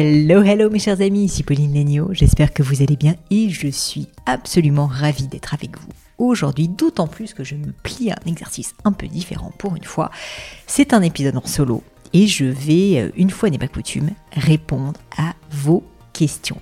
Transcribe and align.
Hello, 0.00 0.44
hello 0.44 0.70
mes 0.70 0.78
chers 0.78 1.00
amis, 1.00 1.24
ici 1.24 1.42
Pauline 1.42 1.74
Legno, 1.74 2.10
j'espère 2.12 2.52
que 2.52 2.62
vous 2.62 2.82
allez 2.82 2.94
bien 2.94 3.16
et 3.32 3.50
je 3.50 3.66
suis 3.66 4.06
absolument 4.26 4.86
ravie 4.86 5.26
d'être 5.26 5.54
avec 5.54 5.76
vous 5.76 5.88
aujourd'hui, 6.18 6.68
d'autant 6.68 7.08
plus 7.08 7.34
que 7.34 7.42
je 7.42 7.56
me 7.56 7.72
plie 7.82 8.12
à 8.12 8.14
un 8.24 8.30
exercice 8.30 8.76
un 8.84 8.92
peu 8.92 9.08
différent 9.08 9.52
pour 9.58 9.74
une 9.74 9.82
fois. 9.82 10.12
C'est 10.68 10.92
un 10.92 11.02
épisode 11.02 11.36
en 11.36 11.44
solo 11.44 11.82
et 12.12 12.28
je 12.28 12.44
vais, 12.44 13.00
euh, 13.00 13.10
une 13.16 13.30
fois 13.30 13.50
n'est 13.50 13.58
pas 13.58 13.66
coutume, 13.66 14.10
répondre 14.34 15.00
à 15.16 15.34
vos 15.50 15.82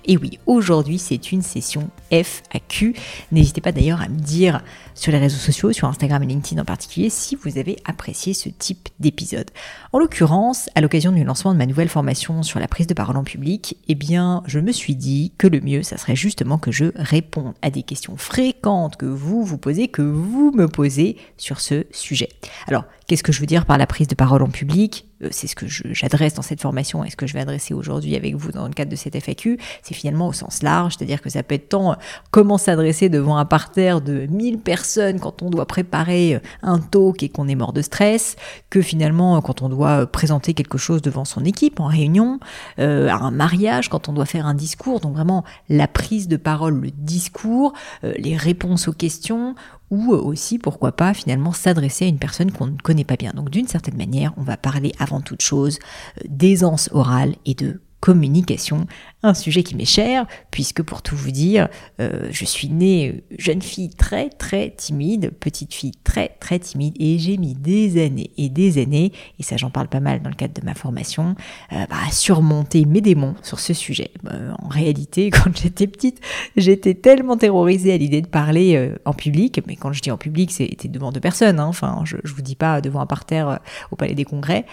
et 0.05 0.17
oui, 0.17 0.39
aujourd'hui 0.47 0.99
c'est 0.99 1.33
une 1.33 1.43
session 1.43 1.89
FAQ. 2.11 2.95
N'hésitez 3.33 3.61
pas 3.61 3.73
d'ailleurs 3.73 4.03
à 4.03 4.09
me 4.09 4.19
dire 4.19 4.63
sur 4.95 5.13
les 5.13 5.19
réseaux 5.19 5.39
sociaux, 5.39 5.73
sur 5.73 5.89
Instagram 5.89 6.23
et 6.23 6.27
LinkedIn 6.27 6.61
en 6.61 6.65
particulier, 6.65 7.11
si 7.11 7.37
vous 7.37 7.59
avez 7.59 7.77
apprécié 7.85 8.35
ce 8.35 8.49
type 8.49 8.89
d'épisode. 9.01 9.51
En 9.93 9.99
l'occurrence, 9.99 10.69
à 10.75 10.81
l'occasion 10.81 11.13
du 11.13 11.25
lancement 11.25 11.53
de 11.53 11.59
ma 11.59 11.67
nouvelle 11.67 11.89
formation 11.89 12.43
sur 12.43 12.61
la 12.61 12.69
prise 12.69 12.87
de 12.87 12.95
parole 12.95 13.17
en 13.17 13.25
public, 13.25 13.77
eh 13.89 13.95
bien, 13.95 14.43
je 14.47 14.59
me 14.59 14.73
suis 14.73 14.95
dit 14.95 15.33
que 15.39 15.47
le 15.47 15.61
mieux, 15.61 15.83
ça 15.83 15.97
serait 15.97 16.17
justement 16.17 16.59
que 16.59 16.73
je 16.73 16.87
réponde 16.95 17.55
à 17.63 17.71
des 17.71 17.83
questions 17.83 18.17
fréquentes 18.17 18.97
que 18.97 19.07
vous 19.07 19.45
vous 19.45 19.59
posez, 19.59 19.89
que 19.89 20.03
vous 20.03 20.51
me 20.53 20.69
posez 20.69 21.17
sur 21.37 21.61
ce 21.61 21.85
sujet. 21.93 22.29
Alors, 22.67 22.85
qu'est-ce 23.07 23.23
que 23.23 23.33
je 23.33 23.41
veux 23.41 23.47
dire 23.47 23.67
par 23.67 23.79
la 23.79 23.87
prise 23.87 24.09
de 24.09 24.15
parole 24.15 24.43
en 24.43 24.49
public? 24.49 25.07
Euh, 25.23 25.29
c'est 25.31 25.47
ce 25.47 25.55
que 25.55 25.67
j'adresse 25.67 26.35
dans 26.35 26.43
cette 26.43 26.61
formation 26.61 27.05
et 27.05 27.11
ce 27.11 27.17
que 27.17 27.27
je 27.27 27.35
vais 27.35 27.41
adresser 27.41 27.75
aujourd'hui 27.75 28.17
avec 28.17 28.35
vous 28.35 28.53
dans 28.53 28.67
le 28.67 28.75
cadre 28.75 28.91
de 28.91 28.97
cette 28.97 29.17
FAQ, 29.17 29.46
c'est 29.83 29.95
finalement 29.95 30.29
au 30.29 30.33
sens 30.33 30.63
large, 30.63 30.97
c'est-à-dire 30.97 31.21
que 31.21 31.31
ça 31.31 31.43
peut 31.43 31.55
être 31.55 31.69
tant 31.69 31.93
euh, 31.93 31.97
comment 32.31 32.59
s'adresser 32.59 33.09
devant 33.09 33.37
un 33.37 33.45
parterre 33.45 34.01
de 34.01 34.27
1000 34.27 34.59
personnes 34.59 35.21
quand 35.21 35.43
on 35.43 35.51
doit 35.51 35.67
préparer 35.67 36.37
euh, 36.37 36.41
un 36.63 36.79
talk 36.79 37.23
et 37.23 37.29
qu'on 37.29 37.49
est 37.49 37.55
mort 37.55 37.73
de 37.73 37.83
stress, 37.83 38.37
que 38.71 38.83
finalement 38.83 39.41
quand 39.41 39.63
on 39.63 39.69
doit 39.69 40.07
présenter 40.07 40.55
quelque 40.55 40.79
chose 40.79 41.03
devant 41.03 41.25
son 41.25 41.45
équipe 41.45 41.81
en 41.81 41.87
réunion, 41.87 42.39
à 42.79 42.83
un 42.83 43.31
mariage, 43.31 43.89
quand 43.89 44.09
on 44.09 44.13
doit 44.13 44.27
faire 44.27 44.47
un 44.47 44.55
discours, 44.55 45.01
donc 45.01 45.15
vraiment 45.15 45.45
la 45.69 45.89
prise 45.89 46.29
de 46.29 46.37
parole, 46.37 46.81
le 46.81 46.91
discours, 46.91 47.73
les 48.03 48.37
réponses 48.37 48.89
aux 48.89 48.93
questions, 48.93 49.55
ou 49.91 50.13
aussi, 50.13 50.59
pourquoi 50.59 50.93
pas, 50.93 51.15
finalement 51.15 51.53
s'adresser 51.53 52.07
à 52.07 52.09
une 52.09 52.19
personne 52.19 52.51
qu'on 52.51 52.67
ne 52.67 52.79
connaît 52.79 53.05
pas 53.05 53.17
bien. 53.17 53.33
Donc 53.35 53.51
d'une 53.51 53.69
certaine 53.69 53.97
manière, 53.97 54.33
on 54.37 54.43
va 54.43 54.57
parler 54.57 54.93
avant 54.99 55.21
toute 55.21 55.43
chose 55.43 55.79
euh, 56.19 56.23
d'aisance 56.29 56.89
orale 56.93 57.35
et 57.45 57.55
de 57.55 57.81
communication, 58.01 58.87
un 59.23 59.35
sujet 59.35 59.63
qui 59.63 59.75
m'est 59.75 59.85
cher, 59.85 60.27
puisque 60.51 60.83
pour 60.83 61.03
tout 61.03 61.17
vous 61.17 61.31
dire, 61.31 61.69
euh, 62.01 62.29
je 62.31 62.45
suis 62.45 62.69
née 62.69 63.09
euh, 63.09 63.37
jeune 63.39 63.63
fille 63.63 63.91
très 63.91 64.29
très 64.29 64.71
timide, 64.71 65.33
petite 65.41 65.75
fille 65.75 65.95
très 66.05 66.37
très 66.41 66.59
timide, 66.59 66.95
et 67.01 67.19
j'ai 67.19 67.37
mis 67.37 67.55
des 67.55 68.05
années 68.05 68.31
et 68.37 68.49
des 68.49 68.81
années, 68.81 69.13
et 69.39 69.43
ça 69.43 69.57
j'en 69.57 69.71
parle 69.71 69.89
pas 69.89 70.01
mal 70.01 70.23
dans 70.23 70.29
le 70.29 70.37
cadre 70.37 70.55
de 70.55 70.65
ma 70.65 70.75
formation, 70.75 71.35
euh, 71.73 71.87
bah, 71.89 71.97
à 72.07 72.11
surmonter 72.13 72.85
mes 72.85 73.01
démons 73.01 73.35
sur 73.43 73.61
ce 73.61 73.75
sujet. 73.75 74.11
en 74.59 74.69
réalité, 74.69 75.31
quand 75.31 75.57
j'étais 75.57 75.87
petite, 75.87 76.21
j'étais 76.57 76.95
tellement 76.95 77.37
terrorisée 77.37 77.93
à 77.93 77.97
l'idée 77.97 78.21
de 78.21 78.29
parler 78.29 78.93
en 79.05 79.13
public, 79.15 79.61
mais 79.67 79.77
quand 79.77 79.93
je 79.93 80.03
dis 80.03 80.11
en 80.11 80.19
public, 80.19 80.53
c'était 80.53 80.89
devant 80.89 81.13
deux 81.13 81.21
personnes, 81.21 81.59
hein. 81.59 81.67
enfin 81.67 82.03
je, 82.05 82.17
je 82.25 82.35
vous 82.35 82.43
dis 82.43 82.57
pas 82.57 82.81
devant 82.81 83.01
un 83.01 83.07
parterre 83.07 83.61
au 83.91 83.97
Palais 83.97 84.15
des 84.15 84.25
Congrès, 84.25 84.67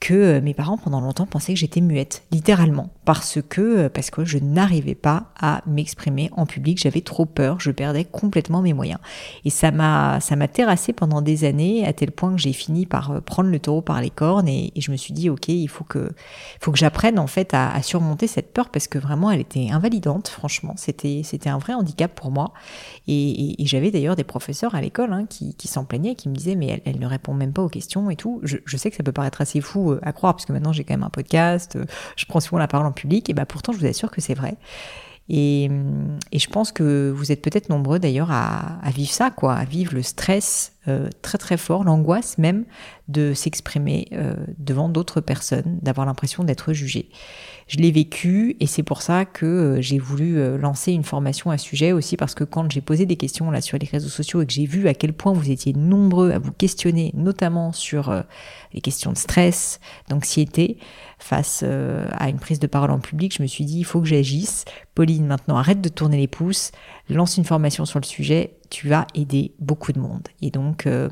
que 0.00 0.14
euh, 0.14 0.40
mes 0.40 0.54
parents 0.54 0.78
pendant 0.78 1.00
longtemps 1.00 1.26
pensaient 1.26 1.54
que 1.54 1.58
j'étais 1.58 1.80
muette, 1.80 2.22
littéralement, 2.30 2.90
parce 3.04 3.40
que 3.48 3.60
euh, 3.60 3.88
parce 3.88 4.10
que 4.10 4.24
je 4.24 4.38
n'arrivais 4.38 4.94
pas 4.94 5.32
à 5.40 5.62
m'exprimer 5.66 6.30
en 6.36 6.46
public, 6.46 6.78
j'avais 6.78 7.00
trop 7.00 7.26
peur, 7.26 7.58
je 7.60 7.70
perdais 7.70 8.04
complètement 8.04 8.62
mes 8.62 8.72
moyens. 8.72 9.00
Et 9.44 9.50
ça 9.50 9.70
m'a 9.70 10.20
ça 10.20 10.36
m'a 10.36 10.46
terrassé 10.46 10.92
pendant 10.92 11.20
des 11.20 11.44
années 11.44 11.84
à 11.84 11.92
tel 11.92 12.12
point 12.12 12.32
que 12.32 12.40
j'ai 12.40 12.52
fini 12.52 12.86
par 12.86 13.10
euh, 13.10 13.20
prendre 13.20 13.50
le 13.50 13.58
taureau 13.58 13.82
par 13.82 14.00
les 14.00 14.10
cornes 14.10 14.48
et, 14.48 14.72
je 14.78 14.92
me 14.92 14.96
suis 14.96 15.12
dit 15.12 15.28
ok 15.28 15.48
il 15.48 15.68
faut 15.68 15.82
que 15.82 16.12
faut 16.60 16.70
que 16.70 16.78
j'apprenne 16.78 17.18
en 17.18 17.26
fait 17.26 17.52
à, 17.52 17.82
surmonter 17.82 18.28
cette 18.28 18.52
peur 18.52 18.68
parce 18.70 18.86
que 18.86 18.98
vraiment 18.98 19.30
elle 19.30 19.40
était 19.40 19.70
invalidante 19.70 20.28
franchement. 20.28 20.74
C'était 20.76 21.22
c'était 21.24 21.50
un 21.50 21.58
vrai 21.58 21.74
handicap 21.74 22.14
pour 22.14 22.30
moi. 22.30 22.52
Et, 23.08 23.56
j'avais 23.60 23.90
d'ailleurs 23.90 24.16
des 24.16 24.24
professeurs 24.24 24.74
à 24.74 24.80
l'école 24.80 25.12
hein, 25.12 25.26
qui, 25.28 25.68
s'en 25.68 25.84
plaignaient 25.84 26.14
qui 26.14 26.28
me 26.28 26.34
disaient 26.34 26.54
mais 26.54 26.80
elle, 26.84 26.98
ne 26.98 27.06
répond 27.06 27.34
même 27.34 27.52
pas 27.52 27.62
aux 27.62 27.68
questions 27.68 28.08
et 28.10 28.16
tout. 28.16 28.40
Je 28.44 28.76
sais 28.76 28.90
que 28.90 28.96
ça 28.96 29.02
peut 29.02 29.12
paraître 29.12 29.40
assez 29.40 29.60
fou 29.60 29.87
euh, 29.92 30.00
à 30.02 30.12
croire, 30.12 30.34
parce 30.34 30.46
que 30.46 30.52
maintenant 30.52 30.72
j'ai 30.72 30.84
quand 30.84 30.94
même 30.94 31.02
un 31.02 31.10
podcast, 31.10 31.76
euh, 31.76 31.84
je 32.16 32.26
prends 32.26 32.40
souvent 32.40 32.58
la 32.58 32.68
parole 32.68 32.86
en 32.86 32.92
public, 32.92 33.28
et 33.30 33.34
bah 33.34 33.46
pourtant 33.46 33.72
je 33.72 33.78
vous 33.78 33.86
assure 33.86 34.10
que 34.10 34.20
c'est 34.20 34.34
vrai. 34.34 34.56
Et, 35.28 35.70
et, 36.32 36.38
je 36.38 36.48
pense 36.48 36.72
que 36.72 37.12
vous 37.14 37.32
êtes 37.32 37.42
peut-être 37.42 37.68
nombreux 37.68 37.98
d'ailleurs 37.98 38.30
à, 38.30 38.78
à, 38.82 38.90
vivre 38.90 39.10
ça, 39.10 39.30
quoi, 39.30 39.54
à 39.54 39.64
vivre 39.64 39.94
le 39.94 40.02
stress 40.02 40.72
euh, 40.88 41.10
très 41.20 41.36
très 41.36 41.58
fort, 41.58 41.84
l'angoisse 41.84 42.38
même 42.38 42.64
de 43.08 43.34
s'exprimer 43.34 44.08
euh, 44.12 44.34
devant 44.58 44.88
d'autres 44.88 45.20
personnes, 45.20 45.78
d'avoir 45.82 46.06
l'impression 46.06 46.44
d'être 46.44 46.72
jugé. 46.72 47.10
Je 47.66 47.76
l'ai 47.76 47.90
vécu 47.90 48.56
et 48.60 48.66
c'est 48.66 48.82
pour 48.82 49.02
ça 49.02 49.26
que 49.26 49.44
euh, 49.44 49.82
j'ai 49.82 49.98
voulu 49.98 50.56
lancer 50.56 50.92
une 50.92 51.04
formation 51.04 51.50
à 51.50 51.58
ce 51.58 51.66
sujet 51.66 51.92
aussi 51.92 52.16
parce 52.16 52.34
que 52.34 52.44
quand 52.44 52.70
j'ai 52.72 52.80
posé 52.80 53.04
des 53.04 53.16
questions 53.16 53.50
là 53.50 53.60
sur 53.60 53.76
les 53.76 53.86
réseaux 53.86 54.08
sociaux 54.08 54.40
et 54.40 54.46
que 54.46 54.52
j'ai 54.52 54.64
vu 54.64 54.88
à 54.88 54.94
quel 54.94 55.12
point 55.12 55.32
vous 55.34 55.50
étiez 55.50 55.74
nombreux 55.74 56.30
à 56.30 56.38
vous 56.38 56.52
questionner, 56.52 57.10
notamment 57.14 57.72
sur 57.72 58.24
les 58.72 58.80
questions 58.80 59.12
de 59.12 59.18
stress, 59.18 59.80
d'anxiété, 60.08 60.78
face 61.18 61.62
à 61.62 62.28
une 62.28 62.38
prise 62.38 62.60
de 62.60 62.66
parole 62.66 62.90
en 62.90 63.00
public, 63.00 63.34
je 63.36 63.42
me 63.42 63.48
suis 63.48 63.64
dit 63.64 63.78
il 63.78 63.84
faut 63.84 64.00
que 64.00 64.06
j'agisse. 64.06 64.64
Pauline, 64.94 65.26
maintenant 65.26 65.56
arrête 65.56 65.80
de 65.80 65.88
tourner 65.88 66.16
les 66.16 66.26
pouces, 66.26 66.72
lance 67.08 67.36
une 67.36 67.44
formation 67.44 67.84
sur 67.84 68.00
le 68.00 68.04
sujet, 68.04 68.58
tu 68.70 68.88
vas 68.88 69.06
aider 69.14 69.54
beaucoup 69.58 69.92
de 69.92 69.98
monde. 69.98 70.28
Et 70.42 70.50
donc, 70.50 70.86
euh, 70.86 71.08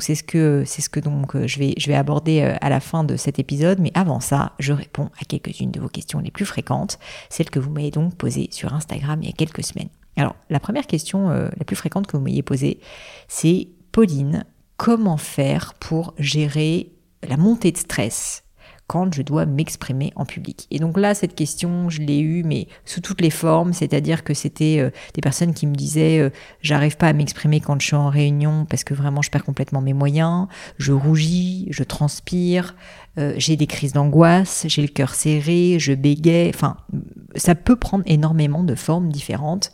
c'est 0.00 0.14
ce 0.14 0.22
que 0.22 0.62
c'est 0.66 0.82
ce 0.82 0.88
que 0.88 1.00
donc 1.00 1.34
euh, 1.34 1.46
je 1.46 1.58
vais 1.58 1.94
aborder 1.94 2.42
euh, 2.42 2.56
à 2.60 2.68
la 2.68 2.80
fin 2.80 3.04
de 3.04 3.16
cet 3.16 3.38
épisode. 3.38 3.78
Mais 3.80 3.90
avant 3.94 4.20
ça, 4.20 4.52
je 4.58 4.72
réponds 4.72 5.10
à 5.20 5.24
quelques-unes 5.24 5.70
de 5.70 5.80
vos 5.80 5.88
questions 5.88 6.20
les 6.20 6.30
plus 6.30 6.44
fréquentes, 6.44 6.98
celles 7.30 7.50
que 7.50 7.58
vous 7.58 7.70
m'avez 7.70 7.90
donc 7.90 8.16
posées 8.16 8.48
sur 8.50 8.74
Instagram 8.74 9.20
il 9.22 9.28
y 9.28 9.32
a 9.32 9.36
quelques 9.36 9.64
semaines. 9.64 9.88
Alors, 10.16 10.34
la 10.50 10.58
première 10.58 10.86
question 10.86 11.28
la 11.28 11.64
plus 11.64 11.76
fréquente 11.76 12.08
que 12.08 12.16
vous 12.16 12.22
m'ayez 12.22 12.42
posée, 12.42 12.80
c'est 13.28 13.68
Pauline, 13.92 14.44
comment 14.76 15.16
faire 15.16 15.74
pour 15.74 16.14
gérer 16.18 16.90
la 17.28 17.36
montée 17.36 17.70
de 17.70 17.76
stress 17.76 18.42
quand 18.88 19.14
je 19.14 19.20
dois 19.20 19.44
m'exprimer 19.44 20.12
en 20.16 20.24
public. 20.24 20.66
Et 20.70 20.78
donc 20.78 20.96
là, 20.96 21.14
cette 21.14 21.34
question, 21.34 21.90
je 21.90 22.00
l'ai 22.00 22.20
eue, 22.20 22.42
mais 22.42 22.68
sous 22.86 23.02
toutes 23.02 23.20
les 23.20 23.30
formes, 23.30 23.74
c'est-à-dire 23.74 24.24
que 24.24 24.32
c'était 24.32 24.78
euh, 24.80 24.90
des 25.12 25.20
personnes 25.20 25.52
qui 25.52 25.66
me 25.66 25.74
disaient 25.74 26.18
euh, 26.18 26.30
j'arrive 26.62 26.96
pas 26.96 27.08
à 27.08 27.12
m'exprimer 27.12 27.60
quand 27.60 27.78
je 27.80 27.86
suis 27.86 27.96
en 27.96 28.08
réunion 28.08 28.64
parce 28.64 28.84
que 28.84 28.94
vraiment 28.94 29.20
je 29.20 29.30
perds 29.30 29.44
complètement 29.44 29.82
mes 29.82 29.92
moyens, 29.92 30.48
je 30.78 30.92
rougis, 30.92 31.68
je 31.70 31.82
transpire, 31.82 32.74
euh, 33.18 33.34
j'ai 33.36 33.56
des 33.56 33.66
crises 33.66 33.92
d'angoisse, 33.92 34.64
j'ai 34.68 34.80
le 34.80 34.88
cœur 34.88 35.14
serré, 35.14 35.76
je 35.78 35.92
bégaye, 35.92 36.48
enfin, 36.48 36.78
ça 37.36 37.54
peut 37.54 37.76
prendre 37.76 38.04
énormément 38.06 38.64
de 38.64 38.74
formes 38.74 39.12
différentes. 39.12 39.70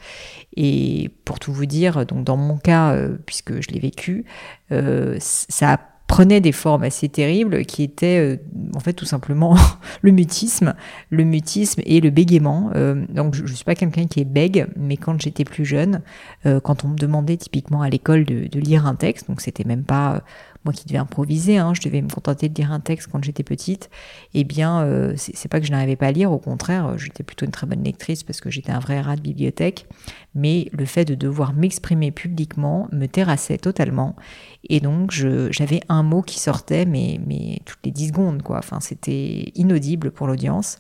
Et 0.57 1.11
pour 1.25 1.39
tout 1.39 1.53
vous 1.53 1.67
dire, 1.67 2.05
donc 2.05 2.25
dans 2.25 2.37
mon 2.37 2.59
cas, 2.59 2.97
puisque 3.27 3.61
je 3.61 3.71
l'ai 3.71 3.81
vécu, 3.81 4.25
ça 4.71 5.73
a 5.73 5.94
prenait 6.07 6.41
des 6.41 6.53
formes 6.53 6.83
assez 6.83 7.09
terribles 7.09 7.65
qui 7.65 7.83
étaient 7.83 8.19
euh, 8.19 8.37
en 8.75 8.81
fait 8.81 8.93
tout 8.93 9.07
simplement 9.07 9.57
le 10.03 10.13
mutisme, 10.13 10.75
le 11.11 11.25
mutisme 11.25 11.81
et 11.85 12.01
le 12.01 12.11
bégaiement. 12.11 12.71
Euh, 12.75 13.07
donc 13.09 13.35
je, 13.35 13.43
ne 13.43 13.49
suis 13.49 13.65
pas 13.65 13.75
quelqu'un 13.75 14.07
qui 14.07 14.21
est 14.21 14.27
bègue, 14.27 14.67
mais 14.77 14.97
quand 14.97 15.21
j'étais 15.21 15.45
plus 15.45 15.65
jeune, 15.65 16.03
euh, 16.47 16.61
quand 16.61 16.85
on 16.85 16.89
me 16.89 16.97
demandait 16.97 17.37
typiquement 17.37 17.83
à 17.83 17.89
l'école 17.89 18.25
de, 18.25 18.59
lire 18.59 18.87
un 18.87 18.95
texte, 18.95 19.29
donc 19.29 19.41
c'était 19.41 19.65
même 19.65 19.85
pas 19.85 20.23
moi 20.65 20.73
qui 20.73 20.87
devais 20.87 20.99
improviser, 20.99 21.59
hein, 21.59 21.75
je 21.75 21.83
devais 21.83 22.01
me 22.01 22.09
contenter 22.09 22.49
de 22.49 22.55
lire 22.55 22.73
un 22.73 22.81
texte 22.81 23.09
quand 23.13 23.23
j'étais 23.23 23.43
petite, 23.43 23.91
eh 24.33 24.45
bien, 24.45 25.13
c'est 25.17 25.49
pas 25.49 25.61
que 25.61 25.67
je 25.67 25.73
n'arrivais 25.73 25.97
pas 25.97 26.07
à 26.07 26.13
lire, 26.13 26.33
au 26.33 26.39
contraire, 26.39 26.97
j'étais 26.97 27.23
plutôt 27.23 27.45
une 27.45 27.53
très 27.53 27.67
bonne 27.67 27.83
lectrice 27.85 28.23
parce 28.23 28.41
que 28.41 28.49
j'étais 28.49 28.73
un 28.73 28.79
vrai 28.79 29.03
rat 29.03 29.17
de 29.17 29.21
bibliothèque, 29.21 29.87
mais 30.35 30.71
le 30.73 30.87
fait 30.87 31.05
de 31.05 31.15
devoir 31.15 31.53
m'exprimer 31.53 32.13
publiquement 32.13 32.89
me 32.93 33.07
terrassait 33.07 33.59
totalement, 33.59 34.17
et 34.69 34.81
donc 34.81 35.11
j'avais 35.13 35.81
un 35.89 36.03
mot 36.03 36.23
qui 36.23 36.39
sortait, 36.39 36.85
mais, 36.85 37.61
toutes 37.65 37.81
les 37.85 37.91
10 37.91 38.09
secondes, 38.09 38.43
quoi, 38.43 38.59
enfin, 38.59 38.81
c'était 38.81 39.53
inaudible 39.55 40.11
pour 40.11 40.27
l'audience 40.27 40.79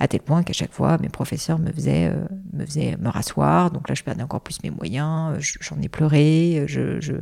à 0.00 0.06
tel 0.06 0.20
point 0.20 0.44
qu'à 0.44 0.52
chaque 0.52 0.72
fois 0.72 0.96
mes 0.98 1.08
professeurs 1.08 1.58
me 1.58 1.72
faisaient 1.72 2.12
euh, 2.12 2.96
me 3.00 3.08
rasseoir 3.08 3.72
donc 3.72 3.88
là 3.88 3.96
je 3.96 4.04
perdais 4.04 4.22
encore 4.22 4.42
plus 4.42 4.62
mes 4.62 4.70
moyens 4.70 5.36
j'en 5.60 5.80
ai 5.82 5.88
pleuré 5.88 6.62
je, 6.68 7.00
je 7.00 7.14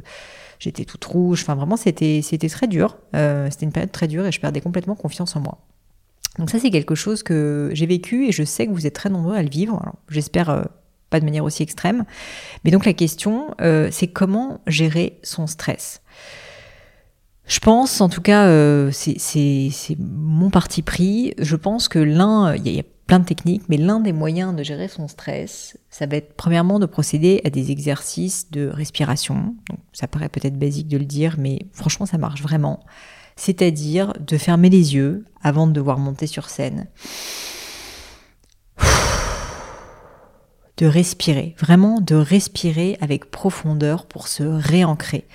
j'étais 0.58 0.84
toute 0.84 1.04
rouge. 1.04 1.42
Enfin, 1.42 1.54
vraiment, 1.54 1.76
c'était, 1.76 2.20
très 2.50 2.66
dur. 2.66 2.98
Euh, 3.14 3.48
c'était 3.50 3.66
une 3.66 3.72
période 3.72 3.92
très 3.92 4.08
dure 4.08 4.26
et 4.26 4.32
je 4.32 4.40
perdais 4.40 4.60
complètement 4.60 4.94
confiance 4.94 5.36
en 5.36 5.40
moi. 5.40 5.58
Donc 6.38 6.50
ça, 6.50 6.58
c'est 6.58 6.70
quelque 6.70 6.94
chose 6.94 7.22
que 7.22 7.70
j'ai 7.72 7.86
vécu 7.86 8.26
et 8.26 8.32
je 8.32 8.42
sais 8.42 8.66
que 8.66 8.72
vous 8.72 8.86
êtes 8.86 8.94
très 8.94 9.08
nombreux 9.08 9.36
à 9.36 9.42
le 9.42 9.48
vivre. 9.48 9.94
J'espère 10.10 10.50
euh, 10.50 10.64
pas 11.10 11.20
de 11.20 11.24
manière 11.24 11.44
aussi 11.44 11.62
extrême. 11.62 12.04
Mais 12.64 12.70
donc 12.70 12.84
la 12.84 12.92
question, 12.92 13.54
euh, 13.60 13.88
c'est 13.90 14.08
comment 14.08 14.60
gérer 14.66 15.18
son 15.22 15.46
stress? 15.46 16.02
Je 17.46 17.60
pense, 17.60 18.00
en 18.00 18.08
tout 18.08 18.22
cas, 18.22 18.50
c'est, 18.90 19.18
c'est, 19.18 19.96
mon 20.00 20.50
parti 20.50 20.82
pris. 20.82 21.32
Je 21.38 21.54
pense 21.54 21.86
que 21.86 22.00
l'un, 22.00 22.56
il 22.56 22.68
y 22.68 22.80
a 22.80 22.82
plein 23.06 23.20
de 23.20 23.24
techniques, 23.24 23.62
mais 23.68 23.76
l'un 23.76 24.00
des 24.00 24.12
moyens 24.12 24.54
de 24.54 24.62
gérer 24.62 24.88
son 24.88 25.06
stress, 25.06 25.78
ça 25.90 26.06
va 26.06 26.16
être 26.16 26.34
premièrement 26.34 26.78
de 26.78 26.86
procéder 26.86 27.40
à 27.44 27.50
des 27.50 27.70
exercices 27.70 28.50
de 28.50 28.66
respiration. 28.68 29.54
Ça 29.92 30.08
paraît 30.08 30.28
peut-être 30.28 30.58
basique 30.58 30.88
de 30.88 30.98
le 30.98 31.04
dire, 31.04 31.36
mais 31.38 31.60
franchement, 31.72 32.06
ça 32.06 32.18
marche 32.18 32.42
vraiment. 32.42 32.80
C'est-à-dire 33.36 34.12
de 34.18 34.36
fermer 34.36 34.70
les 34.70 34.94
yeux 34.94 35.24
avant 35.42 35.66
de 35.66 35.72
devoir 35.72 35.98
monter 35.98 36.26
sur 36.26 36.48
scène. 36.48 36.88
De 40.76 40.86
respirer, 40.86 41.54
vraiment 41.58 42.00
de 42.00 42.14
respirer 42.14 42.98
avec 43.00 43.30
profondeur 43.30 44.06
pour 44.06 44.28
se 44.28 44.42
réancrer. 44.42 45.26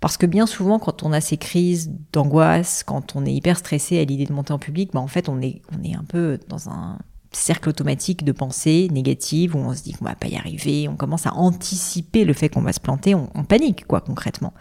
Parce 0.00 0.16
que 0.16 0.26
bien 0.26 0.46
souvent, 0.46 0.80
quand 0.80 1.04
on 1.04 1.12
a 1.12 1.20
ces 1.20 1.36
crises 1.36 1.92
d'angoisse, 2.12 2.82
quand 2.84 3.14
on 3.14 3.24
est 3.24 3.32
hyper 3.32 3.56
stressé 3.56 4.00
à 4.00 4.04
l'idée 4.04 4.26
de 4.26 4.32
monter 4.32 4.52
en 4.52 4.58
public, 4.58 4.90
bah 4.92 5.00
en 5.00 5.06
fait, 5.06 5.28
on 5.28 5.40
est, 5.40 5.62
on 5.72 5.82
est 5.84 5.94
un 5.94 6.02
peu 6.02 6.40
dans 6.48 6.68
un 6.68 6.98
cercle 7.30 7.68
automatique 7.68 8.24
de 8.24 8.32
pensée 8.32 8.88
négative 8.90 9.56
où 9.56 9.58
on 9.58 9.74
se 9.74 9.82
dit 9.82 9.92
qu'on 9.92 10.04
va 10.04 10.14
pas 10.14 10.28
y 10.28 10.36
arriver, 10.36 10.88
on 10.88 10.96
commence 10.96 11.26
à 11.26 11.34
anticiper 11.34 12.24
le 12.24 12.32
fait 12.32 12.48
qu'on 12.48 12.62
va 12.62 12.72
se 12.72 12.80
planter, 12.80 13.14
on, 13.14 13.26
panique 13.44 13.86
quoi 13.86 14.00
concrètement. 14.00 14.52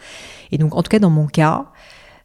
Et 0.52 0.58
donc 0.58 0.76
en 0.76 0.84
tout 0.84 0.90
cas 0.90 1.00
dans 1.00 1.10
mon 1.10 1.28
cas, 1.28 1.66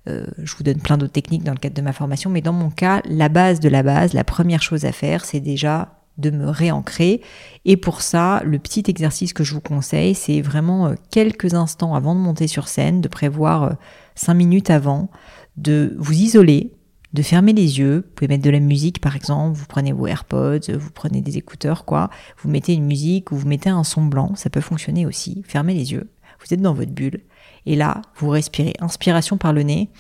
euh, 0.09 0.27
je 0.39 0.55
vous 0.57 0.63
donne 0.63 0.81
plein 0.81 0.99
d'autres 0.99 1.13
techniques 1.13 1.43
dans 1.43 1.53
le 1.53 1.59
cadre 1.59 1.75
de 1.75 1.83
ma 1.83 1.93
formation, 1.93 2.31
mais 2.31 2.43
dans 2.43 2.53
mon 2.53 2.71
cas, 2.71 3.03
la 3.07 3.29
base 3.29 3.61
de 3.61 3.69
la 3.69 3.83
base, 3.83 4.13
la 4.13 4.25
première 4.25 4.63
chose 4.63 4.85
à 4.85 4.93
faire, 4.93 5.25
c'est 5.25 5.41
déjà 5.41 5.96
de 6.19 6.31
me 6.31 6.49
réancrer. 6.49 7.21
Et 7.65 7.77
pour 7.77 8.01
ça, 8.01 8.43
le 8.45 8.59
petit 8.59 8.85
exercice 8.89 9.33
que 9.33 9.45
je 9.45 9.55
vous 9.55 9.61
conseille, 9.61 10.15
c'est 10.15 10.41
vraiment 10.41 10.87
euh, 10.87 10.95
quelques 11.11 11.55
instants 11.55 11.95
avant 11.95 12.15
de 12.15 12.21
monter 12.21 12.47
sur 12.47 12.69
scène, 12.69 13.01
de 13.01 13.09
prévoir 13.09 13.63
euh, 13.65 13.73
cinq 14.15 14.35
minutes 14.35 14.71
avant, 14.71 15.11
de 15.57 15.95
vous 15.99 16.15
isoler, 16.15 16.73
de 17.13 17.23
fermer 17.23 17.53
les 17.53 17.79
yeux. 17.79 18.05
Vous 18.07 18.15
pouvez 18.15 18.29
mettre 18.29 18.45
de 18.45 18.51
la 18.51 18.61
musique 18.61 19.01
par 19.01 19.17
exemple, 19.17 19.59
vous 19.59 19.67
prenez 19.67 19.93
vos 19.93 20.07
AirPods, 20.07 20.73
vous 20.79 20.91
prenez 20.91 21.21
des 21.21 21.39
écouteurs, 21.39 21.85
quoi. 21.85 22.11
Vous 22.39 22.51
mettez 22.51 22.75
une 22.75 22.87
musique 22.87 23.33
ou 23.33 23.37
vous 23.37 23.49
mettez 23.49 23.71
un 23.71 23.85
son 23.85 24.05
blanc, 24.05 24.35
ça 24.37 24.51
peut 24.51 24.61
fonctionner 24.61 25.07
aussi. 25.07 25.43
Fermez 25.47 25.75
les 25.75 25.93
yeux, 25.93 26.11
vous 26.41 26.55
êtes 26.55 26.63
dans 26.63 26.75
votre 26.75 26.93
bulle. 26.93 27.21
Et 27.67 27.75
là, 27.75 28.03
vous 28.17 28.29
respirez. 28.29 28.75
Inspiration 28.81 29.37
par 29.39 29.53
le 29.53 29.63
nez. 29.63 29.91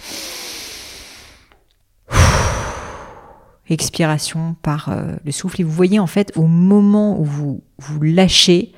Expiration 3.69 4.57
par 4.63 4.89
euh, 4.89 5.17
le 5.25 5.33
souffle. 5.33 5.61
Et 5.61 5.65
vous 5.65 5.73
voyez 5.73 5.99
en 5.99 6.07
fait 6.07 6.33
au 6.37 6.47
moment 6.47 7.19
où 7.19 7.25
vous 7.25 7.65
vous 7.79 8.01
lâchez, 8.03 8.73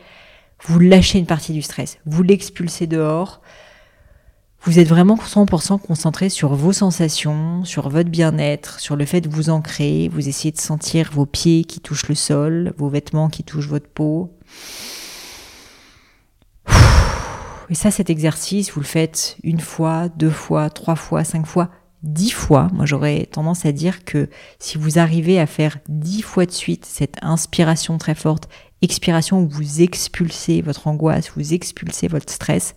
vous 0.64 0.78
lâchez 0.78 1.18
une 1.18 1.26
partie 1.26 1.52
du 1.52 1.62
stress. 1.62 1.98
Vous 2.06 2.22
l'expulsez 2.22 2.86
dehors. 2.86 3.40
Vous 4.62 4.80
êtes 4.80 4.88
vraiment 4.88 5.14
100% 5.14 5.78
concentré 5.80 6.28
sur 6.28 6.54
vos 6.54 6.72
sensations, 6.72 7.64
sur 7.64 7.88
votre 7.88 8.10
bien-être, 8.10 8.80
sur 8.80 8.96
le 8.96 9.04
fait 9.04 9.20
de 9.20 9.28
vous 9.28 9.50
ancrer. 9.50 10.08
Vous 10.12 10.28
essayez 10.28 10.50
de 10.50 10.58
sentir 10.58 11.10
vos 11.12 11.26
pieds 11.26 11.64
qui 11.64 11.80
touchent 11.80 12.08
le 12.08 12.16
sol, 12.16 12.74
vos 12.76 12.88
vêtements 12.88 13.28
qui 13.28 13.44
touchent 13.44 13.68
votre 13.68 13.88
peau. 13.88 14.36
Et 17.70 17.74
ça, 17.74 17.90
cet 17.90 18.08
exercice, 18.10 18.72
vous 18.72 18.80
le 18.80 18.86
faites 18.86 19.36
une 19.42 19.60
fois, 19.60 20.08
deux 20.08 20.30
fois, 20.30 20.70
trois 20.70 20.96
fois, 20.96 21.22
cinq 21.22 21.46
fois, 21.46 21.70
dix 22.02 22.30
fois. 22.30 22.68
Moi, 22.72 22.86
j'aurais 22.86 23.26
tendance 23.26 23.66
à 23.66 23.72
dire 23.72 24.04
que 24.04 24.28
si 24.58 24.78
vous 24.78 24.98
arrivez 24.98 25.38
à 25.38 25.46
faire 25.46 25.78
dix 25.88 26.22
fois 26.22 26.46
de 26.46 26.50
suite 26.50 26.84
cette 26.84 27.16
inspiration 27.22 27.98
très 27.98 28.14
forte, 28.14 28.48
expiration 28.82 29.40
où 29.40 29.48
vous 29.48 29.82
expulsez 29.82 30.62
votre 30.62 30.86
angoisse, 30.86 31.32
vous 31.34 31.54
expulsez 31.54 32.08
votre 32.08 32.32
stress, 32.32 32.74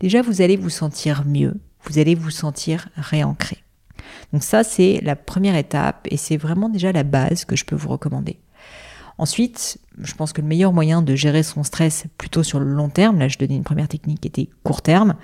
déjà, 0.00 0.22
vous 0.22 0.40
allez 0.40 0.56
vous 0.56 0.70
sentir 0.70 1.24
mieux. 1.26 1.54
Vous 1.84 1.98
allez 1.98 2.14
vous 2.14 2.30
sentir 2.30 2.88
réancré. 2.96 3.58
Donc 4.32 4.44
ça, 4.44 4.64
c'est 4.64 5.00
la 5.02 5.16
première 5.16 5.56
étape 5.56 6.06
et 6.10 6.16
c'est 6.16 6.36
vraiment 6.36 6.68
déjà 6.68 6.92
la 6.92 7.02
base 7.02 7.44
que 7.44 7.56
je 7.56 7.64
peux 7.64 7.76
vous 7.76 7.88
recommander. 7.88 8.38
Ensuite, 9.18 9.78
je 9.98 10.14
pense 10.14 10.32
que 10.32 10.40
le 10.40 10.46
meilleur 10.46 10.72
moyen 10.72 11.02
de 11.02 11.14
gérer 11.14 11.42
son 11.42 11.62
stress 11.62 12.06
plutôt 12.18 12.42
sur 12.42 12.58
le 12.58 12.66
long 12.66 12.88
terme, 12.88 13.18
là 13.18 13.28
je 13.28 13.38
donnais 13.38 13.56
une 13.56 13.62
première 13.62 13.88
technique 13.88 14.20
qui 14.20 14.28
était 14.28 14.48
court 14.62 14.82
terme, 14.82 15.14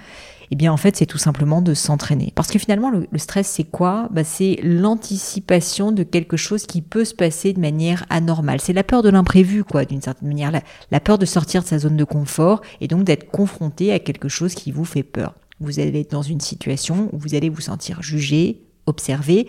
eh 0.51 0.57
bien 0.57 0.73
en 0.73 0.77
fait 0.77 0.97
c'est 0.97 1.07
tout 1.07 1.19
simplement 1.19 1.63
de 1.63 1.75
s'entraîner. 1.75 2.33
Parce 2.35 2.49
que 2.49 2.59
finalement 2.59 2.91
le, 2.91 3.07
stress 3.17 3.49
c'est 3.49 3.65
quoi? 3.65 4.09
Bah, 4.11 4.25
C'est 4.25 4.59
l'anticipation 4.63 5.93
de 5.93 6.03
quelque 6.03 6.37
chose 6.37 6.67
qui 6.67 6.83
peut 6.83 7.05
se 7.05 7.15
passer 7.15 7.53
de 7.53 7.61
manière 7.61 8.05
anormale. 8.11 8.61
C'est 8.61 8.73
la 8.73 8.85
peur 8.85 9.03
de 9.03 9.11
l'imprévu 9.11 9.65
quoi 9.65 9.85
d'une 9.85 10.03
certaine 10.03 10.29
manière, 10.29 10.51
la, 10.51 10.63
la 10.91 11.01
peur 11.01 11.19
de 11.19 11.27
sortir 11.27 11.63
de 11.63 11.69
sa 11.69 11.79
zone 11.79 11.97
de 11.97 12.05
confort 12.05 12.63
et 12.81 12.89
donc 12.89 13.05
d'être 13.05 13.31
confronté 13.31 13.93
à 13.93 13.99
quelque 13.99 14.29
chose 14.29 14.55
qui 14.55 14.73
vous 14.73 14.85
fait 14.85 15.03
peur. 15.03 15.35
Vous 15.61 15.81
allez 15.81 16.01
être 16.01 16.13
dans 16.13 16.23
une 16.23 16.41
situation 16.41 17.09
où 17.13 17.19
vous 17.19 17.35
allez 17.35 17.49
vous 17.49 17.61
sentir 17.61 18.01
jugé, 18.03 18.63
observé, 18.87 19.49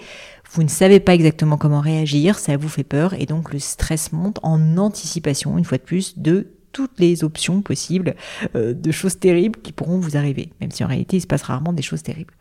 vous 0.51 0.63
ne 0.63 0.67
savez 0.67 0.99
pas 0.99 1.13
exactement 1.13 1.57
comment 1.57 1.81
réagir, 1.81 2.39
ça 2.39 2.57
vous 2.57 2.69
fait 2.69 2.83
peur 2.83 3.13
et 3.13 3.25
donc 3.25 3.53
le 3.53 3.59
stress 3.59 4.11
monte 4.11 4.39
en 4.43 4.77
anticipation, 4.77 5.57
une 5.57 5.65
fois 5.65 5.77
de 5.77 5.83
plus, 5.83 6.17
de 6.17 6.47
toutes 6.71 6.99
les 6.99 7.23
options 7.23 7.61
possibles 7.61 8.15
euh, 8.55 8.73
de 8.73 8.91
choses 8.91 9.19
terribles 9.19 9.59
qui 9.61 9.71
pourront 9.71 9.99
vous 9.99 10.17
arriver, 10.17 10.51
même 10.61 10.71
si 10.71 10.83
en 10.83 10.87
réalité 10.87 11.17
il 11.17 11.21
se 11.21 11.27
passe 11.27 11.43
rarement 11.43 11.73
des 11.73 11.83
choses 11.83 12.03
terribles. 12.03 12.33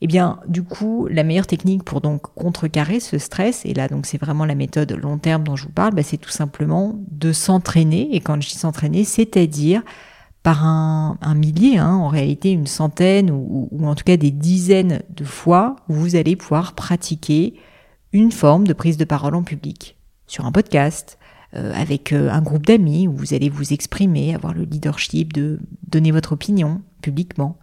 Eh 0.00 0.06
bien, 0.06 0.40
du 0.48 0.62
coup, 0.62 1.06
la 1.10 1.22
meilleure 1.22 1.46
technique 1.46 1.84
pour 1.84 2.00
donc 2.00 2.22
contrecarrer 2.34 3.00
ce 3.00 3.16
stress, 3.18 3.64
et 3.64 3.74
là 3.74 3.88
donc 3.88 4.06
c'est 4.06 4.18
vraiment 4.18 4.44
la 4.44 4.54
méthode 4.54 4.92
long 4.92 5.18
terme 5.18 5.44
dont 5.44 5.56
je 5.56 5.64
vous 5.64 5.72
parle, 5.72 5.94
bah, 5.94 6.02
c'est 6.02 6.18
tout 6.18 6.30
simplement 6.30 6.98
de 7.10 7.32
s'entraîner. 7.32 8.14
Et 8.14 8.20
quand 8.20 8.40
je 8.40 8.48
dis 8.48 8.56
s'entraîner, 8.56 9.04
c'est-à-dire 9.04 9.82
par 10.44 10.62
un, 10.62 11.16
millier, 11.34 11.78
hein, 11.78 11.94
en 11.94 12.08
réalité 12.08 12.52
une 12.52 12.66
centaine 12.66 13.30
ou, 13.30 13.70
en 13.82 13.94
tout 13.94 14.04
cas 14.04 14.18
des 14.18 14.30
dizaines 14.30 15.02
de 15.08 15.24
fois 15.24 15.76
vous 15.88 16.16
allez 16.16 16.36
pouvoir 16.36 16.74
pratiquer 16.74 17.54
une 18.12 18.30
forme 18.30 18.66
de 18.66 18.74
prise 18.74 18.98
de 18.98 19.06
parole 19.06 19.34
en 19.34 19.42
public, 19.42 19.96
sur 20.26 20.44
un 20.44 20.52
podcast, 20.52 21.18
avec 21.54 22.12
euh, 22.12 22.30
un 22.30 22.42
groupe 22.42 22.66
d'amis 22.66 23.06
où 23.06 23.12
vous 23.12 23.34
allez 23.34 23.48
vous 23.48 23.72
exprimer, 23.72 24.34
avoir 24.34 24.54
le 24.54 24.64
leadership 24.64 25.32
de 25.32 25.60
donner 25.88 26.10
votre 26.10 26.32
opinion 26.32 26.82
publiquement. 27.00 27.58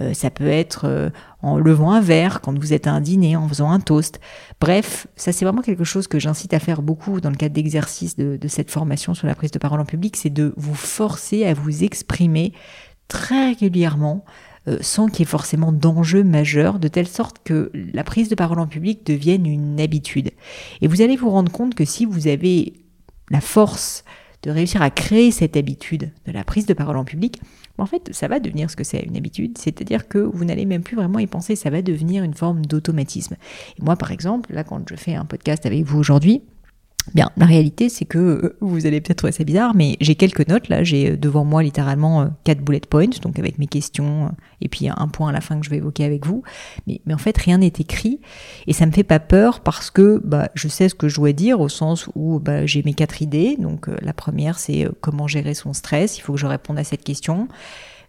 Euh, 0.00 0.14
ça 0.14 0.30
peut 0.30 0.46
être 0.46 1.10
en 1.42 1.58
levant 1.58 1.92
un 1.92 2.00
verre 2.00 2.40
quand 2.40 2.56
vous 2.58 2.72
êtes 2.72 2.86
à 2.86 2.92
un 2.92 3.00
dîner, 3.00 3.36
en 3.36 3.48
faisant 3.48 3.70
un 3.70 3.80
toast. 3.80 4.20
Bref, 4.60 5.06
ça 5.16 5.32
c'est 5.32 5.44
vraiment 5.44 5.62
quelque 5.62 5.84
chose 5.84 6.06
que 6.06 6.18
j'incite 6.18 6.54
à 6.54 6.60
faire 6.60 6.82
beaucoup 6.82 7.20
dans 7.20 7.30
le 7.30 7.36
cadre 7.36 7.54
d'exercices 7.54 8.16
de, 8.16 8.36
de 8.36 8.48
cette 8.48 8.70
formation 8.70 9.14
sur 9.14 9.26
la 9.26 9.34
prise 9.34 9.50
de 9.50 9.58
parole 9.58 9.80
en 9.80 9.84
public, 9.84 10.16
c'est 10.16 10.30
de 10.30 10.54
vous 10.56 10.74
forcer 10.74 11.44
à 11.44 11.54
vous 11.54 11.84
exprimer 11.84 12.52
très 13.08 13.52
régulièrement 13.52 14.24
sans 14.80 15.08
qu'il 15.08 15.20
y 15.20 15.22
ait 15.22 15.26
forcément 15.26 15.72
d'enjeux 15.72 16.22
majeurs, 16.22 16.78
de 16.78 16.86
telle 16.86 17.08
sorte 17.08 17.38
que 17.42 17.72
la 17.74 18.04
prise 18.04 18.28
de 18.28 18.36
parole 18.36 18.60
en 18.60 18.68
public 18.68 19.04
devienne 19.04 19.44
une 19.44 19.80
habitude. 19.80 20.30
Et 20.80 20.86
vous 20.86 21.02
allez 21.02 21.16
vous 21.16 21.30
rendre 21.30 21.50
compte 21.50 21.74
que 21.74 21.84
si 21.84 22.04
vous 22.04 22.28
avez 22.28 22.81
la 23.32 23.40
force 23.40 24.04
de 24.44 24.50
réussir 24.50 24.82
à 24.82 24.90
créer 24.90 25.30
cette 25.30 25.56
habitude 25.56 26.10
de 26.26 26.32
la 26.32 26.44
prise 26.44 26.66
de 26.66 26.74
parole 26.74 26.96
en 26.96 27.04
public, 27.04 27.40
en 27.78 27.86
fait, 27.86 28.10
ça 28.12 28.28
va 28.28 28.38
devenir 28.38 28.70
ce 28.70 28.76
que 28.76 28.84
c'est 28.84 29.00
une 29.00 29.16
habitude, 29.16 29.58
c'est-à-dire 29.58 30.06
que 30.06 30.18
vous 30.18 30.44
n'allez 30.44 30.66
même 30.66 30.82
plus 30.82 30.96
vraiment 30.96 31.18
y 31.18 31.26
penser, 31.26 31.56
ça 31.56 31.68
va 31.68 31.82
devenir 31.82 32.22
une 32.22 32.34
forme 32.34 32.64
d'automatisme. 32.64 33.34
Et 33.78 33.82
moi, 33.82 33.96
par 33.96 34.12
exemple, 34.12 34.52
là, 34.52 34.62
quand 34.62 34.88
je 34.88 34.94
fais 34.94 35.14
un 35.14 35.24
podcast 35.24 35.66
avec 35.66 35.82
vous 35.82 35.98
aujourd'hui, 35.98 36.42
Bien, 37.14 37.30
la 37.36 37.46
réalité, 37.46 37.88
c'est 37.88 38.04
que 38.04 38.18
euh, 38.18 38.56
vous 38.60 38.86
allez 38.86 39.00
peut-être 39.00 39.18
trouver 39.18 39.32
ça 39.32 39.42
bizarre, 39.44 39.74
mais 39.74 39.96
j'ai 40.00 40.14
quelques 40.14 40.46
notes 40.48 40.68
là. 40.68 40.84
J'ai 40.84 41.10
euh, 41.10 41.16
devant 41.16 41.44
moi 41.44 41.62
littéralement 41.62 42.22
euh, 42.22 42.26
quatre 42.44 42.62
bullet 42.62 42.80
points, 42.80 43.18
donc 43.22 43.38
avec 43.38 43.58
mes 43.58 43.66
questions 43.66 44.32
et 44.60 44.68
puis 44.68 44.88
un 44.88 45.08
point 45.08 45.30
à 45.30 45.32
la 45.32 45.40
fin 45.40 45.58
que 45.58 45.64
je 45.64 45.70
vais 45.70 45.78
évoquer 45.78 46.04
avec 46.04 46.24
vous. 46.26 46.42
Mais, 46.86 47.00
en 47.12 47.18
fait, 47.18 47.36
rien 47.36 47.58
n'est 47.58 47.72
écrit 47.78 48.20
et 48.66 48.72
ça 48.72 48.86
me 48.86 48.92
fait 48.92 49.02
pas 49.02 49.18
peur 49.18 49.60
parce 49.60 49.90
que 49.90 50.20
bah, 50.24 50.48
je 50.54 50.68
sais 50.68 50.88
ce 50.88 50.94
que 50.94 51.08
je 51.08 51.16
dois 51.16 51.32
dire 51.32 51.60
au 51.60 51.68
sens 51.68 52.08
où 52.14 52.38
bah, 52.38 52.66
j'ai 52.66 52.82
mes 52.84 52.94
quatre 52.94 53.20
idées. 53.20 53.56
Donc 53.58 53.88
la 54.00 54.12
première, 54.12 54.58
c'est 54.58 54.88
comment 55.00 55.26
gérer 55.26 55.54
son 55.54 55.72
stress. 55.72 56.18
Il 56.18 56.20
faut 56.20 56.34
que 56.34 56.38
je 56.38 56.46
réponde 56.46 56.78
à 56.78 56.84
cette 56.84 57.02
question. 57.02 57.48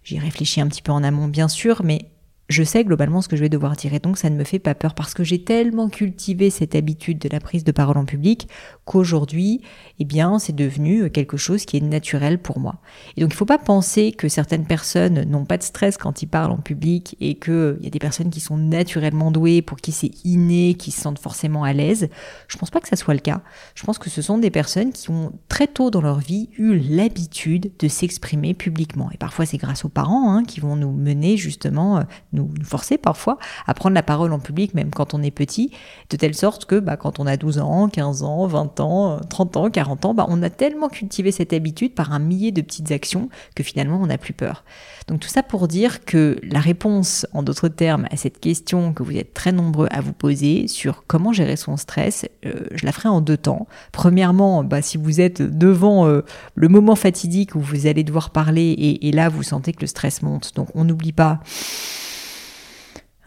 J'y 0.04 0.20
réfléchis 0.20 0.62
un 0.62 0.68
petit 0.68 0.82
peu 0.82 0.92
en 0.92 1.04
amont, 1.04 1.28
bien 1.28 1.48
sûr, 1.48 1.82
mais 1.84 2.06
je 2.50 2.64
sais 2.64 2.84
globalement 2.84 3.22
ce 3.22 3.28
que 3.28 3.36
je 3.36 3.42
vais 3.42 3.50
devoir 3.50 3.76
dire 3.76 3.94
et 3.94 4.00
donc 4.00 4.18
ça 4.18 4.30
ne 4.30 4.36
me 4.36 4.44
fait 4.44 4.60
pas 4.60 4.76
peur 4.76 4.96
parce 4.96 5.14
que 5.14 5.24
j'ai 5.24 5.44
tellement 5.44 5.90
cultivé 5.90 6.50
cette 6.50 6.76
habitude 6.76 7.18
de 7.20 7.30
la 7.30 7.40
prise 7.40 7.64
de 7.64 7.72
parole 7.72 7.98
en 7.98 8.06
public 8.06 8.50
qu'aujourd'hui, 8.86 9.62
eh 10.00 10.06
bien, 10.06 10.40
c'est 10.40 10.56
devenu 10.56 11.10
quelque 11.10 11.38
chose 11.38 11.66
qui 11.66 11.78
est 11.78 11.82
naturel 11.82 12.38
pour 12.40 12.60
moi. 12.60 12.76
Et 13.16 13.22
donc 13.22 13.32
il 13.32 13.36
ne 13.36 13.38
faut 13.38 13.46
pas 13.46 13.58
penser 13.58 14.12
que 14.12 14.28
certaines 14.28 14.66
personnes 14.66 15.24
n'ont 15.24 15.46
pas 15.46 15.58
de 15.58 15.64
stress 15.64 15.98
quand 15.98 16.22
ils 16.22 16.28
parlent 16.28 16.52
en 16.52 16.58
public 16.58 17.16
et 17.22 17.36
qu'il 17.36 17.78
y 17.82 17.88
a 17.88 17.90
des 17.90 18.00
personnes 18.00 18.30
qui 18.30 18.42
sont 18.42 18.58
naturellement 18.58 19.32
douées, 19.32 19.62
pour 19.62 19.78
qui 19.78 19.92
c'est 19.92 20.12
inné, 20.26 20.74
qui 20.74 20.92
se 20.92 21.02
sentent 21.02 21.20
forcément 21.20 21.64
à 21.64 21.72
l'aise. 21.72 22.10
Je 22.50 22.58
pense 22.58 22.72
pas 22.72 22.82
que 22.82 22.90
ça 22.90 22.98
soit 22.98 23.14
le 23.14 23.22
cas. 23.22 23.42
Je 23.76 23.84
pense 23.84 23.98
que 23.98 24.10
ce 24.10 24.22
sont 24.22 24.38
des 24.38 24.52
personnes 24.52 24.92
qui 24.92 25.10
ont 25.10 25.32
très 25.48 25.68
tôt 25.68 25.90
dans 25.90 26.02
leur 26.02 26.20
vie 26.20 26.50
eu 26.58 26.78
l'habitude 26.78 27.72
de 27.80 27.88
s'exprimer 27.88 28.54
publiquement. 28.54 29.10
Et 29.14 29.18
parfois 29.18 29.46
c'est 29.46 29.58
grâce 29.58 29.86
aux 29.86 29.90
parents 29.90 30.34
hein, 30.34 30.44
qui 30.44 30.60
vont 30.60 30.76
nous 30.76 30.92
mener 30.92 31.38
justement 31.38 32.04
euh, 32.34 32.38
nous, 32.38 32.50
forcer 32.64 32.98
parfois 32.98 33.38
à 33.68 33.74
prendre 33.74 33.96
la 33.96 34.04
parole 34.04 34.34
en 34.34 34.40
public, 34.40 34.74
même 34.74 34.90
quand 34.90 35.14
on 35.14 35.22
est 35.22 35.32
petit, 35.32 35.72
de 36.10 36.18
telle 36.18 36.36
sorte 36.36 36.66
que 36.66 36.80
bah, 36.80 36.98
quand 36.98 37.20
on 37.20 37.28
a 37.28 37.38
12 37.38 37.60
ans, 37.60 37.90
15 37.90 38.24
ans, 38.24 38.48
20 38.48 38.80
ans, 38.80 39.20
30 39.30 39.58
ans, 39.58 39.70
40 39.70 40.06
ans, 40.06 40.14
bah, 40.14 40.26
on 40.30 40.42
a 40.44 40.50
tellement 40.50 40.90
cultivé 40.90 41.32
cette 41.32 41.54
habitude 41.54 41.94
par 41.94 42.12
un 42.12 42.20
millier 42.20 42.52
de 42.52 42.62
petites 42.62 42.92
actions 42.92 43.30
que 43.56 43.64
finalement 43.64 44.00
on 44.02 44.08
n'a 44.08 44.18
plus 44.18 44.34
peur. 44.34 44.64
Donc 45.08 45.20
tout 45.20 45.30
ça 45.30 45.44
pour 45.44 45.68
dire 45.68 46.06
que 46.06 46.40
la 46.44 46.60
réponse, 46.60 47.28
en 47.34 47.44
d'autres 47.44 47.68
termes, 47.68 48.08
à 48.12 48.18
cette 48.18 48.40
question 48.40 48.94
que 48.94 49.04
vous 49.04 49.18
êtes 49.18 49.34
très 49.34 49.52
nombreux 49.52 49.88
à 49.92 50.02
vous 50.02 50.14
poser 50.14 50.68
sur 50.68 51.04
comment 51.08 51.34
gérer 51.34 51.56
son 51.56 51.78
stress, 51.78 52.26
euh, 52.46 52.54
je 52.72 52.86
la 52.86 52.92
ferai 52.92 53.10
en 53.10 53.22
deux 53.22 53.38
temps. 53.38 53.68
Premièrement, 53.92 54.64
bah, 54.64 54.82
si 54.82 54.98
vous 54.98 55.22
êtes 55.22 55.42
devant 55.42 56.08
euh, 56.08 56.22
le 56.56 56.68
moment 56.70 56.96
fatidique 56.96 57.56
où 57.56 57.60
vous 57.60 57.88
allez 57.88 58.04
devoir 58.04 58.30
parler 58.30 58.98
et 59.02 59.12
là 59.12 59.30
vous 59.30 59.44
sentez 59.44 59.74
que 59.74 59.82
le 59.82 59.88
stress 59.88 60.22
monte, 60.22 60.54
donc 60.56 60.70
on 60.76 60.86
n'oublie 60.86 61.12
pas 61.12 61.40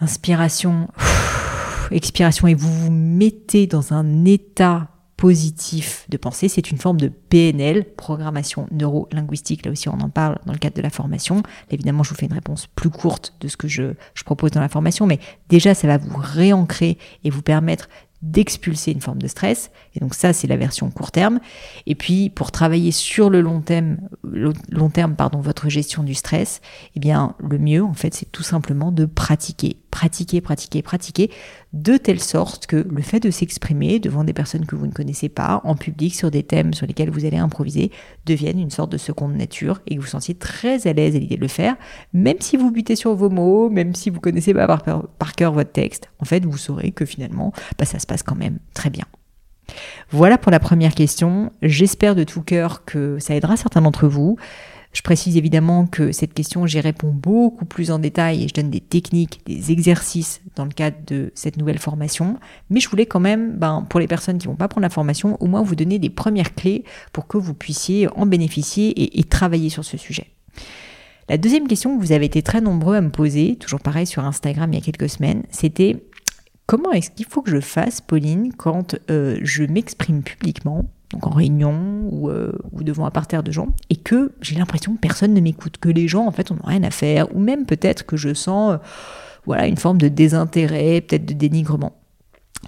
Inspiration, 0.01 0.89
expiration, 1.91 2.47
et 2.47 2.55
vous 2.55 2.73
vous 2.73 2.91
mettez 2.91 3.67
dans 3.67 3.93
un 3.95 4.25
état 4.25 4.89
positif 5.17 6.05
de 6.11 6.17
penser. 6.19 6.49
C'est 6.49 6.71
une 6.71 6.77
forme 6.77 7.01
de 7.01 7.09
PNL, 7.09 7.85
programmation 7.97 8.67
neuro-linguistique. 8.71 9.65
Là 9.65 9.73
aussi, 9.73 9.89
on 9.89 9.99
en 10.01 10.11
parle 10.11 10.39
dans 10.45 10.53
le 10.53 10.59
cadre 10.59 10.77
de 10.77 10.83
la 10.83 10.91
formation. 10.91 11.43
Évidemment, 11.71 12.03
je 12.03 12.11
vous 12.11 12.17
fais 12.17 12.27
une 12.27 12.35
réponse 12.35 12.67
plus 12.67 12.91
courte 12.91 13.35
de 13.41 13.49
ce 13.49 13.57
que 13.57 13.69
je, 13.69 13.95
je 14.15 14.25
propose 14.25 14.51
dans 14.51 14.61
la 14.61 14.69
formation, 14.69 15.07
mais 15.07 15.19
déjà, 15.49 15.75
ça 15.75 15.87
va 15.87 15.97
vous 15.97 16.19
réancrer 16.19 16.99
et 17.25 17.31
vous 17.31 17.43
permettre 17.43 17.89
d'expulser 18.23 18.93
une 18.93 19.01
forme 19.01 19.21
de 19.21 19.29
stress. 19.29 19.71
Et 19.95 20.01
donc 20.01 20.15
ça, 20.15 20.33
c'est 20.33 20.47
la 20.47 20.57
version 20.57 20.91
court 20.91 21.13
terme. 21.13 21.41
Et 21.87 21.95
puis, 21.95 22.31
pour 22.31 22.51
travailler 22.51 22.91
sur 22.91 23.31
le 23.31 23.41
long 23.41 23.61
terme, 23.61 23.99
long 24.25 24.91
terme, 24.91 25.15
pardon, 25.15 25.41
votre 25.41 25.69
gestion 25.69 26.03
du 26.03 26.15
stress, 26.15 26.61
eh 26.95 27.01
bien, 27.01 27.35
le 27.39 27.59
mieux, 27.59 27.83
en 27.83 27.95
fait, 27.95 28.15
c'est 28.15 28.31
tout 28.31 28.43
simplement 28.43 28.93
de 28.93 29.05
pratiquer, 29.05 29.77
pratiquer, 29.91 30.41
pratiquer, 30.41 30.83
pratiquer, 30.83 31.31
de 31.73 31.97
telle 31.97 32.21
sorte 32.21 32.67
que 32.67 32.77
le 32.77 33.03
fait 33.03 33.21
de 33.21 33.31
s'exprimer 33.31 33.99
devant 33.99 34.25
des 34.25 34.33
personnes 34.33 34.65
que 34.65 34.77
vous 34.77 34.87
ne 34.87 34.93
connaissez 34.93 35.29
pas, 35.29 35.61
en 35.65 35.75
public, 35.75 36.15
sur 36.15 36.31
des 36.31 36.43
thèmes 36.43 36.73
sur 36.73 36.87
lesquels 36.87 37.11
vous 37.11 37.25
allez 37.25 37.37
improviser, 37.37 37.91
devienne 38.25 38.59
une 38.59 38.71
sorte 38.71 38.91
de 38.91 38.97
seconde 38.97 39.35
nature 39.35 39.81
et 39.87 39.97
que 39.97 40.01
vous 40.01 40.07
sentiez 40.07 40.35
très 40.35 40.87
à 40.87 40.93
l'aise 40.93 41.17
à 41.17 41.19
l'idée 41.19 41.37
de 41.37 41.41
le 41.41 41.49
faire, 41.49 41.77
même 42.13 42.41
si 42.41 42.57
vous 42.57 42.71
butez 42.71 42.97
sur 42.97 43.15
vos 43.15 43.29
mots, 43.29 43.69
même 43.69 43.95
si 43.95 44.11
vous 44.11 44.21
connaissez 44.21 44.55
pas 44.55 44.67
par, 44.67 45.35
cœur 45.35 45.53
votre 45.53 45.73
texte, 45.73 46.11
en 46.19 46.25
fait, 46.25 46.45
vous 46.45 46.57
saurez 46.57 46.93
que 46.93 47.05
finalement, 47.05 47.53
bah, 47.79 47.85
ça 47.85 47.99
se 47.99 48.06
passe 48.07 48.23
quand 48.23 48.37
même 48.37 48.59
très 48.75 48.91
bien. 48.91 49.05
Voilà 50.11 50.39
pour 50.39 50.53
la 50.53 50.61
première 50.61 50.95
question. 50.95 51.53
J'espère 51.63 52.15
de 52.15 52.25
tout 52.25 52.43
cœur 52.43 52.85
que 52.85 53.19
ça 53.19 53.35
aidera 53.35 53.57
certains 53.57 53.83
d'entre 53.83 54.07
vous. 54.07 54.37
Je 54.93 55.03
précise 55.03 55.37
évidemment 55.37 55.87
que 55.87 56.11
cette 56.11 56.33
question, 56.33 56.65
j'y 56.65 56.81
réponds 56.81 57.13
beaucoup 57.13 57.67
plus 57.67 57.91
en 57.91 57.99
détail 57.99 58.45
et 58.45 58.49
je 58.49 58.55
donne 58.55 58.71
des 58.71 58.81
techniques, 58.81 59.41
des 59.45 59.71
exercices 59.71 60.41
dans 60.55 60.65
le 60.65 60.71
cadre 60.71 60.97
de 61.07 61.33
cette 61.35 61.59
nouvelle 61.59 61.79
formation. 61.79 62.39
Mais 62.71 62.81
je 62.81 62.89
voulais 62.89 63.05
quand 63.05 63.21
même, 63.21 63.57
ben, 63.59 63.85
pour 63.91 64.01
les 64.01 64.07
personnes 64.07 64.39
qui 64.39 64.47
vont 64.47 64.57
pas 64.57 64.69
prendre 64.69 64.85
la 64.85 64.91
formation, 64.91 65.37
au 65.43 65.49
moins 65.49 65.63
vous 65.63 65.75
donner 65.75 65.99
des 65.99 66.09
premières 66.09 66.55
clés 66.55 66.85
pour 67.13 67.27
que 67.27 67.37
vous 67.37 67.53
puissiez 67.53 68.09
en 68.17 68.25
bénéficier 68.25 68.89
et, 68.89 69.21
et 69.21 69.25
travailler 69.25 69.69
sur 69.69 69.85
ce 69.85 69.99
sujet. 69.99 70.29
La 71.29 71.37
deuxième 71.37 71.69
question 71.69 71.95
que 71.95 72.01
vous 72.03 72.13
avez 72.13 72.25
été 72.25 72.41
très 72.41 72.63
nombreux 72.63 72.97
à 72.97 73.01
me 73.03 73.11
poser, 73.11 73.57
toujours 73.57 73.81
pareil 73.81 74.07
sur 74.07 74.25
Instagram 74.25 74.73
il 74.73 74.77
y 74.77 74.79
a 74.79 74.85
quelques 74.85 75.11
semaines, 75.11 75.43
c'était 75.51 76.05
comment 76.67 76.93
est-ce 76.93 77.11
qu'il 77.11 77.27
faut 77.27 77.43
que 77.43 77.51
je 77.51 77.61
fasse, 77.61 78.01
Pauline, 78.01 78.53
quand 78.53 78.97
euh, 79.11 79.39
je 79.43 79.65
m'exprime 79.65 80.23
publiquement, 80.23 80.85
donc 81.11 81.27
en 81.27 81.31
réunion 81.31 82.09
ou, 82.11 82.29
euh, 82.29 82.53
ou, 82.73 82.83
devant 82.83 83.07
un 83.07 83.11
parterre 83.11 83.43
de 83.43 83.53
gens, 83.53 83.69
et 83.91 83.97
que 83.97 84.33
j'ai 84.41 84.57
l'impression 84.57 84.95
que 84.95 85.01
personne 85.01 85.35
ne 85.35 85.41
m'écoute, 85.41 85.79
que 85.79 85.89
les 85.89 86.09
gens 86.09 86.27
en 86.27 86.33
fait 86.33 86.51
n'ont 86.51 86.59
rien 86.65 86.83
à 86.83 86.91
faire, 86.91 87.35
ou 87.35 87.41
même 87.41 87.67
peut-être 87.67 88.05
que 88.05 88.17
je 88.17 88.35
sens 88.35 88.75
euh, 88.75 88.79
voilà 89.47 89.67
une 89.67 89.77
forme 89.77 89.99
de 89.99 90.09
désintérêt, 90.09 91.01
peut-être 91.01 91.27
de 91.27 91.35
dénigrement? 91.35 91.95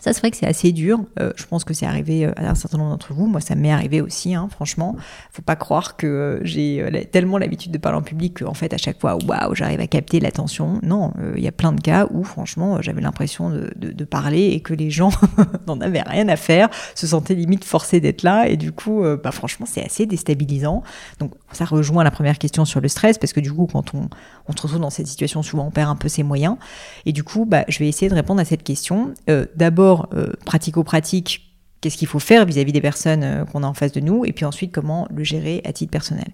Ça, 0.00 0.12
c'est 0.12 0.20
vrai 0.20 0.30
que 0.30 0.36
c'est 0.36 0.46
assez 0.46 0.72
dur. 0.72 1.00
Euh, 1.18 1.32
je 1.36 1.44
pense 1.46 1.64
que 1.64 1.74
c'est 1.74 1.86
arrivé 1.86 2.24
euh, 2.24 2.32
à 2.36 2.48
un 2.48 2.54
certain 2.54 2.78
nombre 2.78 2.90
d'entre 2.90 3.14
vous. 3.14 3.26
Moi, 3.26 3.40
ça 3.40 3.54
m'est 3.54 3.72
arrivé 3.72 4.00
aussi, 4.00 4.34
hein, 4.34 4.48
franchement. 4.50 4.96
Faut 5.32 5.42
pas 5.42 5.56
croire 5.56 5.96
que 5.96 6.06
euh, 6.06 6.44
j'ai 6.44 7.08
tellement 7.10 7.38
l'habitude 7.38 7.72
de 7.72 7.78
parler 7.78 7.98
en 7.98 8.02
public 8.02 8.38
qu'en 8.40 8.54
fait, 8.54 8.72
à 8.72 8.78
chaque 8.78 9.00
fois, 9.00 9.16
waouh, 9.16 9.54
j'arrive 9.54 9.80
à 9.80 9.86
capter 9.86 10.20
l'attention. 10.20 10.80
Non, 10.82 11.12
il 11.36 11.42
y 11.42 11.48
a 11.48 11.52
plein 11.52 11.72
de 11.72 11.80
cas 11.80 12.06
où, 12.10 12.22
franchement, 12.22 12.80
j'avais 12.80 13.00
l'impression 13.00 13.50
de, 13.50 14.04
parler 14.04 14.46
et 14.46 14.60
que 14.60 14.72
les 14.72 14.90
gens 14.90 15.10
n'en 15.66 15.80
avaient 15.80 16.00
rien 16.00 16.28
à 16.28 16.36
faire, 16.36 16.70
se 16.94 17.06
sentaient 17.06 17.34
limite 17.34 17.64
forcés 17.64 18.00
d'être 18.00 18.22
là. 18.22 18.48
Et 18.48 18.56
du 18.56 18.72
coup, 18.72 19.02
bah, 19.22 19.32
franchement, 19.32 19.66
c'est 19.68 19.84
assez 19.84 20.06
déstabilisant. 20.06 20.82
Donc, 21.18 21.32
ça 21.52 21.64
rejoint 21.64 22.04
la 22.04 22.10
première 22.10 22.38
question 22.38 22.64
sur 22.64 22.80
le 22.80 22.88
stress, 22.88 23.18
parce 23.18 23.32
que 23.32 23.40
du 23.40 23.52
coup, 23.52 23.68
quand 23.70 23.94
on, 23.94 24.08
on 24.46 24.52
se 24.52 24.62
retrouve 24.62 24.80
dans 24.80 24.90
cette 24.90 25.08
situation, 25.08 25.42
souvent, 25.42 25.66
on 25.66 25.70
perd 25.70 25.90
un 25.90 25.96
peu 25.96 26.08
ses 26.08 26.22
moyens. 26.22 26.56
Et 27.04 27.12
du 27.12 27.24
coup, 27.24 27.44
bah, 27.44 27.64
je 27.68 27.80
vais 27.80 27.88
essayer 27.88 28.08
de 28.08 28.14
répondre 28.14 28.40
à 28.40 28.44
cette 28.44 28.62
question. 28.62 29.12
D'abord, 29.56 29.77
euh, 29.80 30.32
pratico-pratique, 30.44 31.54
qu'est-ce 31.80 31.96
qu'il 31.96 32.08
faut 32.08 32.18
faire 32.18 32.44
vis-à-vis 32.44 32.72
des 32.72 32.80
personnes 32.80 33.22
euh, 33.22 33.44
qu'on 33.44 33.62
a 33.62 33.66
en 33.66 33.74
face 33.74 33.92
de 33.92 34.00
nous, 34.00 34.24
et 34.24 34.32
puis 34.32 34.44
ensuite 34.44 34.72
comment 34.72 35.06
le 35.14 35.24
gérer 35.24 35.60
à 35.64 35.72
titre 35.72 35.90
personnel. 35.90 36.28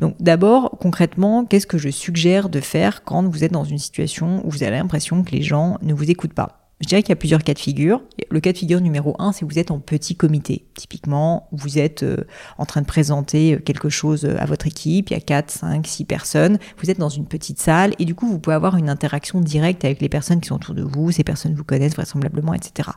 Donc 0.00 0.16
d'abord, 0.20 0.78
concrètement, 0.80 1.44
qu'est-ce 1.44 1.66
que 1.66 1.78
je 1.78 1.90
suggère 1.90 2.48
de 2.48 2.60
faire 2.60 3.04
quand 3.04 3.22
vous 3.28 3.44
êtes 3.44 3.52
dans 3.52 3.64
une 3.64 3.78
situation 3.78 4.44
où 4.46 4.50
vous 4.50 4.62
avez 4.62 4.76
l'impression 4.76 5.22
que 5.22 5.30
les 5.32 5.42
gens 5.42 5.78
ne 5.82 5.94
vous 5.94 6.10
écoutent 6.10 6.34
pas? 6.34 6.59
Je 6.80 6.86
dirais 6.86 7.02
qu'il 7.02 7.10
y 7.10 7.12
a 7.12 7.16
plusieurs 7.16 7.44
cas 7.44 7.54
de 7.54 7.58
figure. 7.58 8.02
Le 8.30 8.40
cas 8.40 8.52
de 8.52 8.58
figure 8.58 8.80
numéro 8.80 9.14
un, 9.18 9.32
c'est 9.32 9.44
vous 9.44 9.58
êtes 9.58 9.70
en 9.70 9.80
petit 9.80 10.16
comité. 10.16 10.64
Typiquement, 10.74 11.48
vous 11.52 11.78
êtes 11.78 12.02
euh, 12.02 12.24
en 12.58 12.64
train 12.64 12.80
de 12.80 12.86
présenter 12.86 13.58
quelque 13.64 13.90
chose 13.90 14.24
à 14.24 14.46
votre 14.46 14.66
équipe, 14.66 15.10
il 15.10 15.12
y 15.12 15.16
a 15.16 15.20
4, 15.20 15.50
5, 15.50 15.86
6 15.86 16.04
personnes, 16.06 16.58
vous 16.82 16.90
êtes 16.90 16.98
dans 16.98 17.08
une 17.08 17.26
petite 17.26 17.60
salle 17.60 17.94
et 17.98 18.04
du 18.04 18.14
coup, 18.14 18.26
vous 18.26 18.38
pouvez 18.38 18.56
avoir 18.56 18.76
une 18.76 18.88
interaction 18.88 19.40
directe 19.40 19.84
avec 19.84 20.00
les 20.00 20.08
personnes 20.08 20.40
qui 20.40 20.48
sont 20.48 20.56
autour 20.56 20.74
de 20.74 20.82
vous, 20.82 21.10
ces 21.10 21.24
personnes 21.24 21.54
vous 21.54 21.64
connaissent 21.64 21.94
vraisemblablement, 21.94 22.54
etc. 22.54 22.90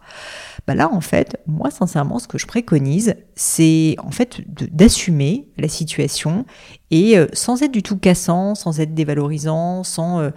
Bah 0.65 0.75
là, 0.75 0.89
en 0.89 1.01
fait, 1.01 1.37
moi, 1.45 1.69
sincèrement, 1.69 2.19
ce 2.19 2.27
que 2.27 2.37
je 2.37 2.47
préconise, 2.47 3.15
c'est 3.35 3.95
en 3.99 4.11
fait 4.11 4.41
d'assumer 4.47 5.49
la 5.57 5.67
situation 5.67 6.45
et 6.93 7.17
euh, 7.17 7.25
sans 7.33 7.63
être 7.63 7.71
du 7.71 7.81
tout 7.81 7.97
cassant, 7.97 8.53
sans 8.53 8.79
être 8.79 8.93
dévalorisant, 8.93 9.83
sans 9.83 10.19
euh, 10.19 10.29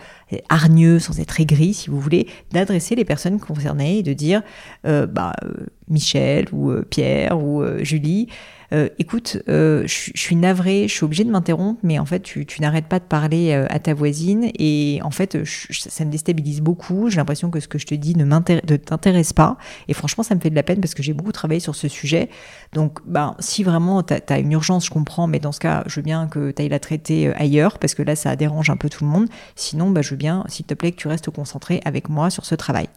hargneux, 0.48 0.98
sans 0.98 1.20
être 1.20 1.38
aigri, 1.38 1.74
si 1.74 1.90
vous 1.90 2.00
voulez, 2.00 2.28
d'adresser 2.50 2.94
les 2.94 3.04
personnes 3.04 3.38
concernées 3.38 3.98
et 3.98 4.02
de 4.02 4.14
dire, 4.14 4.40
euh, 4.86 5.06
bah, 5.06 5.34
Michel 5.90 6.46
ou 6.52 6.72
Pierre 6.88 7.38
ou 7.38 7.62
Julie, 7.82 8.28
euh, 8.72 8.88
écoute, 8.98 9.38
euh, 9.48 9.86
je, 9.86 10.10
suis 10.14 10.36
navrée, 10.36 10.88
je 10.88 10.92
suis 10.92 11.04
obligée 11.04 11.24
de 11.24 11.30
m'interrompre, 11.30 11.80
mais 11.82 11.98
en 11.98 12.06
fait, 12.06 12.20
tu, 12.20 12.46
n'arrêtes 12.60 12.86
pas 12.86 12.98
de 12.98 13.04
parler 13.04 13.52
euh, 13.52 13.66
à 13.68 13.78
ta 13.78 13.94
voisine 13.94 14.50
et 14.58 15.00
en 15.02 15.10
fait, 15.10 15.38
ça 15.70 16.04
me 16.04 16.10
déstabilise 16.10 16.60
beaucoup. 16.60 17.08
J'ai 17.08 17.16
l'impression 17.16 17.50
que 17.50 17.60
ce 17.60 17.68
que 17.68 17.78
je 17.78 17.86
te 17.86 17.94
dis 17.94 18.14
ne 18.16 18.24
t'intéresse 18.76 19.32
pas 19.32 19.56
et 19.88 19.94
franchement, 19.94 20.24
ça 20.24 20.34
me 20.34 20.40
fait 20.40 20.50
de 20.50 20.54
la 20.54 20.62
peine 20.62 20.80
parce 20.80 20.94
que 20.94 21.02
j'ai 21.02 21.12
beaucoup 21.12 21.32
travaillé 21.32 21.60
sur 21.60 21.74
ce 21.74 21.88
sujet. 21.88 22.28
Donc, 22.72 22.98
ben, 23.06 23.36
si 23.38 23.62
vraiment 23.62 24.02
tu 24.02 24.14
as, 24.14 24.38
une 24.38 24.52
urgence, 24.52 24.86
je 24.86 24.90
comprends, 24.90 25.26
mais 25.26 25.38
dans 25.38 25.52
ce 25.52 25.60
cas, 25.60 25.84
je 25.86 25.96
veux 25.96 26.02
bien 26.04 26.26
que 26.26 26.50
tu 26.50 26.62
ailles 26.62 26.68
la 26.68 26.80
traiter 26.80 27.32
ailleurs 27.34 27.78
parce 27.78 27.94
que 27.94 28.02
là, 28.02 28.16
ça 28.16 28.36
dérange 28.36 28.70
un 28.70 28.76
peu 28.76 28.88
tout 28.88 29.04
le 29.04 29.10
monde. 29.10 29.28
Sinon, 29.54 29.90
ben, 29.90 30.02
je 30.02 30.10
veux 30.10 30.16
bien, 30.16 30.44
s'il 30.48 30.66
te 30.66 30.74
plaît, 30.74 30.92
que 30.92 30.96
tu 30.96 31.08
restes 31.08 31.30
concentré 31.30 31.80
avec 31.84 32.08
moi 32.08 32.30
sur 32.30 32.44
ce 32.44 32.54
travail. 32.54 32.88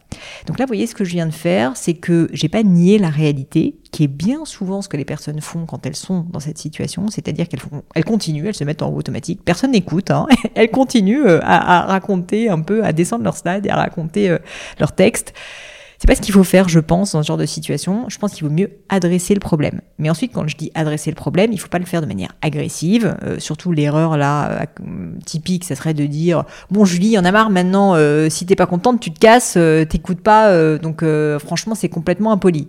Donc 0.46 0.58
là, 0.58 0.64
vous 0.64 0.70
voyez, 0.70 0.86
ce 0.86 0.94
que 0.94 1.04
je 1.04 1.10
viens 1.10 1.26
de 1.26 1.32
faire, 1.32 1.76
c'est 1.76 1.94
que 1.94 2.28
j'ai 2.32 2.48
pas 2.48 2.62
nié 2.62 2.98
la 2.98 3.10
réalité, 3.10 3.79
qui 3.90 4.04
est 4.04 4.08
bien 4.08 4.44
souvent 4.44 4.82
ce 4.82 4.88
que 4.88 4.96
les 4.96 5.04
personnes 5.04 5.40
font 5.40 5.66
quand 5.66 5.84
elles 5.86 5.96
sont 5.96 6.26
dans 6.30 6.40
cette 6.40 6.58
situation, 6.58 7.08
c'est-à-dire 7.08 7.48
qu'elles 7.48 7.60
font, 7.60 7.82
elles 7.94 8.04
continuent, 8.04 8.46
elles 8.46 8.54
se 8.54 8.64
mettent 8.64 8.82
en 8.82 8.92
automatique, 8.92 9.40
personne 9.44 9.72
n'écoute, 9.72 10.10
hein, 10.10 10.26
elles 10.54 10.70
continuent 10.70 11.26
euh, 11.26 11.40
à, 11.42 11.82
raconter 11.82 12.48
un 12.48 12.60
peu, 12.60 12.84
à 12.84 12.92
descendre 12.92 13.24
leur 13.24 13.36
slide 13.36 13.66
et 13.66 13.70
à 13.70 13.76
raconter 13.76 14.30
euh, 14.30 14.38
leur 14.78 14.92
texte. 14.92 15.34
C'est 15.98 16.06
pas 16.06 16.14
ce 16.14 16.22
qu'il 16.22 16.32
faut 16.32 16.44
faire, 16.44 16.66
je 16.66 16.80
pense, 16.80 17.12
dans 17.12 17.22
ce 17.22 17.26
genre 17.26 17.36
de 17.36 17.44
situation. 17.44 18.06
Je 18.08 18.16
pense 18.16 18.32
qu'il 18.32 18.44
vaut 18.44 18.54
mieux 18.54 18.70
adresser 18.88 19.34
le 19.34 19.40
problème. 19.40 19.82
Mais 19.98 20.08
ensuite, 20.08 20.32
quand 20.32 20.48
je 20.48 20.56
dis 20.56 20.70
adresser 20.74 21.10
le 21.10 21.14
problème, 21.14 21.52
il 21.52 21.60
faut 21.60 21.68
pas 21.68 21.78
le 21.78 21.84
faire 21.84 22.00
de 22.00 22.06
manière 22.06 22.34
agressive. 22.40 23.18
Euh, 23.22 23.38
surtout 23.38 23.70
l'erreur 23.70 24.16
là 24.16 24.64
typique, 25.26 25.64
ça 25.64 25.74
serait 25.74 25.92
de 25.92 26.06
dire 26.06 26.44
bon 26.70 26.86
Julie, 26.86 27.08
y 27.08 27.18
en 27.18 27.24
a 27.26 27.32
marre 27.32 27.50
maintenant. 27.50 27.96
si 28.30 28.46
t'es 28.46 28.56
pas 28.56 28.64
contente, 28.64 29.00
tu 29.00 29.10
te 29.10 29.18
casses, 29.18 29.58
t'écoutes 29.90 30.22
pas. 30.22 30.78
donc 30.78 31.04
franchement, 31.38 31.74
c'est 31.74 31.90
complètement 31.90 32.32
impoli 32.32 32.68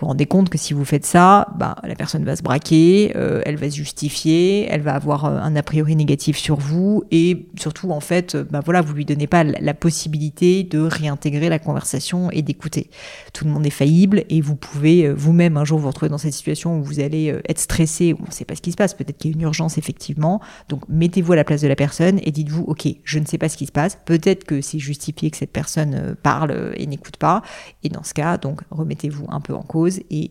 vous 0.00 0.06
rendez 0.06 0.26
compte 0.26 0.48
que 0.48 0.56
si 0.56 0.72
vous 0.72 0.84
faites 0.84 1.04
ça, 1.04 1.48
bah, 1.56 1.76
la 1.84 1.94
personne 1.94 2.24
va 2.24 2.34
se 2.34 2.42
braquer, 2.42 3.12
euh, 3.16 3.42
elle 3.44 3.56
va 3.56 3.70
se 3.70 3.76
justifier, 3.76 4.66
elle 4.70 4.80
va 4.80 4.94
avoir 4.94 5.26
euh, 5.26 5.38
un 5.38 5.54
a 5.56 5.62
priori 5.62 5.94
négatif 5.94 6.38
sur 6.38 6.56
vous 6.56 7.04
et 7.10 7.46
surtout 7.58 7.90
en 7.90 8.00
fait, 8.00 8.34
euh, 8.34 8.44
bah 8.50 8.60
voilà, 8.64 8.80
vous 8.80 8.94
lui 8.94 9.04
donnez 9.04 9.26
pas 9.26 9.44
la 9.44 9.74
possibilité 9.74 10.64
de 10.64 10.78
réintégrer 10.78 11.50
la 11.50 11.58
conversation 11.58 12.30
et 12.30 12.40
d'écouter. 12.40 12.88
Tout 13.34 13.44
le 13.44 13.50
monde 13.50 13.66
est 13.66 13.70
faillible 13.70 14.24
et 14.30 14.40
vous 14.40 14.56
pouvez 14.56 15.12
vous-même 15.12 15.58
un 15.58 15.64
jour 15.64 15.78
vous 15.78 15.88
retrouver 15.88 16.08
dans 16.08 16.18
cette 16.18 16.32
situation 16.32 16.78
où 16.78 16.82
vous 16.82 17.00
allez 17.00 17.34
être 17.48 17.58
stressé, 17.58 18.14
on 18.18 18.26
ne 18.26 18.32
sait 18.32 18.46
pas 18.46 18.56
ce 18.56 18.62
qui 18.62 18.72
se 18.72 18.76
passe, 18.76 18.94
peut-être 18.94 19.18
qu'il 19.18 19.30
y 19.30 19.34
a 19.34 19.36
une 19.36 19.42
urgence 19.42 19.76
effectivement. 19.76 20.40
Donc 20.70 20.88
mettez-vous 20.88 21.32
à 21.34 21.36
la 21.36 21.44
place 21.44 21.60
de 21.60 21.68
la 21.68 21.76
personne 21.76 22.20
et 22.22 22.30
dites-vous, 22.30 22.64
ok, 22.66 22.88
je 23.04 23.18
ne 23.18 23.26
sais 23.26 23.38
pas 23.38 23.50
ce 23.50 23.56
qui 23.58 23.66
se 23.66 23.72
passe, 23.72 23.98
peut-être 24.06 24.44
que 24.44 24.62
c'est 24.62 24.78
justifié 24.78 25.30
que 25.30 25.36
cette 25.36 25.52
personne 25.52 26.16
parle 26.22 26.72
et 26.76 26.86
n'écoute 26.86 27.18
pas. 27.18 27.42
Et 27.82 27.90
dans 27.90 28.02
ce 28.02 28.14
cas, 28.14 28.38
donc 28.38 28.62
remettez-vous 28.70 29.26
un 29.28 29.40
peu 29.40 29.54
en 29.54 29.62
cause 29.62 29.89
et 30.10 30.30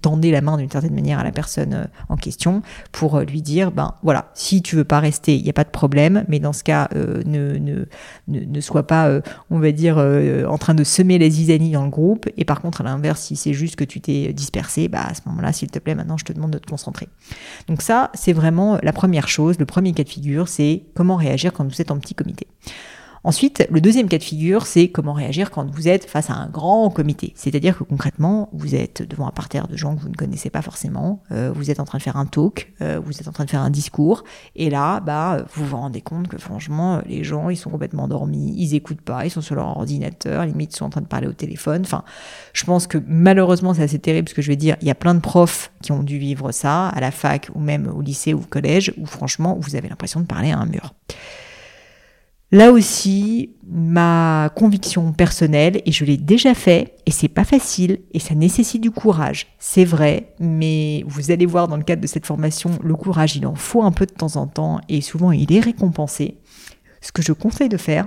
tendez 0.00 0.30
la 0.30 0.40
main 0.40 0.56
d'une 0.56 0.70
certaine 0.70 0.94
manière 0.94 1.18
à 1.18 1.24
la 1.24 1.32
personne 1.32 1.74
euh, 1.74 1.84
en 2.08 2.16
question 2.16 2.62
pour 2.92 3.16
euh, 3.16 3.24
lui 3.24 3.42
dire, 3.42 3.72
ben 3.72 3.94
voilà, 4.02 4.30
si 4.34 4.62
tu 4.62 4.76
veux 4.76 4.84
pas 4.84 5.00
rester, 5.00 5.36
il 5.36 5.42
n'y 5.42 5.50
a 5.50 5.54
pas 5.54 5.64
de 5.64 5.70
problème, 5.70 6.24
mais 6.28 6.38
dans 6.38 6.52
ce 6.52 6.64
cas, 6.64 6.88
euh, 6.94 7.22
ne, 7.26 7.58
ne, 7.58 7.84
ne, 8.28 8.60
sois 8.60 8.86
pas, 8.86 9.20
on 9.50 9.58
va 9.58 9.72
dire, 9.72 9.98
en 9.98 10.58
train 10.58 10.74
de 10.74 10.84
semer 10.84 11.18
les 11.18 11.30
zizanies 11.30 11.72
dans 11.72 11.84
le 11.84 11.90
groupe. 11.90 12.28
Et 12.36 12.44
par 12.44 12.60
contre, 12.60 12.80
à 12.80 12.84
l'inverse, 12.84 13.22
si 13.22 13.36
c'est 13.36 13.52
juste 13.52 13.76
que 13.76 13.84
tu 13.84 14.00
t'es 14.00 14.32
dispersé, 14.32 14.88
bah 14.88 15.02
à 15.08 15.14
ce 15.14 15.20
moment-là, 15.26 15.52
s'il 15.52 15.70
te 15.70 15.78
plaît, 15.78 15.94
maintenant 15.94 16.16
je 16.16 16.24
te 16.24 16.32
demande 16.32 16.52
de 16.52 16.58
te 16.58 16.68
concentrer. 16.68 17.08
Donc 17.68 17.82
ça, 17.82 18.10
c'est 18.14 18.32
vraiment 18.32 18.78
la 18.82 18.92
première 18.92 19.28
chose, 19.28 19.58
le 19.58 19.66
premier 19.66 19.92
cas 19.92 20.04
de 20.04 20.08
figure, 20.08 20.48
c'est 20.48 20.84
comment 20.94 21.16
réagir 21.16 21.52
quand 21.52 21.64
vous 21.64 21.80
êtes 21.80 21.90
en 21.90 21.98
petit 21.98 22.14
comité. 22.14 22.46
Ensuite, 23.24 23.64
le 23.70 23.80
deuxième 23.80 24.08
cas 24.08 24.18
de 24.18 24.22
figure, 24.24 24.66
c'est 24.66 24.88
comment 24.88 25.12
réagir 25.12 25.52
quand 25.52 25.70
vous 25.70 25.86
êtes 25.86 26.06
face 26.06 26.28
à 26.28 26.34
un 26.34 26.48
grand 26.48 26.90
comité. 26.90 27.32
C'est-à-dire 27.36 27.78
que 27.78 27.84
concrètement, 27.84 28.48
vous 28.52 28.74
êtes 28.74 29.08
devant 29.08 29.28
un 29.28 29.30
parterre 29.30 29.68
de 29.68 29.76
gens 29.76 29.94
que 29.94 30.00
vous 30.00 30.08
ne 30.08 30.16
connaissez 30.16 30.50
pas 30.50 30.60
forcément, 30.60 31.22
euh, 31.30 31.52
vous 31.54 31.70
êtes 31.70 31.78
en 31.78 31.84
train 31.84 31.98
de 31.98 32.02
faire 32.02 32.16
un 32.16 32.26
talk, 32.26 32.72
euh, 32.80 33.00
vous 33.04 33.20
êtes 33.20 33.28
en 33.28 33.32
train 33.32 33.44
de 33.44 33.50
faire 33.50 33.60
un 33.60 33.70
discours, 33.70 34.24
et 34.56 34.70
là, 34.70 34.98
bah, 34.98 35.44
vous 35.54 35.64
vous 35.64 35.76
rendez 35.76 36.00
compte 36.00 36.26
que 36.26 36.36
franchement, 36.36 37.00
les 37.06 37.22
gens, 37.22 37.48
ils 37.48 37.56
sont 37.56 37.70
complètement 37.70 38.04
endormis, 38.04 38.54
ils 38.56 38.74
écoutent 38.74 39.00
pas, 39.00 39.24
ils 39.24 39.30
sont 39.30 39.40
sur 39.40 39.54
leur 39.54 39.68
ordinateur, 39.76 40.44
limite, 40.44 40.74
ils 40.74 40.78
sont 40.78 40.86
en 40.86 40.90
train 40.90 41.00
de 41.00 41.06
parler 41.06 41.28
au 41.28 41.32
téléphone. 41.32 41.82
Enfin, 41.84 42.02
je 42.52 42.64
pense 42.64 42.88
que 42.88 42.98
malheureusement, 43.06 43.72
c'est 43.72 43.84
assez 43.84 44.00
terrible 44.00 44.28
ce 44.28 44.34
que 44.34 44.42
je 44.42 44.48
vais 44.48 44.56
dire. 44.56 44.76
Il 44.80 44.88
y 44.88 44.90
a 44.90 44.96
plein 44.96 45.14
de 45.14 45.20
profs 45.20 45.70
qui 45.80 45.92
ont 45.92 46.02
dû 46.02 46.18
vivre 46.18 46.50
ça 46.50 46.88
à 46.88 46.98
la 46.98 47.12
fac 47.12 47.50
ou 47.54 47.60
même 47.60 47.86
au 47.86 48.00
lycée 48.00 48.34
ou 48.34 48.38
au 48.38 48.46
collège, 48.48 48.92
où 48.96 49.06
franchement, 49.06 49.56
vous 49.60 49.76
avez 49.76 49.88
l'impression 49.88 50.18
de 50.18 50.26
parler 50.26 50.50
à 50.50 50.58
un 50.58 50.66
mur. 50.66 50.92
Là 52.52 52.70
aussi, 52.70 53.50
ma 53.66 54.50
conviction 54.54 55.12
personnelle, 55.12 55.80
et 55.86 55.90
je 55.90 56.04
l'ai 56.04 56.18
déjà 56.18 56.52
fait, 56.52 56.96
et 57.06 57.10
c'est 57.10 57.28
pas 57.28 57.44
facile, 57.44 58.00
et 58.12 58.18
ça 58.18 58.34
nécessite 58.34 58.82
du 58.82 58.90
courage, 58.90 59.46
c'est 59.58 59.86
vrai, 59.86 60.34
mais 60.38 61.02
vous 61.06 61.30
allez 61.30 61.46
voir 61.46 61.66
dans 61.66 61.78
le 61.78 61.82
cadre 61.82 62.02
de 62.02 62.06
cette 62.06 62.26
formation, 62.26 62.72
le 62.84 62.94
courage, 62.94 63.36
il 63.36 63.46
en 63.46 63.54
faut 63.54 63.82
un 63.82 63.90
peu 63.90 64.04
de 64.04 64.12
temps 64.12 64.36
en 64.36 64.46
temps, 64.46 64.80
et 64.90 65.00
souvent 65.00 65.32
il 65.32 65.50
est 65.50 65.60
récompensé. 65.60 66.36
Ce 67.00 67.10
que 67.10 67.22
je 67.22 67.32
conseille 67.32 67.70
de 67.70 67.78
faire, 67.78 68.06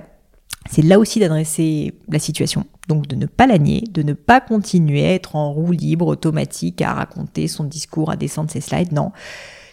c'est 0.70 0.82
là 0.82 1.00
aussi 1.00 1.18
d'adresser 1.18 1.94
la 2.08 2.20
situation. 2.20 2.66
Donc 2.88 3.08
de 3.08 3.16
ne 3.16 3.26
pas 3.26 3.46
la 3.46 3.58
nier, 3.58 3.82
de 3.90 4.02
ne 4.02 4.12
pas 4.12 4.40
continuer 4.40 5.04
à 5.06 5.14
être 5.14 5.34
en 5.34 5.52
roue 5.52 5.72
libre, 5.72 6.06
automatique, 6.06 6.82
à 6.82 6.94
raconter 6.94 7.48
son 7.48 7.64
discours, 7.64 8.10
à 8.10 8.16
descendre 8.16 8.50
ses 8.50 8.60
slides. 8.60 8.92
Non, 8.92 9.10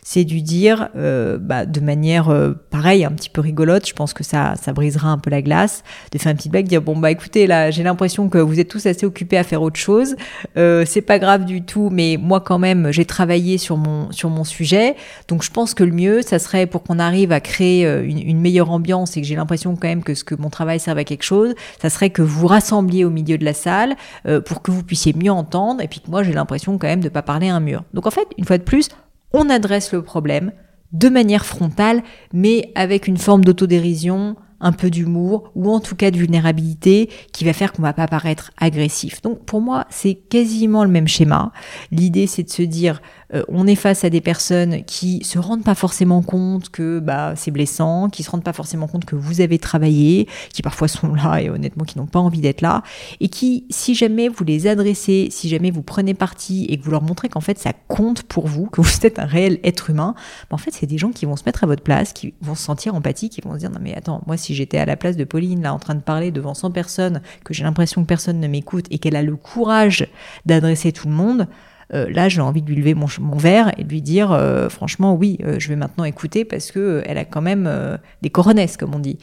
c'est 0.03 0.23
du 0.23 0.41
dire 0.41 0.89
euh, 0.95 1.37
bah, 1.39 1.65
de 1.65 1.79
manière 1.79 2.29
euh, 2.29 2.53
pareille, 2.69 3.05
un 3.05 3.11
petit 3.11 3.29
peu 3.29 3.41
rigolote. 3.41 3.87
Je 3.87 3.93
pense 3.93 4.13
que 4.13 4.23
ça, 4.23 4.55
ça 4.61 4.73
brisera 4.73 5.09
un 5.09 5.17
peu 5.17 5.29
la 5.29 5.41
glace. 5.41 5.83
De 6.11 6.17
faire 6.17 6.31
un 6.31 6.35
petit 6.35 6.49
blague, 6.49 6.67
dire 6.67 6.81
bon 6.81 6.95
bah 6.97 7.11
écoutez 7.11 7.47
là, 7.47 7.71
j'ai 7.71 7.83
l'impression 7.83 8.29
que 8.29 8.37
vous 8.37 8.59
êtes 8.59 8.67
tous 8.67 8.85
assez 8.85 9.05
occupés 9.05 9.37
à 9.37 9.43
faire 9.43 9.61
autre 9.61 9.79
chose. 9.79 10.15
Euh, 10.57 10.83
c'est 10.85 11.01
pas 11.01 11.19
grave 11.19 11.45
du 11.45 11.63
tout, 11.63 11.89
mais 11.91 12.17
moi 12.19 12.41
quand 12.41 12.59
même, 12.59 12.91
j'ai 12.91 13.05
travaillé 13.05 13.57
sur 13.57 13.77
mon 13.77 14.11
sur 14.11 14.29
mon 14.29 14.43
sujet. 14.43 14.95
Donc 15.27 15.43
je 15.43 15.51
pense 15.51 15.73
que 15.73 15.83
le 15.83 15.91
mieux, 15.91 16.21
ça 16.21 16.39
serait 16.39 16.67
pour 16.67 16.83
qu'on 16.83 16.99
arrive 16.99 17.31
à 17.31 17.39
créer 17.39 17.85
euh, 17.85 18.03
une, 18.05 18.19
une, 18.19 18.39
meilleure 18.39 18.71
ambiance 18.71 19.15
et 19.15 19.21
que 19.21 19.27
j'ai 19.27 19.35
l'impression 19.35 19.75
quand 19.75 19.87
même 19.87 20.03
que 20.03 20.13
ce 20.15 20.23
que 20.23 20.35
mon 20.35 20.49
travail 20.49 20.79
serve 20.79 20.97
à 20.97 21.03
quelque 21.03 21.23
chose, 21.23 21.53
ça 21.81 21.89
serait 21.89 22.09
que 22.09 22.21
vous 22.21 22.47
rassembliez 22.47 23.05
au 23.05 23.09
milieu 23.09 23.37
de 23.37 23.45
la 23.45 23.53
salle 23.53 23.95
euh, 24.25 24.41
pour 24.41 24.61
que 24.61 24.71
vous 24.71 24.83
puissiez 24.83 25.13
mieux 25.13 25.31
entendre 25.31 25.81
et 25.81 25.87
puis 25.87 25.99
que 25.99 26.09
moi 26.09 26.23
j'ai 26.23 26.33
l'impression 26.33 26.77
quand 26.77 26.87
même 26.87 27.01
de 27.01 27.09
pas 27.09 27.21
parler 27.21 27.49
à 27.49 27.55
un 27.55 27.59
mur. 27.59 27.83
Donc 27.93 28.07
en 28.07 28.11
fait, 28.11 28.27
une 28.37 28.45
fois 28.45 28.57
de 28.57 28.63
plus, 28.63 28.89
on 29.33 29.49
adresse 29.49 29.91
le 29.91 30.01
problème 30.01 30.51
de 30.91 31.09
manière 31.09 31.45
frontale, 31.45 32.03
mais 32.33 32.71
avec 32.75 33.07
une 33.07 33.17
forme 33.17 33.43
d'autodérision, 33.43 34.35
un 34.63 34.71
peu 34.71 34.89
d'humour 34.89 35.51
ou 35.55 35.69
en 35.69 35.79
tout 35.79 35.95
cas 35.95 36.09
de 36.09 36.17
vulnérabilité 36.17 37.09
qui 37.31 37.45
va 37.45 37.53
faire 37.53 37.73
qu'on 37.73 37.81
va 37.81 37.93
pas 37.93 38.07
paraître 38.07 38.51
agressif. 38.57 39.21
Donc 39.21 39.45
pour 39.45 39.61
moi, 39.61 39.85
c'est 39.89 40.15
quasiment 40.15 40.83
le 40.83 40.89
même 40.89 41.07
schéma. 41.07 41.51
L'idée 41.91 42.25
c'est 42.25 42.43
de 42.43 42.49
se 42.49 42.63
dire 42.63 43.01
euh, 43.33 43.43
on 43.47 43.67
est 43.67 43.75
face 43.75 44.03
à 44.03 44.09
des 44.09 44.21
personnes 44.21 44.83
qui 44.85 45.23
se 45.23 45.39
rendent 45.39 45.63
pas 45.63 45.75
forcément 45.75 46.21
compte 46.21 46.69
que 46.69 46.99
bah, 46.99 47.33
c'est 47.35 47.51
blessant, 47.51 48.09
qui 48.09 48.23
se 48.23 48.29
rendent 48.29 48.43
pas 48.43 48.53
forcément 48.53 48.87
compte 48.87 49.05
que 49.05 49.15
vous 49.15 49.41
avez 49.41 49.59
travaillé, 49.59 50.27
qui 50.53 50.61
parfois 50.61 50.87
sont 50.87 51.13
là 51.13 51.41
et 51.41 51.49
honnêtement 51.49 51.83
qui 51.83 51.97
n'ont 51.97 52.05
pas 52.05 52.19
envie 52.19 52.41
d'être 52.41 52.61
là, 52.61 52.83
et 53.19 53.29
qui, 53.29 53.65
si 53.69 53.95
jamais 53.95 54.29
vous 54.29 54.43
les 54.43 54.67
adressez, 54.67 55.29
si 55.31 55.49
jamais 55.49 55.71
vous 55.71 55.81
prenez 55.81 56.13
parti 56.13 56.65
et 56.69 56.77
que 56.77 56.83
vous 56.83 56.91
leur 56.91 57.01
montrez 57.01 57.29
qu'en 57.29 57.41
fait 57.41 57.57
ça 57.57 57.73
compte 57.87 58.23
pour 58.23 58.47
vous, 58.47 58.67
que 58.67 58.81
vous 58.81 59.05
êtes 59.05 59.19
un 59.19 59.25
réel 59.25 59.59
être 59.63 59.89
humain, 59.89 60.13
bah, 60.49 60.55
en 60.55 60.57
fait 60.57 60.71
c'est 60.71 60.85
des 60.85 60.97
gens 60.97 61.11
qui 61.11 61.25
vont 61.25 61.35
se 61.35 61.43
mettre 61.45 61.63
à 61.63 61.67
votre 61.67 61.83
place, 61.83 62.13
qui 62.13 62.33
vont 62.41 62.55
se 62.55 62.63
sentir 62.63 62.95
empathiques, 62.95 63.33
qui 63.33 63.41
vont 63.41 63.53
se 63.53 63.59
dire 63.59 63.71
non 63.71 63.79
mais 63.81 63.95
attends, 63.95 64.21
moi 64.27 64.37
si 64.37 64.52
j'étais 64.53 64.77
à 64.77 64.85
la 64.85 64.95
place 64.95 65.17
de 65.17 65.23
Pauline 65.23 65.61
là 65.61 65.73
en 65.73 65.79
train 65.79 65.95
de 65.95 66.01
parler 66.01 66.31
devant 66.31 66.53
100 66.53 66.71
personnes, 66.71 67.21
que 67.43 67.53
j'ai 67.53 67.63
l'impression 67.63 68.01
que 68.01 68.07
personne 68.07 68.39
ne 68.39 68.47
m'écoute 68.47 68.85
et 68.91 68.99
qu'elle 68.99 69.15
a 69.15 69.23
le 69.23 69.35
courage 69.35 70.07
d'adresser 70.45 70.91
tout 70.91 71.07
le 71.07 71.13
monde, 71.13 71.47
euh, 71.93 72.09
là 72.09 72.29
j'ai 72.29 72.41
envie 72.41 72.61
de 72.61 72.69
lui 72.69 72.75
lever 72.75 72.95
mon, 72.95 73.37
verre 73.37 73.71
et 73.77 73.83
de 73.83 73.89
lui 73.89 74.01
dire 74.01 74.31
euh, 74.31 74.69
franchement 74.69 75.13
oui, 75.15 75.37
euh, 75.43 75.55
je 75.59 75.69
vais 75.69 75.75
maintenant 75.75 76.05
écouter 76.05 76.45
parce 76.45 76.71
que 76.71 77.03
elle 77.05 77.17
a 77.17 77.25
quand 77.25 77.41
même 77.41 77.69
des 78.21 78.29
coronesses 78.29 78.77
comme 78.77 78.95
on 78.95 78.99
dit. 78.99 79.17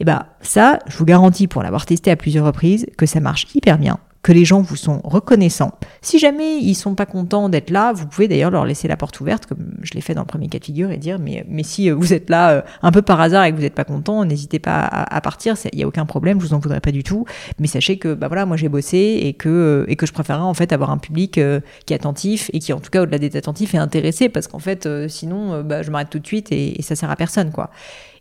Et 0.00 0.04
bah 0.04 0.26
ça, 0.40 0.78
je 0.86 0.96
vous 0.96 1.04
garantis 1.04 1.46
pour 1.46 1.62
l'avoir 1.62 1.86
testé 1.86 2.10
à 2.10 2.16
plusieurs 2.16 2.46
reprises 2.46 2.86
que 2.96 3.06
ça 3.06 3.20
marche 3.20 3.46
hyper 3.54 3.78
bien 3.78 3.98
que 4.22 4.32
les 4.32 4.44
gens 4.44 4.60
vous 4.60 4.76
sont 4.76 5.00
reconnaissants. 5.04 5.72
Si 6.02 6.18
jamais 6.18 6.58
ils 6.58 6.74
sont 6.74 6.94
pas 6.94 7.06
contents 7.06 7.48
d'être 7.48 7.70
là, 7.70 7.92
vous 7.92 8.06
pouvez 8.06 8.28
d'ailleurs 8.28 8.50
leur 8.50 8.64
laisser 8.64 8.88
la 8.88 8.96
porte 8.96 9.20
ouverte, 9.20 9.46
comme 9.46 9.74
je 9.82 9.94
l'ai 9.94 10.00
fait 10.00 10.14
dans 10.14 10.22
le 10.22 10.26
premier 10.26 10.48
cas 10.48 10.58
de 10.58 10.64
figure, 10.64 10.90
et 10.90 10.96
dire 10.96 11.18
mais, 11.18 11.44
mais 11.48 11.62
si 11.62 11.90
vous 11.90 12.12
êtes 12.12 12.28
là 12.30 12.50
euh, 12.50 12.62
un 12.82 12.92
peu 12.92 13.02
par 13.02 13.20
hasard 13.20 13.44
et 13.44 13.50
que 13.50 13.56
vous 13.56 13.62
n'êtes 13.62 13.74
pas 13.74 13.84
content, 13.84 14.24
n'hésitez 14.24 14.58
pas 14.58 14.80
à, 14.80 15.20
partir, 15.20 15.54
il 15.72 15.76
n'y 15.76 15.84
a 15.84 15.86
aucun 15.88 16.06
problème, 16.06 16.40
je 16.40 16.46
vous 16.46 16.54
en 16.54 16.58
voudrais 16.58 16.80
pas 16.80 16.92
du 16.92 17.02
tout. 17.02 17.24
Mais 17.58 17.66
sachez 17.66 17.98
que 17.98 18.14
bah 18.14 18.28
voilà, 18.28 18.46
moi 18.46 18.56
j'ai 18.56 18.68
bossé 18.68 19.20
et 19.22 19.32
que 19.32 19.48
euh, 19.48 19.84
et 19.88 19.96
que 19.96 20.06
je 20.06 20.12
préférerais 20.12 20.42
en 20.42 20.54
fait 20.54 20.72
avoir 20.72 20.90
un 20.90 20.98
public 20.98 21.38
euh, 21.38 21.60
qui 21.84 21.92
est 21.92 21.96
attentif 21.96 22.50
et 22.52 22.58
qui 22.58 22.72
en 22.72 22.80
tout 22.80 22.90
cas 22.90 23.02
au-delà 23.02 23.18
d'être 23.18 23.36
attentif 23.36 23.74
est 23.74 23.78
intéressé 23.78 24.28
parce 24.28 24.48
qu'en 24.48 24.58
fait 24.58 24.88
sinon 25.08 25.62
bah, 25.62 25.82
je 25.82 25.90
m'arrête 25.90 26.10
tout 26.10 26.18
de 26.18 26.26
suite 26.26 26.52
et, 26.52 26.78
et 26.78 26.82
ça 26.82 26.96
sert 26.96 27.10
à 27.10 27.16
personne 27.16 27.52
quoi. 27.52 27.70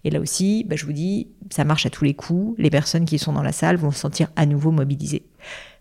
Et 0.05 0.11
là 0.11 0.19
aussi, 0.19 0.63
bah, 0.69 0.75
je 0.75 0.85
vous 0.85 0.93
dis, 0.93 1.27
ça 1.49 1.65
marche 1.65 1.87
à 1.87 1.89
tous 1.89 2.05
les 2.05 2.13
coups. 2.13 2.55
Les 2.59 2.69
personnes 2.69 3.05
qui 3.05 3.17
sont 3.17 3.33
dans 3.33 3.41
la 3.41 3.51
salle 3.51 3.75
vont 3.75 3.91
se 3.91 3.99
sentir 3.99 4.29
à 4.35 4.45
nouveau 4.45 4.71
mobilisées. 4.71 5.23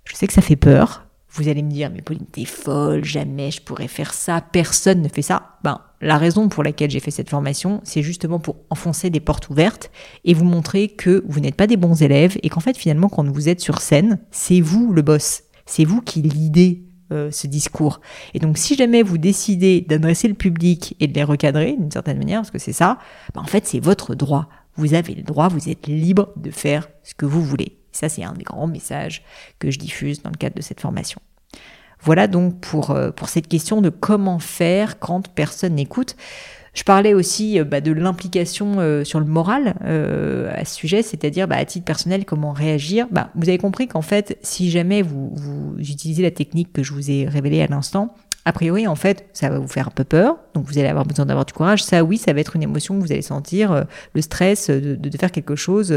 Je 0.04 0.14
sais 0.14 0.26
que 0.26 0.32
ça 0.32 0.42
fait 0.42 0.56
peur. 0.56 1.06
Vous 1.30 1.48
allez 1.48 1.62
me 1.62 1.70
dire, 1.70 1.90
mais 1.92 2.00
Pauline, 2.00 2.26
t'es 2.30 2.44
folle, 2.44 3.04
jamais 3.04 3.50
je 3.50 3.60
pourrais 3.60 3.88
faire 3.88 4.14
ça, 4.14 4.40
personne 4.40 5.02
ne 5.02 5.08
fait 5.08 5.22
ça. 5.22 5.58
Ben, 5.64 5.80
la 6.00 6.16
raison 6.16 6.48
pour 6.48 6.62
laquelle 6.62 6.90
j'ai 6.90 7.00
fait 7.00 7.10
cette 7.10 7.28
formation, 7.28 7.80
c'est 7.82 8.02
justement 8.02 8.38
pour 8.38 8.56
enfoncer 8.70 9.10
des 9.10 9.18
portes 9.18 9.50
ouvertes 9.50 9.90
et 10.24 10.32
vous 10.32 10.44
montrer 10.44 10.88
que 10.88 11.24
vous 11.26 11.40
n'êtes 11.40 11.56
pas 11.56 11.66
des 11.66 11.76
bons 11.76 12.02
élèves 12.02 12.38
et 12.44 12.48
qu'en 12.50 12.60
fait, 12.60 12.76
finalement, 12.76 13.08
quand 13.08 13.28
vous 13.28 13.48
êtes 13.48 13.60
sur 13.60 13.80
scène, 13.80 14.20
c'est 14.30 14.60
vous 14.60 14.92
le 14.92 15.02
boss. 15.02 15.42
C'est 15.66 15.84
vous 15.84 16.02
qui 16.02 16.22
l'idée 16.22 16.84
euh, 17.10 17.30
ce 17.32 17.48
discours. 17.48 18.00
Et 18.34 18.38
donc, 18.38 18.56
si 18.56 18.76
jamais 18.76 19.02
vous 19.02 19.18
décidez 19.18 19.80
d'adresser 19.80 20.28
le 20.28 20.34
public 20.34 20.94
et 21.00 21.08
de 21.08 21.14
les 21.14 21.24
recadrer 21.24 21.76
d'une 21.76 21.90
certaine 21.90 22.18
manière, 22.18 22.40
parce 22.40 22.50
que 22.50 22.58
c'est 22.58 22.72
ça, 22.72 22.98
ben, 23.34 23.40
en 23.40 23.46
fait, 23.46 23.66
c'est 23.66 23.80
votre 23.80 24.14
droit. 24.14 24.48
Vous 24.76 24.94
avez 24.94 25.14
le 25.14 25.22
droit, 25.22 25.48
vous 25.48 25.68
êtes 25.68 25.86
libre 25.86 26.32
de 26.36 26.50
faire 26.50 26.88
ce 27.02 27.14
que 27.14 27.26
vous 27.26 27.42
voulez. 27.42 27.78
Ça, 27.94 28.08
c'est 28.08 28.24
un 28.24 28.32
des 28.32 28.44
grands 28.44 28.66
messages 28.66 29.22
que 29.58 29.70
je 29.70 29.78
diffuse 29.78 30.22
dans 30.22 30.30
le 30.30 30.36
cadre 30.36 30.56
de 30.56 30.62
cette 30.62 30.80
formation. 30.80 31.20
Voilà 32.00 32.26
donc 32.26 32.60
pour, 32.60 32.90
euh, 32.90 33.10
pour 33.10 33.28
cette 33.28 33.48
question 33.48 33.80
de 33.80 33.88
comment 33.88 34.38
faire 34.38 34.98
quand 34.98 35.28
personne 35.28 35.76
n'écoute. 35.76 36.16
Je 36.74 36.82
parlais 36.82 37.14
aussi 37.14 37.58
euh, 37.58 37.64
bah, 37.64 37.80
de 37.80 37.92
l'implication 37.92 38.80
euh, 38.80 39.04
sur 39.04 39.20
le 39.20 39.26
moral 39.26 39.76
à 39.80 40.64
ce 40.64 40.74
sujet, 40.74 41.02
c'est-à-dire 41.02 41.48
bah, 41.48 41.56
à 41.56 41.64
titre 41.64 41.84
personnel 41.84 42.24
comment 42.24 42.52
réagir. 42.52 43.06
Bah, 43.10 43.30
vous 43.34 43.48
avez 43.48 43.58
compris 43.58 43.88
qu'en 43.88 44.02
fait, 44.02 44.38
si 44.42 44.70
jamais 44.70 45.00
vous, 45.02 45.30
vous 45.34 45.74
utilisez 45.78 46.22
la 46.22 46.30
technique 46.30 46.72
que 46.72 46.82
je 46.82 46.92
vous 46.92 47.10
ai 47.10 47.26
révélée 47.26 47.62
à 47.62 47.68
l'instant, 47.68 48.14
a 48.46 48.52
priori, 48.52 48.86
en 48.86 48.94
fait, 48.94 49.26
ça 49.32 49.48
va 49.48 49.58
vous 49.58 49.68
faire 49.68 49.88
un 49.88 49.90
peu 49.90 50.04
peur, 50.04 50.36
donc 50.52 50.66
vous 50.66 50.78
allez 50.78 50.88
avoir 50.88 51.06
besoin 51.06 51.24
d'avoir 51.24 51.46
du 51.46 51.54
courage. 51.54 51.82
Ça, 51.82 52.04
oui, 52.04 52.18
ça 52.18 52.32
va 52.34 52.40
être 52.40 52.56
une 52.56 52.62
émotion 52.62 52.98
que 52.98 53.04
vous 53.04 53.12
allez 53.12 53.22
sentir, 53.22 53.72
euh, 53.72 53.84
le 54.14 54.20
stress 54.20 54.68
de, 54.68 55.18
faire 55.18 55.32
quelque 55.32 55.56
chose 55.56 55.92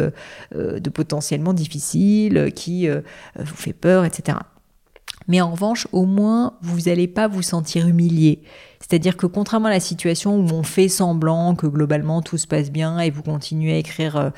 euh, 0.56 0.80
de 0.80 0.90
potentiellement 0.90 1.54
difficile, 1.54 2.52
qui 2.56 2.88
euh, 2.88 3.02
vous 3.38 3.56
fait 3.56 3.74
peur, 3.74 4.06
etc. 4.06 4.38
Mais 5.28 5.42
en 5.42 5.52
revanche, 5.52 5.88
au 5.92 6.06
moins, 6.06 6.54
vous 6.62 6.82
n'allez 6.82 7.10
pas 7.10 7.28
vous 7.28 7.42
sentir 7.42 7.86
humilié. 7.86 8.44
C'est-à-dire 8.80 9.18
que 9.18 9.26
contrairement 9.26 9.68
à 9.68 9.72
la 9.72 9.82
situation 9.82 10.38
où 10.38 10.48
on 10.54 10.64
fait 10.64 10.88
semblant 10.88 11.54
que 11.56 11.68
globalement 11.68 12.22
tout 12.22 12.38
se 12.38 12.48
passe 12.48 12.72
bien 12.72 13.00
et 13.00 13.10
vous 13.10 13.24
continuez 13.24 13.74
à 13.74 13.78
écrire, 13.78 14.32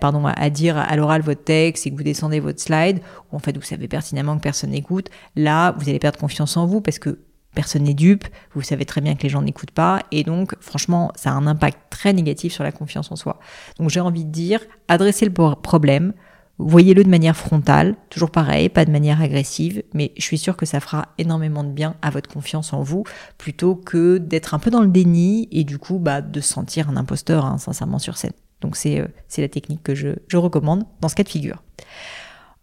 pardon, 0.00 0.26
à 0.26 0.50
dire 0.50 0.76
à 0.76 0.94
l'oral 0.96 1.22
votre 1.22 1.44
texte 1.44 1.86
et 1.86 1.90
que 1.90 1.96
vous 1.96 2.02
descendez 2.02 2.40
votre 2.40 2.60
slide, 2.60 3.00
où 3.32 3.36
en 3.36 3.38
fait 3.38 3.56
vous 3.56 3.62
savez 3.62 3.88
pertinemment 3.88 4.36
que 4.36 4.42
personne 4.42 4.70
n'écoute, 4.70 5.08
là 5.36 5.74
vous 5.78 5.88
allez 5.88 6.00
perdre 6.00 6.18
confiance 6.18 6.56
en 6.58 6.66
vous 6.66 6.82
parce 6.82 6.98
que 6.98 7.18
personne 7.54 7.84
n'est 7.84 7.94
dupe, 7.94 8.26
vous 8.54 8.62
savez 8.62 8.84
très 8.84 9.00
bien 9.00 9.14
que 9.14 9.22
les 9.22 9.28
gens 9.28 9.42
n'écoutent 9.42 9.70
pas, 9.70 10.02
et 10.10 10.24
donc 10.24 10.54
franchement, 10.60 11.12
ça 11.14 11.30
a 11.30 11.34
un 11.34 11.46
impact 11.46 11.78
très 11.90 12.12
négatif 12.12 12.52
sur 12.52 12.64
la 12.64 12.72
confiance 12.72 13.10
en 13.10 13.16
soi. 13.16 13.38
Donc 13.78 13.90
j'ai 13.90 14.00
envie 14.00 14.24
de 14.24 14.30
dire, 14.30 14.60
adressez 14.88 15.24
le 15.24 15.32
problème, 15.32 16.12
voyez-le 16.58 17.04
de 17.04 17.08
manière 17.08 17.36
frontale, 17.36 17.96
toujours 18.10 18.30
pareil, 18.30 18.68
pas 18.68 18.84
de 18.84 18.90
manière 18.90 19.20
agressive, 19.20 19.82
mais 19.92 20.12
je 20.16 20.22
suis 20.22 20.38
sûre 20.38 20.56
que 20.56 20.66
ça 20.66 20.80
fera 20.80 21.08
énormément 21.18 21.64
de 21.64 21.70
bien 21.70 21.96
à 22.02 22.10
votre 22.10 22.30
confiance 22.30 22.72
en 22.72 22.82
vous, 22.82 23.04
plutôt 23.38 23.74
que 23.74 24.18
d'être 24.18 24.54
un 24.54 24.58
peu 24.58 24.70
dans 24.70 24.82
le 24.82 24.88
déni 24.88 25.48
et 25.50 25.64
du 25.64 25.78
coup 25.78 25.98
bah, 25.98 26.20
de 26.20 26.40
sentir 26.40 26.88
un 26.88 26.96
imposteur 26.96 27.44
hein, 27.44 27.58
sincèrement 27.58 27.98
sur 27.98 28.16
scène. 28.16 28.32
Donc 28.60 28.76
c'est 28.76 29.00
euh, 29.00 29.08
la 29.38 29.48
technique 29.48 29.82
que 29.82 29.94
je, 29.94 30.08
je 30.28 30.36
recommande 30.36 30.84
dans 31.00 31.08
ce 31.08 31.14
cas 31.14 31.24
de 31.24 31.28
figure. 31.28 31.62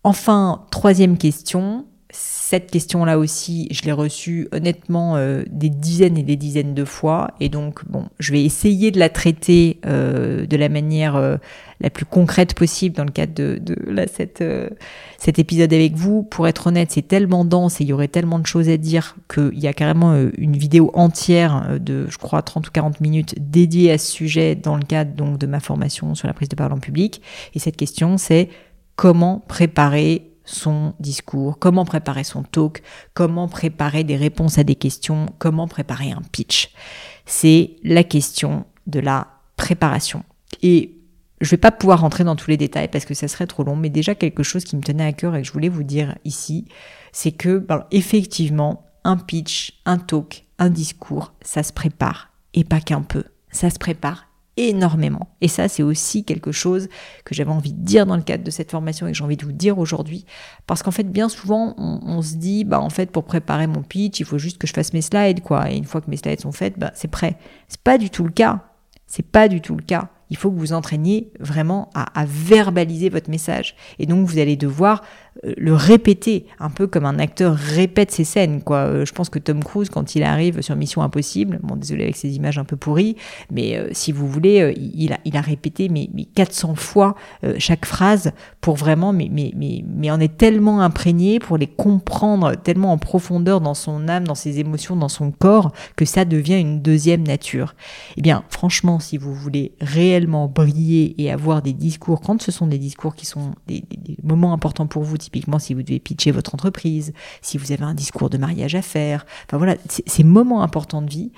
Enfin, 0.03 0.65
troisième 0.71 1.17
question, 1.17 1.85
cette 2.13 2.69
question-là 2.69 3.17
aussi, 3.17 3.69
je 3.71 3.83
l'ai 3.83 3.93
reçue 3.93 4.49
honnêtement 4.51 5.15
euh, 5.15 5.43
des 5.49 5.69
dizaines 5.69 6.17
et 6.17 6.23
des 6.23 6.35
dizaines 6.35 6.73
de 6.73 6.83
fois. 6.83 7.31
Et 7.39 7.47
donc, 7.47 7.85
bon, 7.87 8.09
je 8.19 8.33
vais 8.33 8.43
essayer 8.43 8.91
de 8.91 8.99
la 8.99 9.07
traiter 9.07 9.79
euh, 9.85 10.45
de 10.45 10.57
la 10.57 10.67
manière 10.67 11.15
euh, 11.15 11.37
la 11.79 11.89
plus 11.89 12.03
concrète 12.03 12.53
possible 12.53 12.95
dans 12.97 13.05
le 13.05 13.11
cadre 13.11 13.33
de, 13.33 13.57
de 13.57 13.75
là, 13.89 14.05
cette, 14.13 14.43
cet 15.17 15.39
épisode 15.39 15.73
avec 15.73 15.95
vous. 15.95 16.23
Pour 16.23 16.45
être 16.47 16.67
honnête, 16.67 16.91
c'est 16.91 17.07
tellement 17.07 17.45
dense 17.45 17.79
et 17.79 17.85
il 17.85 17.87
y 17.87 17.93
aurait 17.93 18.09
tellement 18.09 18.39
de 18.39 18.45
choses 18.45 18.67
à 18.67 18.75
dire 18.75 19.15
qu'il 19.33 19.57
y 19.57 19.67
a 19.67 19.73
carrément 19.73 20.13
une 20.37 20.57
vidéo 20.57 20.91
entière 20.93 21.79
de, 21.79 22.05
je 22.09 22.17
crois, 22.17 22.41
30 22.41 22.67
ou 22.67 22.71
40 22.71 22.99
minutes 22.99 23.35
dédiée 23.39 23.93
à 23.93 23.97
ce 23.97 24.11
sujet 24.11 24.55
dans 24.55 24.75
le 24.75 24.83
cadre 24.83 25.13
donc 25.15 25.37
de 25.37 25.47
ma 25.47 25.61
formation 25.61 26.15
sur 26.15 26.27
la 26.27 26.33
prise 26.33 26.49
de 26.49 26.55
parole 26.55 26.73
en 26.73 26.79
public. 26.79 27.21
Et 27.55 27.59
cette 27.59 27.77
question, 27.77 28.17
c'est 28.17 28.49
comment 28.95 29.43
préparer 29.47 30.30
son 30.51 30.93
discours, 30.99 31.59
comment 31.59 31.85
préparer 31.85 32.23
son 32.23 32.43
talk, 32.43 32.81
comment 33.13 33.47
préparer 33.47 34.03
des 34.03 34.15
réponses 34.15 34.57
à 34.57 34.63
des 34.63 34.75
questions, 34.75 35.27
comment 35.39 35.67
préparer 35.67 36.11
un 36.11 36.21
pitch. 36.31 36.71
C'est 37.25 37.75
la 37.83 38.03
question 38.03 38.65
de 38.87 38.99
la 38.99 39.27
préparation. 39.57 40.23
Et 40.61 40.97
je 41.39 41.47
ne 41.47 41.51
vais 41.51 41.57
pas 41.57 41.71
pouvoir 41.71 42.01
rentrer 42.01 42.23
dans 42.23 42.35
tous 42.35 42.49
les 42.49 42.57
détails 42.57 42.87
parce 42.87 43.05
que 43.05 43.13
ça 43.13 43.27
serait 43.27 43.47
trop 43.47 43.63
long, 43.63 43.75
mais 43.75 43.89
déjà 43.89 44.15
quelque 44.15 44.43
chose 44.43 44.63
qui 44.63 44.75
me 44.75 44.81
tenait 44.81 45.05
à 45.05 45.13
cœur 45.13 45.35
et 45.35 45.41
que 45.41 45.47
je 45.47 45.53
voulais 45.53 45.69
vous 45.69 45.83
dire 45.83 46.17
ici, 46.23 46.65
c'est 47.11 47.31
que 47.31 47.57
ben, 47.57 47.85
effectivement, 47.91 48.85
un 49.03 49.17
pitch, 49.17 49.81
un 49.85 49.97
talk, 49.97 50.45
un 50.59 50.69
discours, 50.69 51.33
ça 51.41 51.63
se 51.63 51.73
prépare 51.73 52.29
et 52.53 52.63
pas 52.63 52.79
qu'un 52.79 53.01
peu. 53.01 53.23
Ça 53.51 53.69
se 53.69 53.79
prépare 53.79 54.27
énormément. 54.69 55.27
Et 55.41 55.47
ça, 55.47 55.67
c'est 55.67 55.83
aussi 55.83 56.23
quelque 56.23 56.51
chose 56.51 56.89
que 57.25 57.33
j'avais 57.33 57.51
envie 57.51 57.73
de 57.73 57.81
dire 57.81 58.05
dans 58.05 58.15
le 58.15 58.21
cadre 58.21 58.43
de 58.43 58.51
cette 58.51 58.71
formation 58.71 59.07
et 59.07 59.11
que 59.11 59.17
j'ai 59.17 59.23
envie 59.23 59.37
de 59.37 59.45
vous 59.45 59.51
dire 59.51 59.79
aujourd'hui. 59.79 60.25
Parce 60.67 60.83
qu'en 60.83 60.91
fait, 60.91 61.03
bien 61.03 61.29
souvent, 61.29 61.75
on, 61.77 62.21
se 62.21 62.35
dit, 62.35 62.63
bah, 62.63 62.79
en 62.79 62.89
fait, 62.89 63.11
pour 63.11 63.23
préparer 63.23 63.67
mon 63.67 63.81
pitch, 63.81 64.19
il 64.19 64.25
faut 64.25 64.37
juste 64.37 64.57
que 64.57 64.67
je 64.67 64.73
fasse 64.73 64.93
mes 64.93 65.01
slides, 65.01 65.41
quoi. 65.41 65.71
Et 65.71 65.77
une 65.77 65.85
fois 65.85 66.01
que 66.01 66.09
mes 66.09 66.17
slides 66.17 66.41
sont 66.41 66.51
faits, 66.51 66.77
bah, 66.77 66.91
c'est 66.93 67.09
prêt. 67.09 67.37
C'est 67.67 67.81
pas 67.81 67.97
du 67.97 68.09
tout 68.09 68.23
le 68.23 68.31
cas. 68.31 68.61
C'est 69.07 69.25
pas 69.25 69.47
du 69.47 69.61
tout 69.61 69.75
le 69.75 69.83
cas 69.83 70.09
il 70.31 70.37
faut 70.37 70.49
que 70.49 70.57
vous 70.57 70.71
entraîniez 70.71 71.29
vraiment 71.41 71.89
à, 71.93 72.25
verbaliser 72.25 73.09
votre 73.09 73.29
message. 73.29 73.75
Et 73.99 74.05
donc 74.05 74.25
vous 74.25 74.39
allez 74.39 74.55
devoir 74.55 75.03
le 75.43 75.73
répéter, 75.73 76.45
un 76.59 76.69
peu 76.69 76.87
comme 76.87 77.05
un 77.05 77.19
acteur 77.19 77.55
répète 77.55 78.11
ses 78.11 78.23
scènes. 78.23 78.61
Quoi. 78.61 78.77
Euh, 78.77 79.05
je 79.05 79.13
pense 79.13 79.29
que 79.29 79.39
Tom 79.39 79.63
Cruise, 79.63 79.89
quand 79.89 80.15
il 80.15 80.23
arrive 80.23 80.61
sur 80.61 80.75
Mission 80.75 81.01
Impossible, 81.01 81.59
bon 81.63 81.75
désolé 81.75 82.03
avec 82.03 82.17
ces 82.17 82.35
images 82.35 82.57
un 82.57 82.65
peu 82.65 82.75
pourries, 82.75 83.15
mais 83.49 83.77
euh, 83.77 83.89
si 83.91 84.11
vous 84.11 84.27
voulez, 84.27 84.73
il, 84.77 85.13
a, 85.13 85.19
il 85.25 85.37
a 85.37 85.41
répété 85.41 85.89
mais, 85.89 86.09
400 86.35 86.75
fois 86.75 87.15
chaque 87.57 87.85
phrase 87.85 88.31
pour 88.59 88.75
vraiment, 88.75 89.13
mais, 89.13 89.29
mais, 89.31 89.51
mais, 89.55 89.83
mais 89.87 90.11
en 90.11 90.19
est 90.19 90.37
tellement 90.37 90.81
imprégné 90.81 91.39
pour 91.39 91.57
les 91.57 91.67
comprendre 91.67 92.55
tellement 92.55 92.91
en 92.91 92.97
profondeur 92.97 93.61
dans 93.61 93.73
son 93.73 94.07
âme, 94.07 94.25
dans 94.25 94.35
ses 94.35 94.59
émotions, 94.59 94.95
dans 94.95 95.09
son 95.09 95.31
corps, 95.31 95.71
que 95.95 96.05
ça 96.05 96.25
devient 96.25 96.59
une 96.59 96.81
deuxième 96.81 97.23
nature. 97.23 97.75
Eh 98.17 98.21
bien, 98.21 98.43
franchement, 98.49 98.99
si 98.99 99.17
vous 99.17 99.33
voulez 99.33 99.73
réellement 99.81 100.47
briller 100.47 101.15
et 101.21 101.31
avoir 101.31 101.61
des 101.61 101.73
discours, 101.73 102.21
quand 102.21 102.41
ce 102.41 102.51
sont 102.51 102.67
des 102.67 102.77
discours 102.77 103.15
qui 103.15 103.25
sont 103.25 103.53
des, 103.67 103.83
moments 104.23 104.53
importants 104.53 104.87
pour 104.87 105.03
vous, 105.03 105.17
typiquement 105.21 105.59
si 105.59 105.73
vous 105.73 105.83
devez 105.83 105.99
pitcher 105.99 106.31
votre 106.31 106.53
entreprise, 106.53 107.13
si 107.41 107.57
vous 107.57 107.71
avez 107.71 107.83
un 107.83 107.93
discours 107.93 108.29
de 108.29 108.37
mariage 108.37 108.75
à 108.75 108.81
faire, 108.81 109.25
enfin 109.45 109.57
voilà, 109.57 109.75
ces 109.87 110.23
moments 110.23 110.63
importants 110.63 111.01
de 111.01 111.09
vie, 111.09 111.31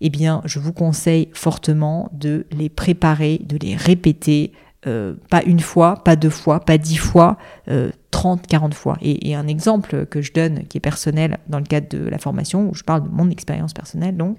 eh 0.00 0.10
bien, 0.10 0.42
je 0.44 0.58
vous 0.58 0.72
conseille 0.72 1.28
fortement 1.32 2.10
de 2.12 2.46
les 2.50 2.68
préparer, 2.68 3.40
de 3.44 3.56
les 3.56 3.76
répéter, 3.76 4.52
euh, 4.86 5.14
pas 5.30 5.42
une 5.44 5.60
fois, 5.60 6.02
pas 6.04 6.16
deux 6.16 6.30
fois, 6.30 6.60
pas 6.60 6.78
dix 6.78 6.96
fois, 6.96 7.38
euh, 7.68 7.90
30, 8.10 8.46
40 8.46 8.74
fois. 8.74 8.96
Et, 9.00 9.30
et, 9.30 9.34
un 9.34 9.46
exemple 9.46 10.06
que 10.06 10.22
je 10.22 10.32
donne, 10.32 10.64
qui 10.68 10.78
est 10.78 10.80
personnel 10.80 11.38
dans 11.48 11.58
le 11.58 11.64
cadre 11.64 11.88
de 11.88 12.08
la 12.08 12.18
formation, 12.18 12.68
où 12.68 12.74
je 12.74 12.84
parle 12.84 13.04
de 13.04 13.08
mon 13.08 13.30
expérience 13.30 13.72
personnelle, 13.72 14.16
donc, 14.16 14.38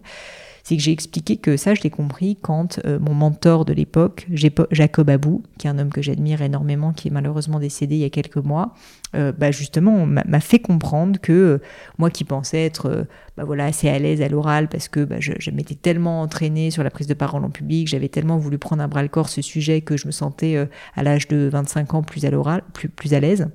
c'est 0.64 0.76
que 0.76 0.84
j'ai 0.84 0.92
expliqué 0.92 1.38
que 1.38 1.58
ça, 1.58 1.74
je 1.74 1.82
l'ai 1.82 1.90
compris 1.90 2.38
quand 2.42 2.80
euh, 2.86 3.00
mon 3.00 3.14
mentor 3.14 3.66
de 3.66 3.74
l'époque, 3.74 4.28
Jacob 4.72 5.10
Abou, 5.10 5.44
qui 5.58 5.68
est 5.68 5.70
un 5.70 5.80
homme 5.80 5.90
que 5.90 6.02
j'admire 6.02 6.42
énormément, 6.42 6.94
qui 6.94 7.08
est 7.08 7.12
malheureusement 7.12 7.60
décédé 7.60 7.96
il 7.96 8.02
y 8.02 8.06
a 8.06 8.10
quelques 8.10 8.38
mois, 8.38 8.74
euh, 9.16 9.32
bah 9.32 9.52
justement, 9.52 10.06
m'a 10.06 10.40
fait 10.40 10.60
comprendre 10.60 11.20
que 11.20 11.32
euh, 11.32 11.58
moi 11.98 12.10
qui 12.10 12.24
pensais 12.24 12.66
être 12.66 13.08
bah 13.38 13.44
voilà, 13.46 13.66
assez 13.66 13.90
à 13.90 13.98
l'aise 13.98 14.22
à 14.22 14.28
l'oral 14.28 14.68
parce 14.68 14.88
que 14.88 15.04
bah, 15.04 15.18
je, 15.20 15.52
m'étais 15.52 15.76
tellement 15.76 16.22
entraînée 16.22 16.72
sur 16.72 16.84
la 16.84 16.90
prise 16.90 17.08
de 17.08 17.14
parole 17.14 17.44
en 17.44 17.50
public, 17.50 17.88
j'avais 17.88 18.10
tellement 18.10 18.38
voulu 18.38 18.58
prendre 18.58 18.84
à 18.84 18.88
bras 18.88 19.02
le 19.02 19.10
corps 19.10 19.30
ce 19.30 19.42
sujet 19.42 19.82
que 19.82 19.98
je 19.98 20.08
me 20.08 20.12
sentais 20.12 20.68
à 20.96 21.04
l'âge 21.04 21.28
de 21.28 21.50
25 21.52 21.94
ans 21.94 22.04
plus 22.04 22.26
à 22.26 22.32
l'oral, 22.32 22.64
plus, 22.74 22.90
plus 22.90 23.14
à 23.14 23.20
l'aise. 23.20 23.48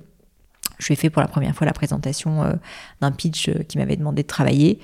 Je 0.79 0.87
lui 0.87 0.93
ai 0.93 0.95
fait 0.97 1.09
pour 1.09 1.21
la 1.21 1.27
première 1.27 1.55
fois 1.55 1.65
la 1.65 1.73
présentation 1.73 2.57
d'un 2.99 3.11
pitch 3.11 3.49
qui 3.67 3.77
m'avait 3.77 3.95
demandé 3.95 4.23
de 4.23 4.27
travailler. 4.27 4.79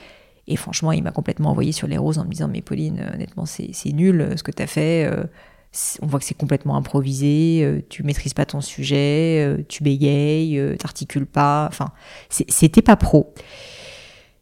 Et 0.47 0.55
franchement, 0.55 0.91
il 0.91 1.03
m'a 1.03 1.11
complètement 1.11 1.51
envoyé 1.51 1.71
sur 1.71 1.87
les 1.87 1.97
roses 1.97 2.17
en 2.17 2.25
me 2.25 2.31
disant 2.31 2.47
Mais 2.47 2.61
Pauline, 2.61 2.99
euh, 2.99 3.13
honnêtement, 3.13 3.45
c'est 3.45 3.71
nul 3.93 4.21
euh, 4.21 4.37
ce 4.37 4.43
que 4.43 4.51
tu 4.51 4.61
as 4.61 4.67
fait. 4.67 5.05
Euh, 5.05 5.23
on 6.01 6.07
voit 6.07 6.19
que 6.19 6.25
c'est 6.25 6.37
complètement 6.37 6.75
improvisé, 6.75 7.85
tu 7.87 8.03
maîtrises 8.03 8.33
pas 8.33 8.45
ton 8.45 8.59
sujet, 8.59 9.63
tu 9.69 9.83
bégayes, 9.83 10.61
t'articules 10.77 11.25
pas. 11.25 11.65
Enfin, 11.69 11.91
c'était 12.29 12.81
pas 12.81 12.97
pro. 12.97 13.33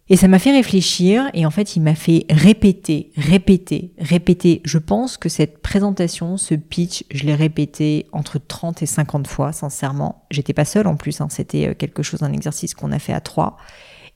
Et 0.08 0.16
ça 0.16 0.28
m'a 0.28 0.40
fait 0.40 0.52
réfléchir 0.52 1.30
et 1.36 1.46
en 1.46 1.52
fait, 1.52 1.76
il 1.76 1.84
m'a 1.84 1.94
fait 1.94 2.26
répéter, 2.32 3.12
répéter, 3.16 3.94
répéter. 4.00 4.64
Je 4.66 4.80
pense 4.80 5.18
que 5.18 5.30
cette 5.30 5.62
présentation, 5.62 6.38
ce 6.38 6.56
pitch, 6.56 7.04
je 7.12 7.26
l'ai 7.26 7.36
répété 7.36 8.08
entre 8.12 8.40
30 8.40 8.82
et 8.82 8.88
50 8.88 9.28
fois, 9.28 9.52
sincèrement. 9.52 10.26
J'étais 10.32 10.54
pas 10.54 10.66
seule 10.66 10.88
en 10.88 10.96
plus, 10.96 11.22
hein. 11.22 11.28
c'était 11.30 11.76
quelque 11.76 12.02
chose, 12.02 12.24
un 12.24 12.34
exercice 12.34 12.74
qu'on 12.74 12.92
a 12.92 12.98
fait 12.98 13.14
à 13.14 13.22
trois. 13.22 13.58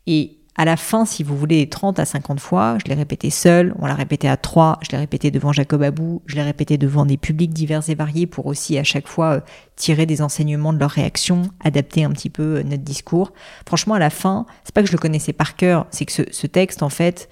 Et 0.08 0.40
à 0.56 0.66
la 0.66 0.78
fin, 0.78 1.06
si 1.06 1.24
vous 1.24 1.36
voulez, 1.36 1.68
30 1.68 1.98
à 1.98 2.06
50 2.06 2.40
fois, 2.40 2.78
je 2.84 2.88
l'ai 2.88 2.94
répété 2.94 3.32
seul, 3.32 3.74
on 3.80 3.88
l'a 3.88 3.96
répété 3.96 4.30
à 4.30 4.38
trois, 4.38 4.78
je 4.82 4.92
l'ai 4.92 4.98
répété 5.00 5.32
devant 5.32 5.52
Jacob 5.52 5.82
Abou, 5.82 6.22
je 6.28 6.36
l'ai 6.36 6.44
répété 6.44 6.78
devant 6.78 7.08
des 7.08 7.18
publics 7.18 7.52
divers 7.52 7.90
et 7.90 7.96
variés 7.96 8.28
pour 8.28 8.46
aussi 8.46 8.78
à 8.78 8.84
chaque 8.84 9.08
fois 9.08 9.32
euh, 9.32 9.40
tirer 9.76 10.06
des 10.06 10.22
enseignements 10.22 10.72
de 10.72 10.78
leurs 10.78 10.92
réactions, 10.92 11.44
adapter 11.64 12.04
un 12.04 12.12
petit 12.12 12.30
peu 12.30 12.58
euh, 12.58 12.64
notre 12.64 12.84
discours. 12.84 13.34
Franchement, 13.66 13.96
à 13.96 14.00
la 14.00 14.12
fin, 14.12 14.46
c'est 14.64 14.76
pas 14.76 14.82
que 14.82 14.88
je 14.88 14.94
le 14.94 15.00
connaissais 15.00 15.34
par 15.34 15.56
cœur, 15.56 15.88
c'est 15.90 16.06
que 16.06 16.12
ce, 16.12 16.22
ce 16.30 16.46
texte, 16.46 16.84
en 16.84 16.90
fait, 16.90 17.30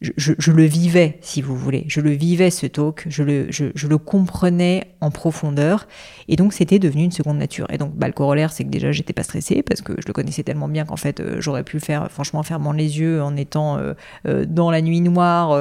je, 0.00 0.50
le 0.50 0.64
vivais, 0.64 1.18
si 1.20 1.42
vous 1.42 1.54
voulez. 1.54 1.84
Je 1.88 2.00
le 2.00 2.10
vivais, 2.10 2.50
ce 2.50 2.66
talk. 2.66 3.04
Je 3.10 3.22
le, 3.22 3.48
je, 3.50 3.86
le 3.86 3.98
comprenais 3.98 4.94
en 5.02 5.10
profondeur. 5.10 5.86
Et 6.26 6.36
donc, 6.36 6.54
c'était 6.54 6.78
devenu 6.78 7.04
une 7.04 7.10
seconde 7.10 7.36
nature. 7.36 7.66
Et 7.70 7.76
donc, 7.76 7.94
bah, 7.94 8.06
le 8.06 8.14
corollaire, 8.14 8.50
c'est 8.50 8.64
que 8.64 8.70
déjà, 8.70 8.92
j'étais 8.92 9.12
pas 9.12 9.24
stressée 9.24 9.62
parce 9.62 9.82
que 9.82 9.92
je 9.98 10.06
le 10.06 10.14
connaissais 10.14 10.42
tellement 10.42 10.68
bien 10.68 10.86
qu'en 10.86 10.96
fait, 10.96 11.20
euh, 11.20 11.36
j'aurais 11.40 11.64
pu 11.64 11.80
faire, 11.80 12.10
franchement, 12.10 12.42
fermant 12.42 12.72
les 12.72 12.98
yeux 12.98 13.22
en 13.22 13.36
étant 13.36 13.76
euh, 13.76 13.92
euh, 14.26 14.46
dans 14.48 14.70
la 14.70 14.80
nuit 14.80 15.02
noire, 15.02 15.50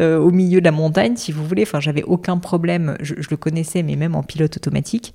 au 0.00 0.30
milieu 0.30 0.60
de 0.60 0.64
la 0.64 0.72
montagne, 0.72 1.16
si 1.16 1.32
vous 1.32 1.44
voulez. 1.44 1.62
Enfin, 1.62 1.80
j'avais 1.80 2.04
aucun 2.04 2.38
problème. 2.38 2.96
Je, 3.00 3.14
je, 3.18 3.28
le 3.30 3.36
connaissais, 3.36 3.82
mais 3.82 3.96
même 3.96 4.14
en 4.14 4.22
pilote 4.22 4.56
automatique. 4.56 5.12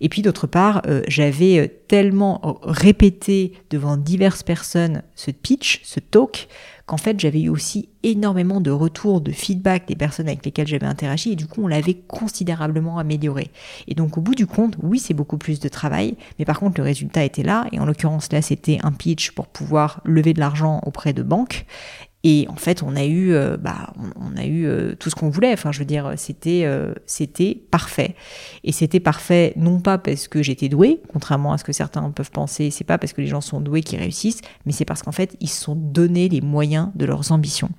Et 0.00 0.08
puis, 0.08 0.22
d'autre 0.22 0.46
part, 0.46 0.82
j'avais 1.08 1.80
tellement 1.88 2.60
répété 2.62 3.54
devant 3.70 3.96
diverses 3.96 4.44
personnes 4.44 5.02
ce 5.16 5.32
pitch, 5.32 5.80
ce 5.82 5.98
talk, 5.98 6.48
qu'en 6.90 6.96
fait 6.96 7.20
j'avais 7.20 7.42
eu 7.42 7.48
aussi 7.50 7.88
énormément 8.02 8.60
de 8.60 8.72
retours, 8.72 9.20
de 9.20 9.30
feedback 9.30 9.86
des 9.86 9.94
personnes 9.94 10.26
avec 10.26 10.44
lesquelles 10.44 10.66
j'avais 10.66 10.88
interagi 10.88 11.30
et 11.30 11.36
du 11.36 11.46
coup 11.46 11.62
on 11.62 11.68
l'avait 11.68 11.94
considérablement 11.94 12.98
amélioré. 12.98 13.52
Et 13.86 13.94
donc 13.94 14.18
au 14.18 14.20
bout 14.20 14.34
du 14.34 14.48
compte, 14.48 14.76
oui 14.82 14.98
c'est 14.98 15.14
beaucoup 15.14 15.38
plus 15.38 15.60
de 15.60 15.68
travail, 15.68 16.16
mais 16.40 16.44
par 16.44 16.58
contre 16.58 16.80
le 16.80 16.82
résultat 16.82 17.22
était 17.22 17.44
là 17.44 17.68
et 17.70 17.78
en 17.78 17.84
l'occurrence 17.84 18.32
là 18.32 18.42
c'était 18.42 18.80
un 18.82 18.90
pitch 18.90 19.30
pour 19.30 19.46
pouvoir 19.46 20.00
lever 20.04 20.34
de 20.34 20.40
l'argent 20.40 20.80
auprès 20.84 21.12
de 21.12 21.22
banques 21.22 21.64
et 22.22 22.46
en 22.48 22.56
fait, 22.56 22.82
on 22.82 22.96
a 22.96 23.04
eu, 23.04 23.32
euh, 23.32 23.56
bah, 23.56 23.94
on, 24.16 24.36
a 24.36 24.44
eu 24.44 24.66
euh, 24.66 24.94
tout 24.94 25.08
ce 25.08 25.14
qu'on 25.14 25.30
voulait. 25.30 25.52
Enfin, 25.52 25.72
je 25.72 25.78
veux 25.78 25.86
dire, 25.86 26.12
c'était, 26.16 26.62
euh, 26.64 26.92
c'était 27.06 27.54
parfait. 27.70 28.14
Et 28.62 28.72
c'était 28.72 29.00
parfait 29.00 29.54
non 29.56 29.80
pas 29.80 29.96
parce 29.96 30.28
que 30.28 30.42
j'étais 30.42 30.68
douée, 30.68 31.00
contrairement 31.12 31.52
à 31.52 31.58
ce 31.58 31.64
que 31.64 31.72
certains 31.72 32.10
peuvent 32.10 32.30
penser. 32.30 32.70
C'est 32.70 32.84
pas 32.84 32.98
parce 32.98 33.14
que 33.14 33.22
les 33.22 33.26
gens 33.26 33.40
sont 33.40 33.60
doués 33.60 33.82
qu'ils 33.82 33.98
réussissent, 33.98 34.42
mais 34.66 34.72
c'est 34.72 34.84
parce 34.84 35.02
qu'en 35.02 35.12
fait, 35.12 35.36
ils 35.40 35.48
se 35.48 35.62
sont 35.62 35.74
donné 35.74 36.28
les 36.28 36.42
moyens 36.42 36.90
de 36.94 37.06
leurs 37.06 37.32
ambitions. 37.32 37.70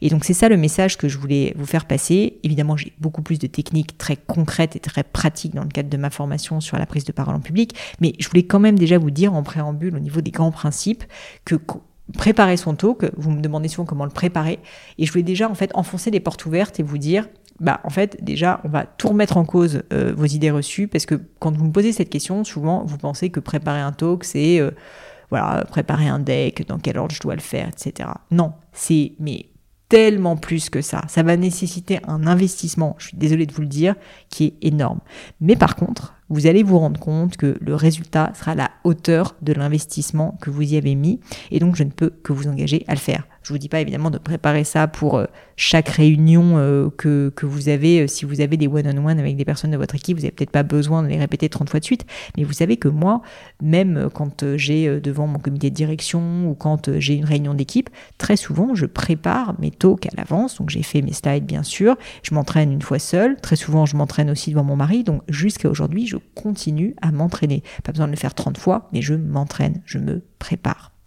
Et 0.00 0.10
donc, 0.10 0.24
c'est 0.24 0.34
ça 0.34 0.48
le 0.48 0.56
message 0.56 0.96
que 0.96 1.08
je 1.08 1.18
voulais 1.18 1.52
vous 1.56 1.66
faire 1.66 1.86
passer. 1.86 2.38
Évidemment, 2.44 2.76
j'ai 2.76 2.92
beaucoup 3.00 3.22
plus 3.22 3.40
de 3.40 3.48
techniques 3.48 3.98
très 3.98 4.16
concrètes 4.16 4.76
et 4.76 4.80
très 4.80 5.02
pratiques 5.02 5.54
dans 5.54 5.64
le 5.64 5.68
cadre 5.68 5.88
de 5.88 5.96
ma 5.96 6.10
formation 6.10 6.60
sur 6.60 6.78
la 6.78 6.86
prise 6.86 7.04
de 7.04 7.12
parole 7.12 7.34
en 7.34 7.40
public, 7.40 7.74
mais 8.00 8.12
je 8.20 8.28
voulais 8.28 8.44
quand 8.44 8.60
même 8.60 8.78
déjà 8.78 8.98
vous 8.98 9.10
dire 9.10 9.34
en 9.34 9.42
préambule 9.42 9.96
au 9.96 9.98
niveau 9.98 10.20
des 10.20 10.30
grands 10.30 10.52
principes 10.52 11.02
que 11.44 11.56
préparer 12.16 12.56
son 12.56 12.74
talk, 12.74 13.10
vous 13.16 13.30
me 13.30 13.40
demandez 13.40 13.68
souvent 13.68 13.86
comment 13.86 14.04
le 14.04 14.10
préparer, 14.10 14.58
et 14.98 15.06
je 15.06 15.12
voulais 15.12 15.22
déjà 15.22 15.48
en 15.48 15.54
fait 15.54 15.70
enfoncer 15.74 16.10
les 16.10 16.20
portes 16.20 16.46
ouvertes 16.46 16.80
et 16.80 16.82
vous 16.82 16.98
dire, 16.98 17.28
bah 17.60 17.80
en 17.84 17.90
fait 17.90 18.22
déjà 18.22 18.60
on 18.64 18.68
va 18.68 18.86
tout 18.86 19.08
remettre 19.08 19.36
en 19.36 19.44
cause 19.44 19.82
euh, 19.92 20.12
vos 20.16 20.26
idées 20.26 20.50
reçues, 20.50 20.88
parce 20.88 21.06
que 21.06 21.16
quand 21.38 21.56
vous 21.56 21.66
me 21.66 21.72
posez 21.72 21.92
cette 21.92 22.10
question, 22.10 22.44
souvent 22.44 22.84
vous 22.84 22.98
pensez 22.98 23.30
que 23.30 23.40
préparer 23.40 23.80
un 23.80 23.92
talk 23.92 24.24
c'est 24.24 24.60
euh, 24.60 24.70
voilà 25.30 25.64
préparer 25.68 26.08
un 26.08 26.18
deck, 26.18 26.66
dans 26.66 26.78
quel 26.78 26.98
ordre 26.98 27.14
je 27.14 27.20
dois 27.20 27.34
le 27.34 27.40
faire, 27.40 27.68
etc. 27.68 28.08
Non, 28.30 28.52
c'est 28.72 29.12
mais 29.18 29.46
tellement 29.88 30.36
plus 30.36 30.70
que 30.70 30.80
ça. 30.82 31.02
Ça 31.08 31.22
va 31.22 31.36
nécessiter 31.36 31.98
un 32.06 32.26
investissement, 32.26 32.94
je 32.98 33.08
suis 33.08 33.16
désolée 33.16 33.46
de 33.46 33.52
vous 33.52 33.62
le 33.62 33.68
dire, 33.68 33.94
qui 34.30 34.44
est 34.44 34.54
énorme. 34.66 35.00
Mais 35.40 35.56
par 35.56 35.76
contre, 35.76 36.14
vous 36.30 36.46
allez 36.46 36.62
vous 36.62 36.78
rendre 36.78 37.00
compte 37.00 37.36
que 37.36 37.56
le 37.60 37.74
résultat 37.74 38.32
sera 38.34 38.52
à 38.52 38.54
la 38.54 38.70
hauteur 38.84 39.34
de 39.42 39.52
l'investissement 39.52 40.36
que 40.40 40.50
vous 40.50 40.62
y 40.62 40.76
avez 40.76 40.94
mis. 40.94 41.20
Et 41.50 41.58
donc, 41.58 41.76
je 41.76 41.84
ne 41.84 41.90
peux 41.90 42.10
que 42.10 42.32
vous 42.32 42.48
engager 42.48 42.84
à 42.86 42.92
le 42.92 43.00
faire. 43.00 43.26
Je 43.42 43.52
vous 43.52 43.58
dis 43.58 43.68
pas 43.68 43.80
évidemment 43.80 44.10
de 44.10 44.18
préparer 44.18 44.64
ça 44.64 44.88
pour 44.88 45.16
euh, 45.16 45.26
chaque 45.56 45.88
réunion 45.88 46.58
euh, 46.58 46.90
que, 46.90 47.32
vous 47.42 47.68
avez. 47.68 48.02
Euh, 48.02 48.06
si 48.06 48.24
vous 48.24 48.40
avez 48.40 48.56
des 48.56 48.68
one-on-one 48.68 49.18
avec 49.18 49.36
des 49.36 49.44
personnes 49.44 49.70
de 49.70 49.76
votre 49.76 49.94
équipe, 49.94 50.16
vous 50.16 50.22
n'avez 50.22 50.32
peut-être 50.32 50.50
pas 50.50 50.62
besoin 50.62 51.02
de 51.02 51.08
les 51.08 51.18
répéter 51.18 51.48
30 51.48 51.70
fois 51.70 51.80
de 51.80 51.84
suite. 51.84 52.04
Mais 52.36 52.44
vous 52.44 52.52
savez 52.52 52.76
que 52.76 52.88
moi, 52.88 53.22
même 53.62 54.08
quand 54.12 54.56
j'ai 54.56 55.00
devant 55.00 55.26
mon 55.26 55.38
comité 55.38 55.70
de 55.70 55.74
direction 55.74 56.48
ou 56.48 56.54
quand 56.54 56.98
j'ai 56.98 57.14
une 57.14 57.24
réunion 57.24 57.54
d'équipe, 57.54 57.90
très 58.18 58.36
souvent, 58.36 58.74
je 58.74 58.86
prépare 58.86 59.54
mes 59.58 59.70
talks 59.70 60.06
à 60.06 60.16
l'avance. 60.16 60.58
Donc, 60.58 60.70
j'ai 60.70 60.82
fait 60.82 61.02
mes 61.02 61.12
slides, 61.12 61.46
bien 61.46 61.62
sûr. 61.62 61.96
Je 62.22 62.34
m'entraîne 62.34 62.72
une 62.72 62.82
fois 62.82 62.98
seule. 62.98 63.40
Très 63.40 63.56
souvent, 63.56 63.86
je 63.86 63.96
m'entraîne 63.96 64.30
aussi 64.30 64.50
devant 64.50 64.64
mon 64.64 64.76
mari. 64.76 65.04
Donc, 65.04 65.22
jusqu'à 65.28 65.68
aujourd'hui, 65.70 66.06
je 66.06 66.16
continue 66.34 66.94
à 67.02 67.12
m'entraîner. 67.12 67.62
Pas 67.84 67.92
besoin 67.92 68.06
de 68.06 68.12
le 68.12 68.18
faire 68.18 68.34
30 68.34 68.58
fois, 68.58 68.88
mais 68.92 69.02
je 69.02 69.14
m'entraîne, 69.14 69.80
je 69.86 69.98
me 69.98 70.22
prépare. 70.38 70.97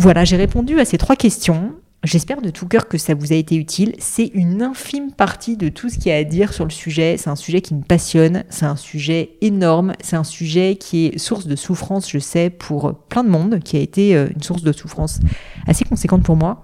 Voilà, 0.00 0.24
j'ai 0.24 0.36
répondu 0.36 0.78
à 0.78 0.84
ces 0.84 0.96
trois 0.96 1.16
questions. 1.16 1.72
J'espère 2.04 2.40
de 2.40 2.50
tout 2.50 2.68
cœur 2.68 2.86
que 2.86 2.98
ça 2.98 3.14
vous 3.14 3.32
a 3.32 3.36
été 3.36 3.56
utile. 3.56 3.96
C'est 3.98 4.30
une 4.32 4.62
infime 4.62 5.10
partie 5.10 5.56
de 5.56 5.68
tout 5.68 5.88
ce 5.88 5.96
qu'il 5.96 6.06
y 6.06 6.12
a 6.12 6.18
à 6.18 6.22
dire 6.22 6.52
sur 6.52 6.64
le 6.64 6.70
sujet. 6.70 7.16
C'est 7.18 7.30
un 7.30 7.34
sujet 7.34 7.60
qui 7.62 7.74
me 7.74 7.82
passionne, 7.82 8.44
c'est 8.48 8.64
un 8.64 8.76
sujet 8.76 9.30
énorme, 9.40 9.94
c'est 10.00 10.14
un 10.14 10.22
sujet 10.22 10.76
qui 10.76 11.06
est 11.06 11.18
source 11.18 11.48
de 11.48 11.56
souffrance, 11.56 12.08
je 12.08 12.20
sais, 12.20 12.48
pour 12.48 12.94
plein 13.08 13.24
de 13.24 13.28
monde, 13.28 13.58
qui 13.58 13.76
a 13.76 13.80
été 13.80 14.14
euh, 14.14 14.28
une 14.32 14.40
source 14.40 14.62
de 14.62 14.70
souffrance 14.70 15.18
assez 15.66 15.84
conséquente 15.84 16.22
pour 16.22 16.36
moi. 16.36 16.62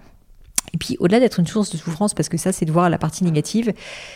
Et 0.73 0.77
puis 0.77 0.97
au-delà 0.99 1.21
d'être 1.21 1.39
une 1.39 1.47
source 1.47 1.71
de 1.71 1.77
souffrance, 1.77 2.15
parce 2.15 2.29
que 2.29 2.37
ça 2.37 2.53
c'est 2.53 2.65
de 2.65 2.73
voir 2.73 2.91
la 2.91 2.99
partie 2.99 3.25
négative, 3.25 3.73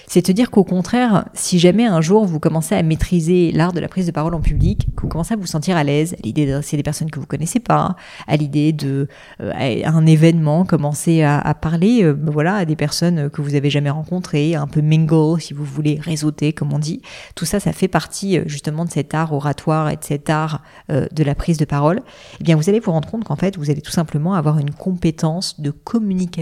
c'est 0.06 0.26
de 0.26 0.32
dire 0.32 0.50
qu'au 0.50 0.64
contraire, 0.64 1.26
si 1.34 1.58
jamais 1.58 1.86
un 1.86 2.00
jour 2.00 2.24
vous 2.24 2.40
commencez 2.40 2.74
à 2.74 2.82
maîtriser 2.82 3.52
l'art 3.52 3.72
de 3.72 3.80
la 3.80 3.88
prise 3.88 4.06
de 4.06 4.10
parole 4.10 4.34
en 4.34 4.40
public, 4.40 4.88
que 4.96 5.02
vous 5.02 5.08
commencez 5.08 5.34
à 5.34 5.36
vous 5.36 5.46
sentir 5.46 5.76
à 5.76 5.84
l'aise, 5.84 6.14
à 6.14 6.16
l'idée 6.24 6.46
d'adresser 6.46 6.76
des 6.76 6.82
personnes 6.82 7.10
que 7.10 7.20
vous 7.20 7.26
connaissez 7.26 7.60
pas, 7.60 7.96
à 8.26 8.36
l'idée 8.36 8.72
de 8.72 9.08
euh, 9.40 9.82
un 9.84 10.06
événement, 10.06 10.64
commencer 10.64 11.22
à, 11.22 11.54
parler, 11.54 12.02
euh, 12.02 12.12
ben 12.12 12.32
voilà, 12.32 12.56
à 12.56 12.64
des 12.64 12.76
personnes 12.76 13.30
que 13.30 13.42
vous 13.42 13.54
avez 13.54 13.70
jamais 13.70 13.90
rencontrées, 13.90 14.54
un 14.54 14.66
peu 14.66 14.80
mingle 14.80 15.40
si 15.40 15.54
vous 15.54 15.64
voulez 15.64 16.00
réseauter 16.02 16.52
comme 16.52 16.72
on 16.72 16.78
dit. 16.78 17.02
Tout 17.34 17.44
ça, 17.44 17.60
ça 17.60 17.72
fait 17.72 17.88
partie 17.88 18.38
euh, 18.38 18.42
justement 18.46 18.84
de 18.84 18.90
cet 18.90 19.14
art 19.14 19.32
oratoire 19.32 19.90
et 19.90 19.96
de 19.96 20.04
cet 20.04 20.30
art 20.30 20.62
de 20.88 21.22
la 21.22 21.34
prise 21.34 21.58
de 21.58 21.64
parole. 21.64 22.00
Eh 22.40 22.44
bien, 22.44 22.56
vous 22.56 22.68
allez 22.68 22.80
vous 22.80 22.90
rendre 22.92 23.08
compte 23.08 23.24
qu'en 23.24 23.36
fait, 23.36 23.56
vous 23.56 23.70
allez 23.70 23.82
tout 23.82 23.90
simplement 23.90 24.34
avoir 24.34 24.58
une 24.58 24.70
compétence 24.70 25.60
de 25.60 25.70
communication 25.70 26.37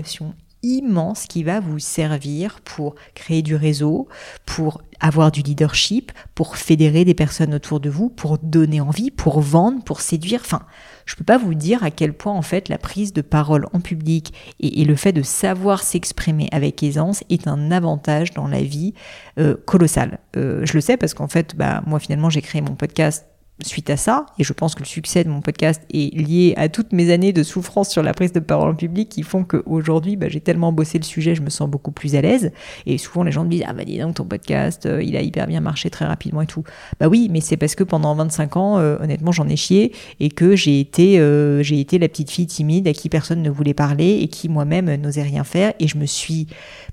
immense 0.62 1.26
qui 1.26 1.44
va 1.44 1.60
vous 1.60 1.78
servir 1.78 2.60
pour 2.62 2.94
créer 3.14 3.42
du 3.42 3.54
réseau, 3.54 4.08
pour 4.44 4.82
avoir 5.00 5.30
du 5.30 5.42
leadership, 5.42 6.12
pour 6.34 6.56
fédérer 6.56 7.04
des 7.04 7.14
personnes 7.14 7.54
autour 7.54 7.80
de 7.80 7.90
vous, 7.90 8.08
pour 8.08 8.38
donner 8.38 8.80
envie, 8.80 9.10
pour 9.10 9.40
vendre, 9.40 9.84
pour 9.84 10.00
séduire. 10.00 10.40
Enfin, 10.44 10.62
je 11.04 11.14
ne 11.14 11.18
peux 11.18 11.24
pas 11.24 11.38
vous 11.38 11.54
dire 11.54 11.84
à 11.84 11.90
quel 11.90 12.14
point 12.14 12.32
en 12.32 12.42
fait 12.42 12.68
la 12.68 12.78
prise 12.78 13.12
de 13.12 13.20
parole 13.20 13.66
en 13.72 13.80
public 13.80 14.32
et, 14.60 14.84
le 14.84 14.96
fait 14.96 15.12
de 15.12 15.22
savoir 15.22 15.82
s'exprimer 15.82 16.48
avec 16.52 16.82
aisance 16.82 17.22
est 17.28 17.48
un 17.48 17.70
avantage 17.70 18.32
dans 18.32 18.48
la 18.48 18.62
vie 18.62 18.94
euh, 19.38 19.56
colossal. 19.66 20.18
Euh, 20.36 20.64
je 20.64 20.72
le 20.74 20.80
sais 20.80 20.96
parce 20.96 21.14
qu'en 21.14 21.28
fait, 21.28 21.54
bah, 21.56 21.82
moi 21.86 21.98
finalement 21.98 22.30
j'ai 22.30 22.42
créé 22.42 22.62
mon 22.62 22.74
podcast 22.74 23.26
suite 23.64 23.88
à 23.88 23.96
ça, 23.96 24.26
et 24.38 24.44
je 24.44 24.52
pense 24.52 24.74
que 24.74 24.80
le 24.80 24.86
succès 24.86 25.24
de 25.24 25.30
mon 25.30 25.40
podcast 25.40 25.80
est 25.92 26.14
lié 26.14 26.52
à 26.56 26.68
toutes 26.68 26.92
mes 26.92 27.10
années 27.10 27.32
de 27.32 27.42
souffrance 27.42 27.88
sur 27.88 28.02
la 28.02 28.12
prise 28.12 28.32
de 28.32 28.40
parole 28.40 28.70
en 28.70 28.74
public 28.74 29.08
qui 29.08 29.22
font 29.22 29.44
qu'aujourd'hui, 29.44 30.16
bah, 30.16 30.28
j'ai 30.28 30.40
tellement 30.40 30.72
bossé 30.72 30.98
le 30.98 31.04
sujet, 31.04 31.34
je 31.34 31.40
me 31.40 31.48
sens 31.48 31.68
beaucoup 31.68 31.90
plus 31.90 32.16
à 32.16 32.20
l'aise. 32.20 32.52
Et 32.84 32.98
souvent, 32.98 33.22
les 33.22 33.32
gens 33.32 33.44
me 33.44 33.50
disent 33.50 33.64
Ah, 33.66 33.72
bah 33.72 33.84
dis 33.84 33.98
donc, 33.98 34.16
ton 34.16 34.24
podcast, 34.24 34.84
euh, 34.84 35.02
il 35.02 35.16
a 35.16 35.22
hyper 35.22 35.46
bien 35.46 35.60
marché 35.60 35.88
très 35.88 36.04
rapidement 36.04 36.42
et 36.42 36.46
tout. 36.46 36.64
Bah 37.00 37.08
oui, 37.08 37.28
mais 37.30 37.40
c'est 37.40 37.56
parce 37.56 37.74
que 37.74 37.84
pendant 37.84 38.14
25 38.14 38.56
ans, 38.56 38.78
euh, 38.78 38.98
honnêtement, 39.00 39.32
j'en 39.32 39.48
ai 39.48 39.56
chié 39.56 39.92
et 40.20 40.28
que 40.28 40.54
j'ai 40.54 40.78
été, 40.78 41.18
euh, 41.18 41.62
j'ai 41.62 41.80
été 41.80 41.98
la 41.98 42.08
petite 42.08 42.30
fille 42.30 42.46
timide 42.46 42.86
à 42.88 42.92
qui 42.92 43.08
personne 43.08 43.42
ne 43.42 43.50
voulait 43.50 43.74
parler 43.74 44.18
et 44.20 44.28
qui 44.28 44.50
moi-même 44.50 44.94
n'osait 44.96 45.22
rien 45.22 45.44
faire. 45.44 45.72
Et 45.80 45.88
je 45.88 45.96
me 45.96 46.06
suis 46.06 46.46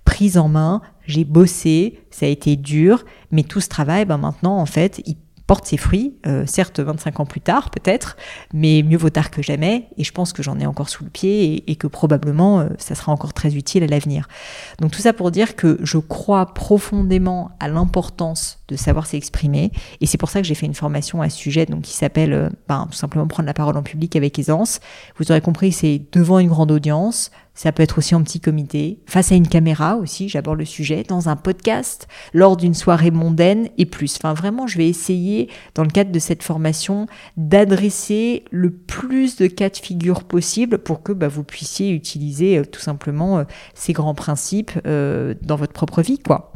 prise 0.06 0.38
en 0.38 0.47
main, 0.47 0.82
j'ai 1.08 1.26
bossé, 1.26 1.99
ça 2.10 2.26
a 2.26 2.30
été 2.30 2.56
dur, 2.56 3.04
mais 3.32 3.43
tout 3.43 3.60
ce 3.60 3.67
travail, 3.67 4.06
bah 4.06 4.17
maintenant, 4.17 4.58
en 4.58 4.65
fait, 4.65 5.02
il 5.06 5.15
porte 5.47 5.65
ses 5.65 5.77
fruits, 5.77 6.15
euh, 6.25 6.45
certes 6.45 6.79
25 6.79 7.19
ans 7.19 7.25
plus 7.25 7.41
tard 7.41 7.69
peut-être, 7.69 8.17
mais 8.53 8.84
mieux 8.84 8.97
vaut 8.97 9.10
tard 9.10 9.29
que 9.32 9.41
jamais, 9.41 9.89
et 9.97 10.03
je 10.03 10.12
pense 10.12 10.34
que 10.34 10.41
j'en 10.41 10.60
ai 10.60 10.65
encore 10.65 10.89
sous 10.89 11.03
le 11.03 11.10
pied 11.10 11.69
et, 11.69 11.75
que 11.75 11.88
probablement 11.88 12.62
euh, 12.62 12.69
ça 12.77 12.95
sera 12.95 13.12
encore 13.12 13.34
très 13.34 13.56
utile 13.56 13.84
à 13.84 13.88
l'avenir. 13.88 14.27
Donc 14.79 14.91
tout 14.91 15.01
ça 15.01 15.12
pour 15.12 15.32
dire 15.32 15.56
que 15.56 15.79
je 15.82 15.97
crois 15.97 16.53
profondément 16.53 17.51
à 17.60 17.67
l'importance 17.67 18.62
de 18.73 18.77
savoir 18.77 19.05
s'exprimer, 19.05 19.71
et 20.01 20.05
c'est 20.05 20.17
pour 20.17 20.29
ça 20.29 20.41
que 20.41 20.47
j'ai 20.47 20.55
fait 20.55 20.65
une 20.65 20.73
formation 20.73 21.21
à 21.21 21.29
ce 21.29 21.38
sujet, 21.38 21.65
donc 21.65 21.83
qui 21.83 21.93
s'appelle 21.93 22.33
euh, 22.33 22.49
ben, 22.67 22.88
tout 22.89 22.97
simplement 22.97 23.27
prendre 23.27 23.47
la 23.47 23.53
parole 23.53 23.77
en 23.77 23.83
public 23.83 24.15
avec 24.15 24.38
aisance. 24.39 24.79
Vous 25.17 25.31
aurez 25.31 25.41
compris, 25.41 25.71
c'est 25.71 26.01
devant 26.12 26.39
une 26.39 26.47
grande 26.47 26.71
audience, 26.71 27.31
ça 27.53 27.71
peut 27.71 27.83
être 27.83 27.99
aussi 27.99 28.15
en 28.15 28.23
petit 28.23 28.39
comité, 28.39 28.99
face 29.05 29.31
à 29.31 29.36
une 29.36 29.47
caméra 29.47 29.95
aussi, 29.97 30.27
j'aborde 30.27 30.57
le 30.57 30.65
sujet, 30.65 31.03
dans 31.07 31.29
un 31.29 31.36
podcast, 31.36 32.07
lors 32.33 32.57
d'une 32.57 32.73
soirée 32.73 33.12
mondaine 33.12 33.69
et 33.77 33.86
plus. 33.86 34.17
Enfin 34.17 34.33
vraiment, 34.33 34.65
je 34.65 34.79
vais 34.79 34.89
essayer, 34.89 35.49
dans 35.75 35.83
le 35.83 35.89
cadre 35.89 36.12
de 36.12 36.19
cette 36.19 36.41
formation, 36.41 37.05
d'adresser 37.38 38.43
le 38.49 38.71
plus 38.71 39.36
de 39.36 39.45
cas 39.45 39.69
de 39.69 39.77
figure 39.77 40.23
possible 40.23 40.79
pour 40.79 41.03
que 41.03 41.12
bah, 41.12 41.27
vous 41.27 41.43
puissiez 41.43 41.91
utiliser 41.91 42.57
euh, 42.57 42.65
tout 42.65 42.81
simplement 42.81 43.38
euh, 43.38 43.43
ces 43.75 43.93
grands 43.93 44.15
principes 44.15 44.71
dans 44.83 45.55
votre 45.55 45.73
propre 45.73 46.01
vie, 46.01 46.19
quoi. 46.19 46.53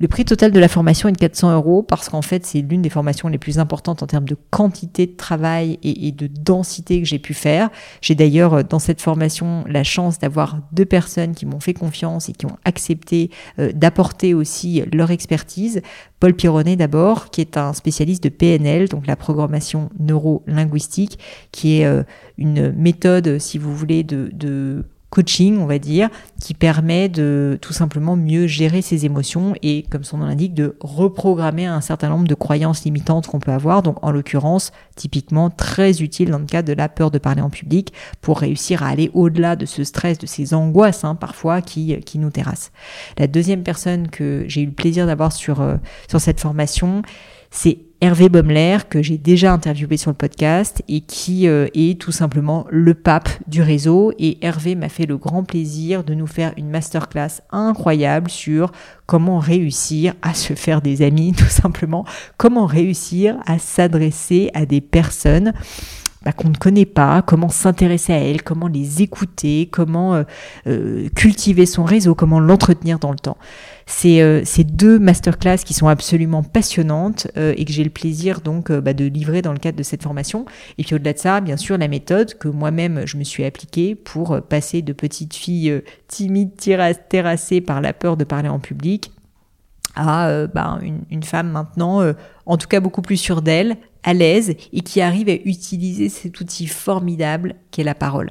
Le 0.00 0.06
prix 0.06 0.24
total 0.24 0.52
de 0.52 0.60
la 0.60 0.68
formation 0.68 1.08
est 1.08 1.12
de 1.12 1.18
400 1.18 1.54
euros 1.54 1.82
parce 1.82 2.08
qu'en 2.08 2.22
fait, 2.22 2.46
c'est 2.46 2.60
l'une 2.60 2.82
des 2.82 2.88
formations 2.88 3.26
les 3.26 3.38
plus 3.38 3.58
importantes 3.58 4.00
en 4.00 4.06
termes 4.06 4.26
de 4.26 4.36
quantité 4.50 5.06
de 5.06 5.16
travail 5.16 5.80
et, 5.82 6.12
de 6.12 6.28
densité 6.28 7.00
que 7.00 7.06
j'ai 7.06 7.18
pu 7.18 7.34
faire. 7.34 7.68
J'ai 8.00 8.14
d'ailleurs 8.14 8.54
euh, 8.54 8.62
dans 8.62 8.78
cette 8.78 9.00
formation 9.00 9.64
la 9.66 9.82
chance 9.82 10.20
d'avoir 10.20 10.60
deux 10.70 10.84
personnes 10.84 11.34
qui 11.34 11.46
m'ont 11.46 11.58
fait 11.58 11.74
confiance 11.74 12.28
et 12.28 12.32
qui 12.32 12.46
ont 12.46 12.56
accepté 12.64 13.30
euh, 13.58 13.72
d'apporter 13.72 14.34
aussi 14.34 14.84
leur 14.92 15.10
expertise. 15.10 15.82
Paul 16.20 16.34
Pironnet 16.34 16.76
d'abord, 16.76 17.30
qui 17.30 17.40
est 17.40 17.56
un 17.56 17.72
spécialiste 17.72 18.22
de 18.22 18.28
PNL, 18.28 18.88
donc 18.88 19.04
la 19.06 19.16
programmation 19.16 19.90
neuro-linguistique, 19.98 21.18
qui 21.50 21.80
est 21.80 21.86
euh, 21.86 22.04
une 22.36 22.70
méthode, 22.72 23.38
si 23.40 23.58
vous 23.58 23.74
voulez, 23.74 24.04
de, 24.04 24.30
de 24.32 24.84
coaching, 25.10 25.58
on 25.58 25.66
va 25.66 25.78
dire, 25.78 26.10
qui 26.40 26.54
permet 26.54 27.08
de 27.08 27.58
tout 27.62 27.72
simplement 27.72 28.16
mieux 28.16 28.46
gérer 28.46 28.82
ses 28.82 29.06
émotions 29.06 29.54
et, 29.62 29.84
comme 29.90 30.04
son 30.04 30.18
nom 30.18 30.26
l'indique, 30.26 30.54
de 30.54 30.76
reprogrammer 30.80 31.66
un 31.66 31.80
certain 31.80 32.10
nombre 32.10 32.28
de 32.28 32.34
croyances 32.34 32.84
limitantes 32.84 33.26
qu'on 33.26 33.38
peut 33.38 33.52
avoir. 33.52 33.82
Donc, 33.82 34.04
en 34.04 34.10
l'occurrence, 34.10 34.70
typiquement 34.96 35.50
très 35.50 36.02
utile 36.02 36.30
dans 36.30 36.38
le 36.38 36.44
cas 36.44 36.62
de 36.62 36.72
la 36.72 36.88
peur 36.88 37.10
de 37.10 37.18
parler 37.18 37.40
en 37.40 37.50
public 37.50 37.92
pour 38.20 38.40
réussir 38.40 38.82
à 38.82 38.88
aller 38.88 39.10
au-delà 39.14 39.56
de 39.56 39.66
ce 39.66 39.82
stress, 39.84 40.18
de 40.18 40.26
ces 40.26 40.52
angoisses 40.52 41.04
hein, 41.04 41.14
parfois 41.14 41.62
qui, 41.62 41.98
qui 42.00 42.18
nous 42.18 42.30
terrassent. 42.30 42.70
La 43.16 43.26
deuxième 43.26 43.62
personne 43.62 44.08
que 44.08 44.44
j'ai 44.46 44.62
eu 44.62 44.66
le 44.66 44.72
plaisir 44.72 45.06
d'avoir 45.06 45.32
sur, 45.32 45.60
euh, 45.60 45.76
sur 46.08 46.20
cette 46.20 46.40
formation, 46.40 47.02
c'est 47.50 47.78
Hervé 48.00 48.28
Baumler, 48.28 48.78
que 48.88 49.02
j'ai 49.02 49.18
déjà 49.18 49.52
interviewé 49.52 49.96
sur 49.96 50.12
le 50.12 50.16
podcast 50.16 50.84
et 50.86 51.00
qui 51.00 51.48
euh, 51.48 51.66
est 51.74 52.00
tout 52.00 52.12
simplement 52.12 52.64
le 52.70 52.94
pape 52.94 53.28
du 53.48 53.60
réseau. 53.60 54.12
Et 54.20 54.38
Hervé 54.40 54.76
m'a 54.76 54.88
fait 54.88 55.04
le 55.04 55.16
grand 55.16 55.42
plaisir 55.42 56.04
de 56.04 56.14
nous 56.14 56.28
faire 56.28 56.52
une 56.56 56.70
masterclass 56.70 57.42
incroyable 57.50 58.30
sur 58.30 58.70
comment 59.06 59.40
réussir 59.40 60.14
à 60.22 60.32
se 60.32 60.54
faire 60.54 60.80
des 60.80 61.02
amis, 61.02 61.32
tout 61.36 61.46
simplement, 61.46 62.04
comment 62.36 62.66
réussir 62.66 63.36
à 63.46 63.58
s'adresser 63.58 64.50
à 64.54 64.64
des 64.64 64.80
personnes 64.80 65.52
bah, 66.22 66.32
qu'on 66.32 66.48
ne 66.48 66.56
connaît 66.56 66.86
pas, 66.86 67.22
comment 67.22 67.48
s'intéresser 67.48 68.12
à 68.12 68.18
elles, 68.18 68.42
comment 68.42 68.66
les 68.66 69.02
écouter, 69.02 69.68
comment 69.70 70.14
euh, 70.14 70.24
euh, 70.66 71.08
cultiver 71.14 71.64
son 71.64 71.84
réseau, 71.84 72.14
comment 72.14 72.40
l'entretenir 72.40 72.98
dans 72.98 73.12
le 73.12 73.18
temps. 73.18 73.38
C'est 73.90 74.20
euh, 74.20 74.42
ces 74.44 74.64
deux 74.64 74.98
masterclass 74.98 75.58
qui 75.64 75.72
sont 75.72 75.88
absolument 75.88 76.42
passionnantes 76.42 77.26
et 77.36 77.64
que 77.64 77.72
j'ai 77.72 77.84
le 77.84 77.90
plaisir 77.90 78.42
donc 78.42 78.70
bah, 78.70 78.92
de 78.92 79.06
livrer 79.06 79.40
dans 79.40 79.52
le 79.52 79.58
cadre 79.58 79.78
de 79.78 79.82
cette 79.82 80.02
formation. 80.02 80.44
Et 80.76 80.84
puis 80.84 80.94
au-delà 80.94 81.14
de 81.14 81.18
ça, 81.18 81.40
bien 81.40 81.56
sûr, 81.56 81.78
la 81.78 81.88
méthode 81.88 82.34
que 82.34 82.48
moi-même 82.48 83.06
je 83.06 83.16
me 83.16 83.24
suis 83.24 83.44
appliquée 83.44 83.94
pour 83.94 84.42
passer 84.42 84.82
de 84.82 84.92
petite 84.92 85.34
fille 85.34 85.82
timide, 86.06 86.50
terrassée 87.08 87.60
par 87.60 87.80
la 87.80 87.92
peur 87.92 88.16
de 88.16 88.24
parler 88.24 88.48
en 88.48 88.58
public 88.58 89.10
à 89.96 90.46
bah, 90.46 90.78
une, 91.10 91.22
femme 91.22 91.50
maintenant, 91.50 92.02
en 92.46 92.56
tout 92.56 92.68
cas 92.68 92.80
beaucoup 92.80 93.02
plus 93.02 93.16
sûre 93.16 93.42
d'elle, 93.42 93.78
à 94.04 94.14
l'aise 94.14 94.54
et 94.72 94.80
qui 94.80 95.00
arrive 95.00 95.28
à 95.28 95.34
utiliser 95.44 96.08
cet 96.08 96.40
outil 96.40 96.66
formidable 96.66 97.56
qu'est 97.70 97.84
la 97.84 97.94
parole. 97.94 98.30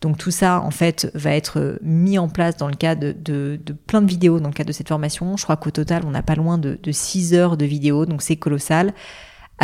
Donc 0.00 0.18
tout 0.18 0.30
ça, 0.30 0.60
en 0.60 0.70
fait, 0.70 1.10
va 1.14 1.34
être 1.34 1.78
mis 1.82 2.18
en 2.18 2.28
place 2.28 2.56
dans 2.56 2.68
le 2.68 2.74
cadre 2.74 3.12
de, 3.16 3.58
plein 3.86 4.02
de 4.02 4.08
vidéos 4.08 4.40
dans 4.40 4.48
le 4.48 4.54
cadre 4.54 4.68
de 4.68 4.72
cette 4.72 4.88
formation. 4.88 5.36
Je 5.36 5.44
crois 5.44 5.56
qu'au 5.56 5.70
total, 5.70 6.02
on 6.06 6.10
n'a 6.10 6.22
pas 6.22 6.34
loin 6.34 6.58
de, 6.58 6.78
de 6.82 6.92
6 6.92 7.34
heures 7.34 7.56
de 7.56 7.64
vidéos, 7.64 8.06
donc 8.06 8.22
c'est 8.22 8.36
colossal 8.36 8.92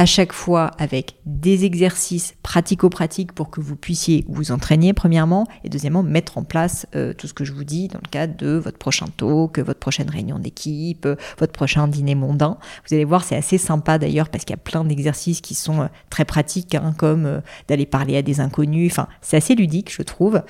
à 0.00 0.06
chaque 0.06 0.32
fois 0.32 0.70
avec 0.78 1.16
des 1.26 1.66
exercices 1.66 2.32
pratico-pratiques 2.42 3.32
pour 3.32 3.50
que 3.50 3.60
vous 3.60 3.76
puissiez 3.76 4.24
vous 4.30 4.50
entraîner 4.50 4.94
premièrement 4.94 5.46
et 5.62 5.68
deuxièmement 5.68 6.02
mettre 6.02 6.38
en 6.38 6.42
place 6.42 6.86
euh, 6.96 7.12
tout 7.12 7.26
ce 7.26 7.34
que 7.34 7.44
je 7.44 7.52
vous 7.52 7.64
dis 7.64 7.88
dans 7.88 7.98
le 8.02 8.08
cadre 8.10 8.34
de 8.38 8.52
votre 8.52 8.78
prochain 8.78 9.04
talk, 9.18 9.58
votre 9.58 9.78
prochaine 9.78 10.08
réunion 10.08 10.38
d'équipe, 10.38 11.06
votre 11.38 11.52
prochain 11.52 11.86
dîner 11.86 12.14
mondain. 12.14 12.56
Vous 12.88 12.94
allez 12.94 13.04
voir, 13.04 13.24
c'est 13.24 13.36
assez 13.36 13.58
sympa 13.58 13.98
d'ailleurs 13.98 14.30
parce 14.30 14.46
qu'il 14.46 14.54
y 14.54 14.58
a 14.58 14.62
plein 14.62 14.84
d'exercices 14.84 15.42
qui 15.42 15.54
sont 15.54 15.82
euh, 15.82 15.86
très 16.08 16.24
pratiques, 16.24 16.74
hein, 16.74 16.94
comme 16.96 17.26
euh, 17.26 17.40
d'aller 17.68 17.84
parler 17.84 18.16
à 18.16 18.22
des 18.22 18.40
inconnus. 18.40 18.90
Enfin, 18.90 19.06
c'est 19.20 19.36
assez 19.36 19.54
ludique, 19.54 19.94
je 19.94 20.00
trouve. 20.00 20.40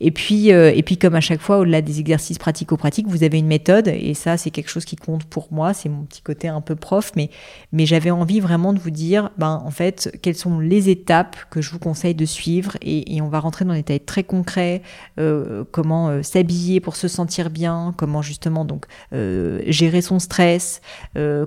Et 0.00 0.10
puis, 0.10 0.48
et 0.48 0.82
puis 0.84 0.96
comme 0.96 1.16
à 1.16 1.20
chaque 1.20 1.40
fois, 1.40 1.58
au-delà 1.58 1.82
des 1.82 1.98
exercices 1.98 2.38
pratico-pratiques, 2.38 3.08
vous 3.08 3.24
avez 3.24 3.38
une 3.38 3.48
méthode 3.48 3.88
et 3.88 4.14
ça, 4.14 4.36
c'est 4.36 4.50
quelque 4.50 4.70
chose 4.70 4.84
qui 4.84 4.94
compte 4.94 5.24
pour 5.24 5.48
moi. 5.52 5.74
C'est 5.74 5.88
mon 5.88 6.04
petit 6.04 6.22
côté 6.22 6.46
un 6.46 6.60
peu 6.60 6.76
prof, 6.76 7.10
mais 7.16 7.30
mais 7.72 7.84
j'avais 7.84 8.12
envie 8.12 8.38
vraiment 8.38 8.72
de 8.72 8.78
vous 8.78 8.87
dire, 8.90 9.30
ben 9.38 9.62
en 9.64 9.70
fait, 9.70 10.16
quelles 10.22 10.36
sont 10.36 10.60
les 10.60 10.88
étapes 10.88 11.36
que 11.50 11.60
je 11.60 11.70
vous 11.70 11.78
conseille 11.78 12.14
de 12.14 12.24
suivre 12.24 12.76
et, 12.82 13.20
on 13.20 13.28
va 13.28 13.40
rentrer 13.40 13.64
dans 13.64 13.72
des 13.72 13.78
détails 13.78 14.00
très 14.00 14.24
concrets, 14.24 14.82
euh, 15.18 15.64
comment 15.70 16.08
euh, 16.08 16.22
s'habiller 16.22 16.80
pour 16.80 16.96
se 16.96 17.08
sentir 17.08 17.50
bien, 17.50 17.94
comment 17.96 18.22
justement 18.22 18.64
donc 18.64 18.86
euh, 19.12 19.60
gérer 19.66 20.00
son 20.00 20.18
stress, 20.18 20.80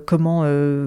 comment 0.06 0.42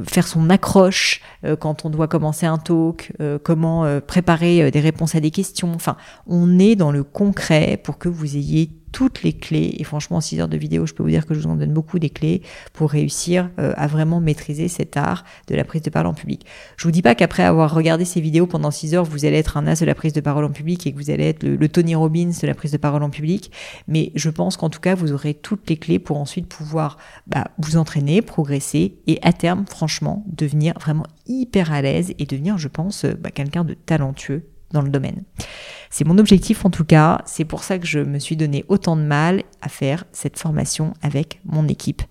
faire 0.05 0.27
son 0.27 0.49
accroche 0.49 1.21
quand 1.59 1.85
on 1.85 1.89
doit 1.89 2.07
commencer 2.07 2.45
un 2.45 2.57
talk, 2.57 3.11
comment 3.43 3.99
préparer 4.05 4.71
des 4.71 4.79
réponses 4.79 5.15
à 5.15 5.19
des 5.19 5.31
questions. 5.31 5.71
Enfin, 5.73 5.97
on 6.27 6.59
est 6.59 6.75
dans 6.75 6.91
le 6.91 7.03
concret 7.03 7.79
pour 7.81 7.97
que 7.97 8.09
vous 8.09 8.35
ayez 8.35 8.69
toutes 8.95 9.23
les 9.23 9.33
clés. 9.33 9.75
Et 9.77 9.83
franchement, 9.83 10.17
en 10.17 10.21
6 10.21 10.39
heures 10.39 10.47
de 10.47 10.55
vidéo, 10.55 10.85
je 10.85 10.93
peux 10.93 11.03
vous 11.03 11.09
dire 11.09 11.25
que 11.25 11.33
je 11.33 11.41
vous 11.41 11.49
en 11.49 11.57
donne 11.57 11.73
beaucoup 11.73 11.99
des 11.99 12.09
clés 12.09 12.41
pour 12.71 12.91
réussir 12.91 13.49
euh, 13.59 13.73
à 13.75 13.87
vraiment 13.87 14.21
maîtriser 14.21 14.69
cet 14.69 14.95
art 14.95 15.25
de 15.49 15.55
la 15.55 15.65
prise 15.65 15.81
de 15.81 15.89
parole 15.89 16.07
en 16.07 16.13
public. 16.13 16.45
Je 16.77 16.85
vous 16.85 16.91
dis 16.91 17.01
pas 17.01 17.13
qu'après 17.13 17.43
avoir 17.43 17.73
regardé 17.73 18.05
ces 18.05 18.21
vidéos 18.21 18.47
pendant 18.47 18.71
6 18.71 18.95
heures, 18.95 19.03
vous 19.03 19.25
allez 19.25 19.35
être 19.35 19.57
un 19.57 19.67
as 19.67 19.81
de 19.81 19.85
la 19.85 19.95
prise 19.95 20.13
de 20.13 20.21
parole 20.21 20.45
en 20.45 20.49
public 20.49 20.87
et 20.87 20.93
que 20.93 20.97
vous 20.97 21.09
allez 21.09 21.25
être 21.25 21.43
le, 21.43 21.67
Tony 21.67 21.93
Robbins 21.93 22.31
de 22.41 22.47
la 22.47 22.53
prise 22.53 22.71
de 22.71 22.77
parole 22.77 23.03
en 23.03 23.09
public. 23.09 23.51
Mais 23.89 24.13
je 24.15 24.29
pense 24.29 24.55
qu'en 24.55 24.69
tout 24.69 24.79
cas, 24.79 24.95
vous 24.95 25.11
aurez 25.11 25.33
toutes 25.33 25.69
les 25.69 25.75
clés 25.75 25.99
pour 25.99 26.15
ensuite 26.15 26.47
pouvoir 26.47 26.97
bah, 27.27 27.49
vous 27.57 27.75
entraîner, 27.75 28.21
progresser 28.21 28.95
et 29.07 29.19
à 29.23 29.33
terme, 29.33 29.65
franchement, 29.67 30.23
devenir 30.25 30.73
vraiment 30.79 31.05
hyper 31.27 31.73
à 31.73 31.81
l'aise 31.81 32.13
et 32.17 32.25
devenir, 32.25 32.57
je 32.57 32.69
pense, 32.69 33.03
euh, 33.03 33.13
bah, 33.19 33.29
quelqu'un 33.29 33.65
de 33.65 33.73
talentueux 33.73 34.45
dans 34.71 34.81
le 34.81 34.89
domaine. 34.89 35.23
C'est 35.89 36.05
mon 36.05 36.17
objectif 36.17 36.65
en 36.65 36.69
tout 36.69 36.85
cas, 36.85 37.21
c'est 37.25 37.45
pour 37.45 37.63
ça 37.63 37.79
que 37.79 37.85
je 37.85 37.99
me 37.99 38.19
suis 38.19 38.35
donné 38.35 38.65
autant 38.67 38.95
de 38.95 39.01
mal 39.01 39.43
à 39.61 39.69
faire 39.69 40.05
cette 40.11 40.37
formation 40.37 40.93
avec 41.01 41.39
mon 41.45 41.67
équipe. 41.67 42.01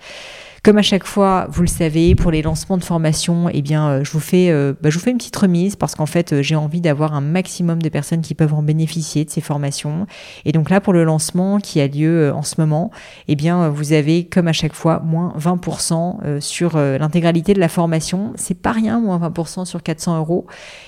Comme 0.64 0.78
à 0.78 0.82
chaque 0.82 1.04
fois, 1.04 1.46
vous 1.50 1.60
le 1.60 1.68
savez, 1.68 2.14
pour 2.14 2.30
les 2.30 2.40
lancements 2.40 2.78
de 2.78 2.84
formation, 2.84 3.50
eh 3.52 3.60
bien, 3.60 3.86
euh, 3.86 4.02
je 4.02 4.10
vous 4.10 4.18
fais, 4.18 4.48
euh, 4.48 4.72
bah, 4.80 4.88
je 4.88 4.96
vous 4.96 5.04
fais 5.04 5.10
une 5.10 5.18
petite 5.18 5.36
remise 5.36 5.76
parce 5.76 5.94
qu'en 5.94 6.06
fait, 6.06 6.32
euh, 6.32 6.40
j'ai 6.40 6.56
envie 6.56 6.80
d'avoir 6.80 7.12
un 7.12 7.20
maximum 7.20 7.82
de 7.82 7.88
personnes 7.90 8.22
qui 8.22 8.32
peuvent 8.32 8.54
en 8.54 8.62
bénéficier 8.62 9.26
de 9.26 9.30
ces 9.30 9.42
formations. 9.42 10.06
Et 10.46 10.52
donc 10.52 10.70
là, 10.70 10.80
pour 10.80 10.94
le 10.94 11.04
lancement 11.04 11.58
qui 11.58 11.82
a 11.82 11.86
lieu 11.86 12.32
en 12.34 12.40
ce 12.40 12.54
moment, 12.58 12.90
eh 13.28 13.36
bien, 13.36 13.68
vous 13.68 13.92
avez, 13.92 14.24
comme 14.24 14.48
à 14.48 14.54
chaque 14.54 14.72
fois, 14.72 15.02
moins 15.04 15.34
20% 15.38 16.40
sur 16.40 16.78
l'intégralité 16.78 17.52
de 17.52 17.60
la 17.60 17.68
formation. 17.68 18.32
C'est 18.36 18.58
pas 18.58 18.72
rien, 18.72 19.00
moins 19.00 19.18
20% 19.18 19.66
sur 19.66 19.82
400 19.82 20.16
euros. 20.16 20.46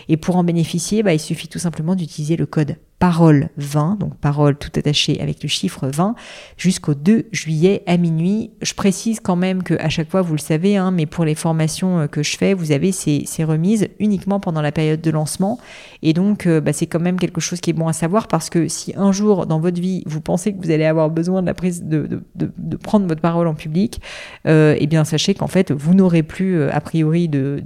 Et 0.08 0.16
pour 0.16 0.36
en 0.36 0.44
bénéficier, 0.44 1.02
bah, 1.02 1.12
il 1.12 1.20
suffit 1.20 1.48
tout 1.48 1.58
simplement 1.58 1.94
d'utiliser 1.96 2.36
le 2.36 2.46
code 2.46 2.76
parole 2.98 3.50
20, 3.58 3.98
donc 4.00 4.16
parole 4.16 4.56
tout 4.56 4.70
attaché 4.74 5.20
avec 5.20 5.42
le 5.42 5.48
chiffre 5.48 5.88
20, 5.88 6.14
jusqu'au 6.56 6.94
2 6.94 7.26
juillet 7.30 7.82
à 7.86 7.96
minuit. 7.96 8.50
Je 8.62 8.74
précise 8.74 9.20
quand 9.20 9.36
même 9.36 9.62
que 9.62 9.74
à 9.74 9.88
chaque 9.88 10.10
fois, 10.10 10.22
vous 10.22 10.34
le 10.34 10.40
savez, 10.40 10.76
hein, 10.76 10.90
mais 10.90 11.06
pour 11.06 11.24
les 11.24 11.34
formations 11.34 12.00
euh, 12.00 12.06
que 12.06 12.22
je 12.22 12.36
fais, 12.36 12.54
vous 12.54 12.72
avez 12.72 12.92
ces, 12.92 13.26
remises 13.44 13.88
uniquement 13.98 14.40
pendant 14.40 14.62
la 14.62 14.72
période 14.72 15.00
de 15.00 15.10
lancement. 15.10 15.58
Et 16.02 16.12
donc, 16.12 16.46
euh, 16.46 16.60
bah, 16.60 16.72
c'est 16.72 16.86
quand 16.86 17.00
même 17.00 17.18
quelque 17.18 17.40
chose 17.40 17.60
qui 17.60 17.70
est 17.70 17.74
bon 17.74 17.88
à 17.88 17.92
savoir 17.92 18.28
parce 18.28 18.50
que 18.50 18.68
si 18.68 18.92
un 18.96 19.12
jour 19.12 19.46
dans 19.46 19.60
votre 19.60 19.80
vie, 19.80 20.02
vous 20.06 20.20
pensez 20.20 20.52
que 20.52 20.62
vous 20.62 20.70
allez 20.70 20.84
avoir 20.84 21.10
besoin 21.10 21.42
de 21.42 21.46
la 21.46 21.54
prise 21.54 21.84
de, 21.84 22.22
prendre 22.82 23.06
votre 23.06 23.20
parole 23.20 23.46
en 23.46 23.54
public, 23.54 24.00
euh, 24.46 24.76
eh 24.78 24.86
bien, 24.86 25.04
sachez 25.04 25.34
qu'en 25.34 25.46
fait, 25.46 25.72
vous 25.72 25.94
n'aurez 25.94 26.22
plus 26.22 26.58
euh, 26.58 26.70
a 26.72 26.80
priori 26.80 27.28
de, 27.28 27.62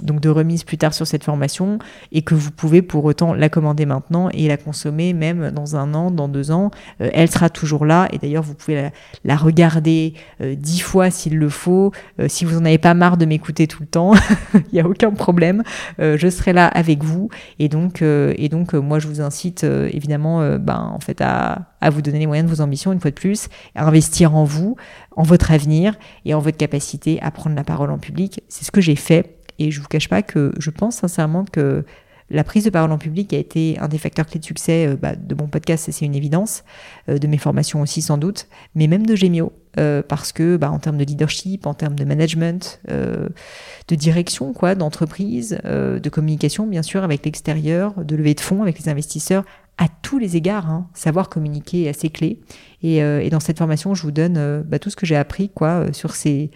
donc 0.00 0.20
de 0.20 0.28
remise 0.28 0.64
plus 0.64 0.78
tard 0.78 0.94
sur 0.94 1.06
cette 1.06 1.24
formation 1.24 1.78
et 2.12 2.22
que 2.22 2.34
vous 2.34 2.50
pouvez 2.50 2.82
pour 2.82 3.04
autant 3.04 3.34
la 3.34 3.48
commander 3.48 3.86
maintenant 3.86 4.28
la 4.48 4.56
consommer 4.56 5.12
même 5.12 5.50
dans 5.50 5.76
un 5.76 5.94
an, 5.94 6.10
dans 6.10 6.28
deux 6.28 6.50
ans. 6.50 6.70
Euh, 7.00 7.10
elle 7.12 7.30
sera 7.30 7.50
toujours 7.50 7.84
là 7.84 8.08
et 8.12 8.18
d'ailleurs 8.18 8.42
vous 8.42 8.54
pouvez 8.54 8.90
la, 9.24 9.36
regarder 9.36 10.14
euh, 10.40 10.54
dix 10.54 10.80
fois 10.80 11.10
s'il 11.10 11.36
le 11.36 11.48
faut. 11.48 11.92
Euh, 12.18 12.26
si 12.28 12.44
vous 12.44 12.58
n'en 12.58 12.66
avez 12.66 12.78
pas 12.78 12.94
marre 12.94 13.16
de 13.16 13.24
m'écouter 13.24 13.66
tout 13.66 13.82
le 13.82 13.88
temps, 13.88 14.12
il 14.54 14.74
n'y 14.74 14.80
a 14.80 14.86
aucun 14.86 15.10
problème. 15.10 15.62
je 15.98 16.28
serai 16.30 16.52
là 16.52 16.66
avec 16.66 17.02
vous 17.04 17.28
et 17.58 17.68
donc 17.68 18.02
et 18.02 18.48
donc 18.48 18.74
moi 18.74 18.98
je 18.98 19.08
vous 19.08 19.20
incite 19.20 19.64
évidemment 19.64 20.56
ben 20.58 20.90
en 20.94 21.00
fait 21.00 21.20
à, 21.20 21.66
vous 21.90 22.02
donner 22.02 22.18
les 22.18 22.26
moyens 22.26 22.48
de 22.48 22.54
vos 22.54 22.62
ambitions 22.62 22.92
une 22.92 23.00
fois 23.00 23.10
de 23.10 23.16
plus, 23.16 23.48
à 23.74 23.86
investir 23.86 24.34
en 24.34 24.44
vous, 24.44 24.76
en 25.16 25.22
votre 25.22 25.50
avenir 25.50 25.94
et 26.24 26.34
en 26.34 26.38
votre 26.38 26.56
capacité 26.56 27.18
à 27.22 27.30
prendre 27.30 27.56
la 27.56 27.64
parole 27.64 27.90
en 27.90 27.98
public. 27.98 28.42
C'est 28.48 28.64
ce 28.64 28.70
que 28.70 28.80
j'ai 28.80 28.96
fait 28.96 29.40
et 29.58 29.70
je 29.70 29.80
vous 29.80 29.88
cache 29.88 30.08
pas 30.08 30.22
que 30.22 30.52
je 30.58 30.70
pense 30.70 30.96
sincèrement 30.96 31.44
que 31.44 31.84
la 32.30 32.44
prise 32.44 32.64
de 32.64 32.70
parole 32.70 32.92
en 32.92 32.98
public 32.98 33.32
a 33.32 33.38
été 33.38 33.78
un 33.78 33.88
des 33.88 33.98
facteurs 33.98 34.26
clés 34.26 34.40
de 34.40 34.44
succès 34.44 34.86
euh, 34.86 34.96
bah, 34.96 35.14
de 35.16 35.34
mon 35.34 35.48
podcast, 35.48 35.88
c'est 35.90 36.04
une 36.04 36.14
évidence, 36.14 36.64
euh, 37.08 37.18
de 37.18 37.26
mes 37.26 37.38
formations 37.38 37.80
aussi 37.82 38.02
sans 38.02 38.18
doute, 38.18 38.46
mais 38.74 38.86
même 38.86 39.04
de 39.04 39.16
Gemio, 39.16 39.52
euh, 39.78 40.02
parce 40.06 40.32
que 40.32 40.56
bah, 40.56 40.70
en 40.70 40.78
termes 40.78 40.96
de 40.96 41.04
leadership, 41.04 41.66
en 41.66 41.74
termes 41.74 41.96
de 41.96 42.04
management, 42.04 42.80
de 42.88 43.94
direction 43.94 44.52
quoi, 44.52 44.74
d'entreprise, 44.74 45.58
de 45.64 46.08
communication 46.08 46.66
bien 46.66 46.82
sûr 46.82 47.02
avec 47.04 47.24
l'extérieur, 47.24 48.04
de 48.04 48.16
levée 48.16 48.34
de 48.34 48.40
fonds 48.40 48.62
avec 48.62 48.78
les 48.78 48.88
investisseurs, 48.88 49.44
à 49.78 49.86
tous 50.02 50.18
les 50.18 50.36
égards, 50.36 50.68
hein, 50.68 50.88
savoir 50.94 51.28
communiquer 51.28 51.84
est 51.84 51.88
assez 51.88 52.10
clé. 52.10 52.40
Et, 52.82 52.96
et, 52.98 53.30
dans 53.30 53.40
cette 53.40 53.58
formation, 53.58 53.94
je 53.94 54.02
vous 54.02 54.10
donne 54.10 54.62
bah, 54.66 54.78
tout 54.78 54.90
ce 54.90 54.96
que 54.96 55.06
j'ai 55.06 55.16
appris 55.16 55.48
quoi 55.48 55.92
sur 55.92 56.14
ces 56.14 56.50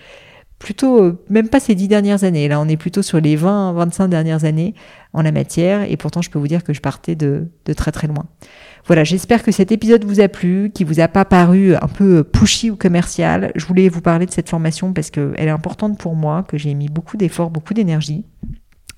plutôt, 0.65 1.03
euh, 1.03 1.23
même 1.29 1.51
pas 1.51 1.61
ces 1.61 1.75
dix 1.75 1.89
dernières 1.89 2.25
années, 2.25 2.49
là 2.49 2.59
on 2.59 2.67
est 2.67 2.79
plutôt 2.79 3.03
sur 3.03 3.21
les 3.21 3.37
20, 3.37 3.75
25 3.75 4.09
dernières 4.09 4.47
années 4.47 4.75
en 5.13 5.21
la 5.21 5.31
matière, 5.31 5.83
et 5.83 5.99
pourtant 5.99 6.23
je 6.23 6.31
peux 6.31 6.39
vous 6.39 6.49
dire 6.49 6.65
que 6.65 6.73
je 6.73 6.81
partais 6.81 7.15
de, 7.15 7.49
de 7.67 7.73
très 7.75 7.93
très 7.93 8.07
loin. 8.07 8.25
Voilà, 8.87 9.05
j'espère 9.05 9.43
que 9.43 9.53
cet 9.53 9.73
épisode 9.73 10.05
vous 10.05 10.21
a 10.21 10.29
plu, 10.29 10.71
qui 10.75 10.85
vous 10.85 11.01
a 11.01 11.09
pas 11.09 11.27
paru 11.27 11.75
un 11.77 11.89
peu 11.89 12.25
pushy 12.25 12.71
ou 12.71 12.77
commercial. 12.77 13.53
Je 13.55 13.67
voulais 13.67 13.91
vous 13.91 14.01
parler 14.01 14.25
de 14.25 14.31
cette 14.31 14.49
formation 14.49 14.95
parce 14.95 15.11
qu'elle 15.11 15.35
est 15.37 15.49
importante 15.49 15.99
pour 15.99 16.17
moi, 16.17 16.45
que 16.49 16.57
j'ai 16.57 16.73
mis 16.73 16.89
beaucoup 16.89 17.19
d'efforts, 17.19 17.51
beaucoup 17.51 17.75
d'énergie. 17.75 18.25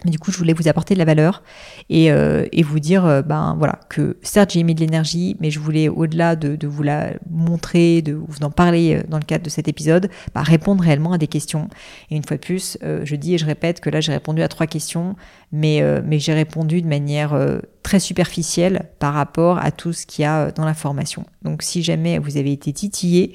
Mais 0.04 0.11
du 0.11 0.18
coup, 0.18 0.30
je 0.30 0.38
voulais 0.38 0.52
vous 0.52 0.68
apporter 0.68 0.94
de 0.94 0.98
la 0.98 1.04
valeur 1.04 1.42
et, 1.88 2.12
euh, 2.12 2.46
et 2.52 2.62
vous 2.62 2.80
dire, 2.80 3.04
euh, 3.06 3.22
ben 3.22 3.54
voilà, 3.59 3.80
que 3.88 4.16
certes 4.22 4.52
j'ai 4.52 4.62
mis 4.62 4.74
de 4.74 4.80
l'énergie, 4.80 5.37
mais 5.40 5.50
je 5.50 5.59
voulais 5.59 5.88
au-delà 5.88 6.37
de, 6.37 6.54
de, 6.54 6.66
vous 6.66 6.82
la 6.82 7.12
montrer, 7.30 8.02
de 8.02 8.12
vous 8.12 8.42
en 8.42 8.50
parler 8.50 8.96
euh, 8.96 9.02
dans 9.09 9.18
le 9.18 9.24
cadre 9.24 9.44
de 9.44 9.50
cet 9.50 9.68
épisode, 9.68 10.11
bah, 10.35 10.42
répondre 10.42 10.82
réellement 10.82 11.12
à 11.12 11.18
des 11.18 11.26
questions. 11.26 11.68
Et 12.11 12.16
une 12.16 12.24
fois 12.24 12.37
de 12.37 12.42
plus, 12.42 12.78
je 12.82 13.16
dis 13.16 13.35
et 13.35 13.38
je 13.38 13.46
répète 13.46 13.80
que 13.80 13.90
là 13.90 14.00
j'ai 14.00 14.12
répondu 14.12 14.42
à 14.42 14.48
trois 14.48 14.66
questions, 14.66 15.16
mais 15.52 15.82
mais 16.04 16.18
j'ai 16.18 16.35
répondu 16.35 16.82
de 16.82 16.87
manière 16.87 17.38
très 17.82 18.00
superficielle 18.00 18.90
par 18.98 19.14
rapport 19.14 19.59
à 19.59 19.70
tout 19.70 19.92
ce 19.92 20.06
qu'il 20.06 20.22
y 20.22 20.26
a 20.26 20.50
dans 20.50 20.64
la 20.64 20.74
formation. 20.74 21.24
Donc 21.42 21.62
si 21.62 21.82
jamais 21.82 22.18
vous 22.18 22.37
avez 22.37 22.52
été 22.52 22.72
titillé, 22.72 23.35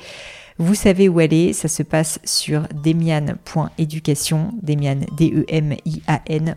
vous 0.62 0.76
savez 0.76 1.10
où 1.10 1.18
aller, 1.18 1.54
ça 1.54 1.68
se 1.68 1.82
passe 1.82 2.20
sur 2.24 2.68
demian.education, 2.84 4.52
demian, 4.62 5.00
D-E-M-I-A-N, 5.18 6.56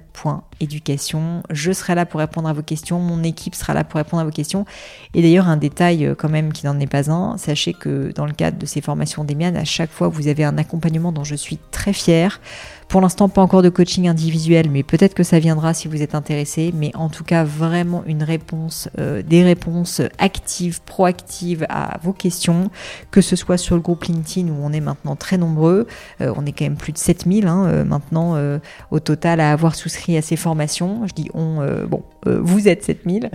éducation. 0.60 1.42
Je 1.48 1.72
serai 1.72 1.94
là 1.94 2.04
pour 2.04 2.20
répondre 2.20 2.46
à 2.46 2.52
vos 2.52 2.62
questions, 2.62 2.98
mon 2.98 3.22
équipe 3.22 3.54
sera 3.54 3.72
là 3.72 3.82
pour 3.82 3.96
répondre 3.96 4.20
à 4.20 4.24
vos 4.26 4.30
questions. 4.30 4.66
Et 5.14 5.22
d'ailleurs, 5.22 5.48
un 5.48 5.56
détail 5.56 6.04
euh, 6.04 6.14
quand 6.14 6.28
même 6.28 6.52
qui 6.52 6.66
n'en 6.66 6.78
est 6.80 6.86
pas 6.86 7.10
un, 7.10 7.38
sachez 7.38 7.72
que 7.72 8.12
dans 8.14 8.26
le 8.26 8.32
cadre 8.32 8.58
de 8.58 8.66
ces 8.66 8.82
formations 8.82 9.24
d'Emian, 9.24 9.54
à 9.54 9.64
chaque 9.64 9.90
fois, 9.90 10.08
vous 10.08 10.28
avez 10.28 10.44
un 10.44 10.58
accompagnement 10.58 11.10
dont 11.10 11.24
je 11.24 11.34
suis 11.34 11.58
très 11.70 11.94
fière. 11.94 12.42
Pour 12.88 13.00
l'instant, 13.00 13.28
pas 13.28 13.42
encore 13.42 13.62
de 13.62 13.68
coaching 13.68 14.08
individuel, 14.08 14.70
mais 14.70 14.82
peut-être 14.82 15.14
que 15.14 15.22
ça 15.22 15.38
viendra 15.38 15.74
si 15.74 15.88
vous 15.88 16.02
êtes 16.02 16.14
intéressé. 16.14 16.72
Mais 16.74 16.92
en 16.94 17.08
tout 17.08 17.24
cas, 17.24 17.44
vraiment 17.44 18.04
une 18.06 18.22
réponse, 18.22 18.88
euh, 18.98 19.22
des 19.22 19.42
réponses 19.42 20.00
actives, 20.18 20.80
proactives 20.82 21.66
à 21.68 21.98
vos 22.02 22.12
questions, 22.12 22.70
que 23.10 23.20
ce 23.20 23.36
soit 23.36 23.56
sur 23.56 23.74
le 23.74 23.80
groupe 23.80 24.04
LinkedIn 24.04 24.48
où 24.48 24.56
on 24.62 24.72
est 24.72 24.80
maintenant 24.80 25.16
très 25.16 25.38
nombreux. 25.38 25.86
Euh, 26.20 26.32
on 26.36 26.46
est 26.46 26.52
quand 26.52 26.64
même 26.64 26.76
plus 26.76 26.92
de 26.92 26.98
7000 26.98 27.46
hein, 27.46 27.64
euh, 27.66 27.84
maintenant 27.84 28.36
au 28.90 29.00
total 29.00 29.40
à 29.40 29.52
avoir 29.52 29.74
souscrit 29.74 30.16
à 30.16 30.22
ces 30.22 30.36
formations. 30.36 31.06
Je 31.06 31.14
dis 31.14 31.30
on, 31.34 31.66
bon, 31.88 32.02
vous 32.26 32.68
êtes 32.68 32.84
7000. 32.84 33.30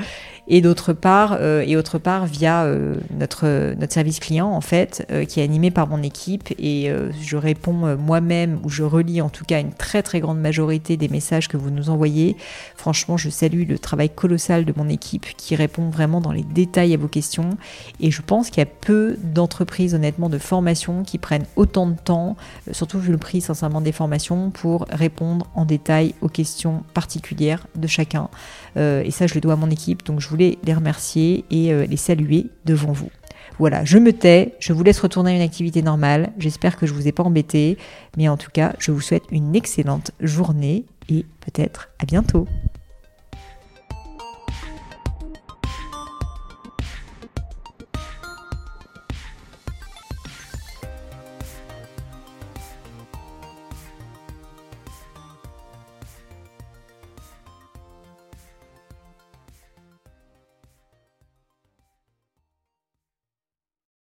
et 0.49 0.61
d'autre 0.61 0.93
part, 0.93 1.37
euh, 1.39 1.63
et 1.65 1.77
autre 1.77 1.99
part 1.99 2.25
via 2.25 2.63
euh, 2.63 2.95
notre, 3.11 3.75
notre 3.75 3.93
service 3.93 4.19
client 4.19 4.49
en 4.49 4.61
fait, 4.61 5.05
euh, 5.11 5.23
qui 5.23 5.39
est 5.39 5.43
animé 5.43 5.69
par 5.69 5.87
mon 5.87 6.01
équipe 6.01 6.53
et 6.57 6.91
je 7.21 7.37
réponds 7.37 7.95
moi-même 7.97 8.59
ou 8.63 8.69
je 8.69 8.83
relis 8.83 9.21
en 9.21 9.29
tout 9.29 9.45
cas 9.45 9.59
une 9.59 9.73
très 9.73 10.01
très 10.01 10.19
grande 10.19 10.39
majorité 10.39 10.97
des 10.97 11.07
messages 11.07 11.47
que 11.47 11.57
vous 11.57 11.69
nous 11.69 11.89
envoyez. 11.89 12.35
Franchement, 12.75 13.15
je 13.15 13.29
salue 13.29 13.67
le 13.67 13.77
travail 13.77 14.09
colossal 14.09 14.65
de 14.65 14.73
mon 14.75 14.89
équipe 14.89 15.25
qui 15.37 15.55
répond 15.55 15.89
vraiment 15.89 16.19
dans 16.19 16.31
les 16.31 16.43
détails 16.43 16.93
à 16.93 16.97
vos 16.97 17.07
questions 17.07 17.51
et 17.99 18.09
je 18.09 18.21
pense 18.21 18.49
qu'il 18.49 18.59
y 18.59 18.63
a 18.63 18.65
peu 18.65 19.17
d'entreprises 19.23 19.93
honnêtement 19.93 20.29
de 20.29 20.39
formation 20.39 21.03
qui 21.03 21.19
prennent 21.19 21.45
autant 21.55 21.87
de 21.87 21.95
temps, 21.95 22.35
surtout 22.71 22.99
vu 22.99 23.11
le 23.11 23.17
prix 23.17 23.41
sincèrement 23.41 23.81
des 23.81 23.91
formations, 23.91 24.49
pour 24.49 24.87
répondre 24.89 25.47
en 25.53 25.65
détail 25.65 26.15
aux 26.21 26.29
questions 26.29 26.83
particulières 26.93 27.67
de 27.75 27.87
chacun. 27.87 28.29
Et 28.79 29.11
ça, 29.11 29.27
je 29.27 29.35
le 29.35 29.41
dois 29.41 29.53
à 29.53 29.55
mon 29.57 29.69
équipe, 29.69 30.05
donc 30.05 30.19
je 30.19 30.29
vous 30.29 30.35
les 30.35 30.57
remercier 30.67 31.43
et 31.51 31.73
euh, 31.73 31.85
les 31.85 31.97
saluer 31.97 32.47
devant 32.65 32.91
vous. 32.91 33.09
Voilà, 33.57 33.83
je 33.83 33.97
me 33.97 34.13
tais, 34.13 34.55
je 34.59 34.71
vous 34.71 34.83
laisse 34.83 34.99
retourner 35.01 35.31
à 35.31 35.35
une 35.35 35.41
activité 35.41 35.81
normale. 35.81 36.31
J'espère 36.37 36.77
que 36.77 36.87
je 36.87 36.93
ne 36.93 36.97
vous 36.97 37.07
ai 37.09 37.11
pas 37.11 37.23
embêté, 37.23 37.77
mais 38.15 38.29
en 38.29 38.37
tout 38.37 38.51
cas, 38.51 38.73
je 38.79 38.91
vous 38.91 39.01
souhaite 39.01 39.23
une 39.31 39.53
excellente 39.53 40.11
journée 40.21 40.85
et 41.09 41.25
peut-être 41.41 41.89
à 41.99 42.05
bientôt. 42.05 42.47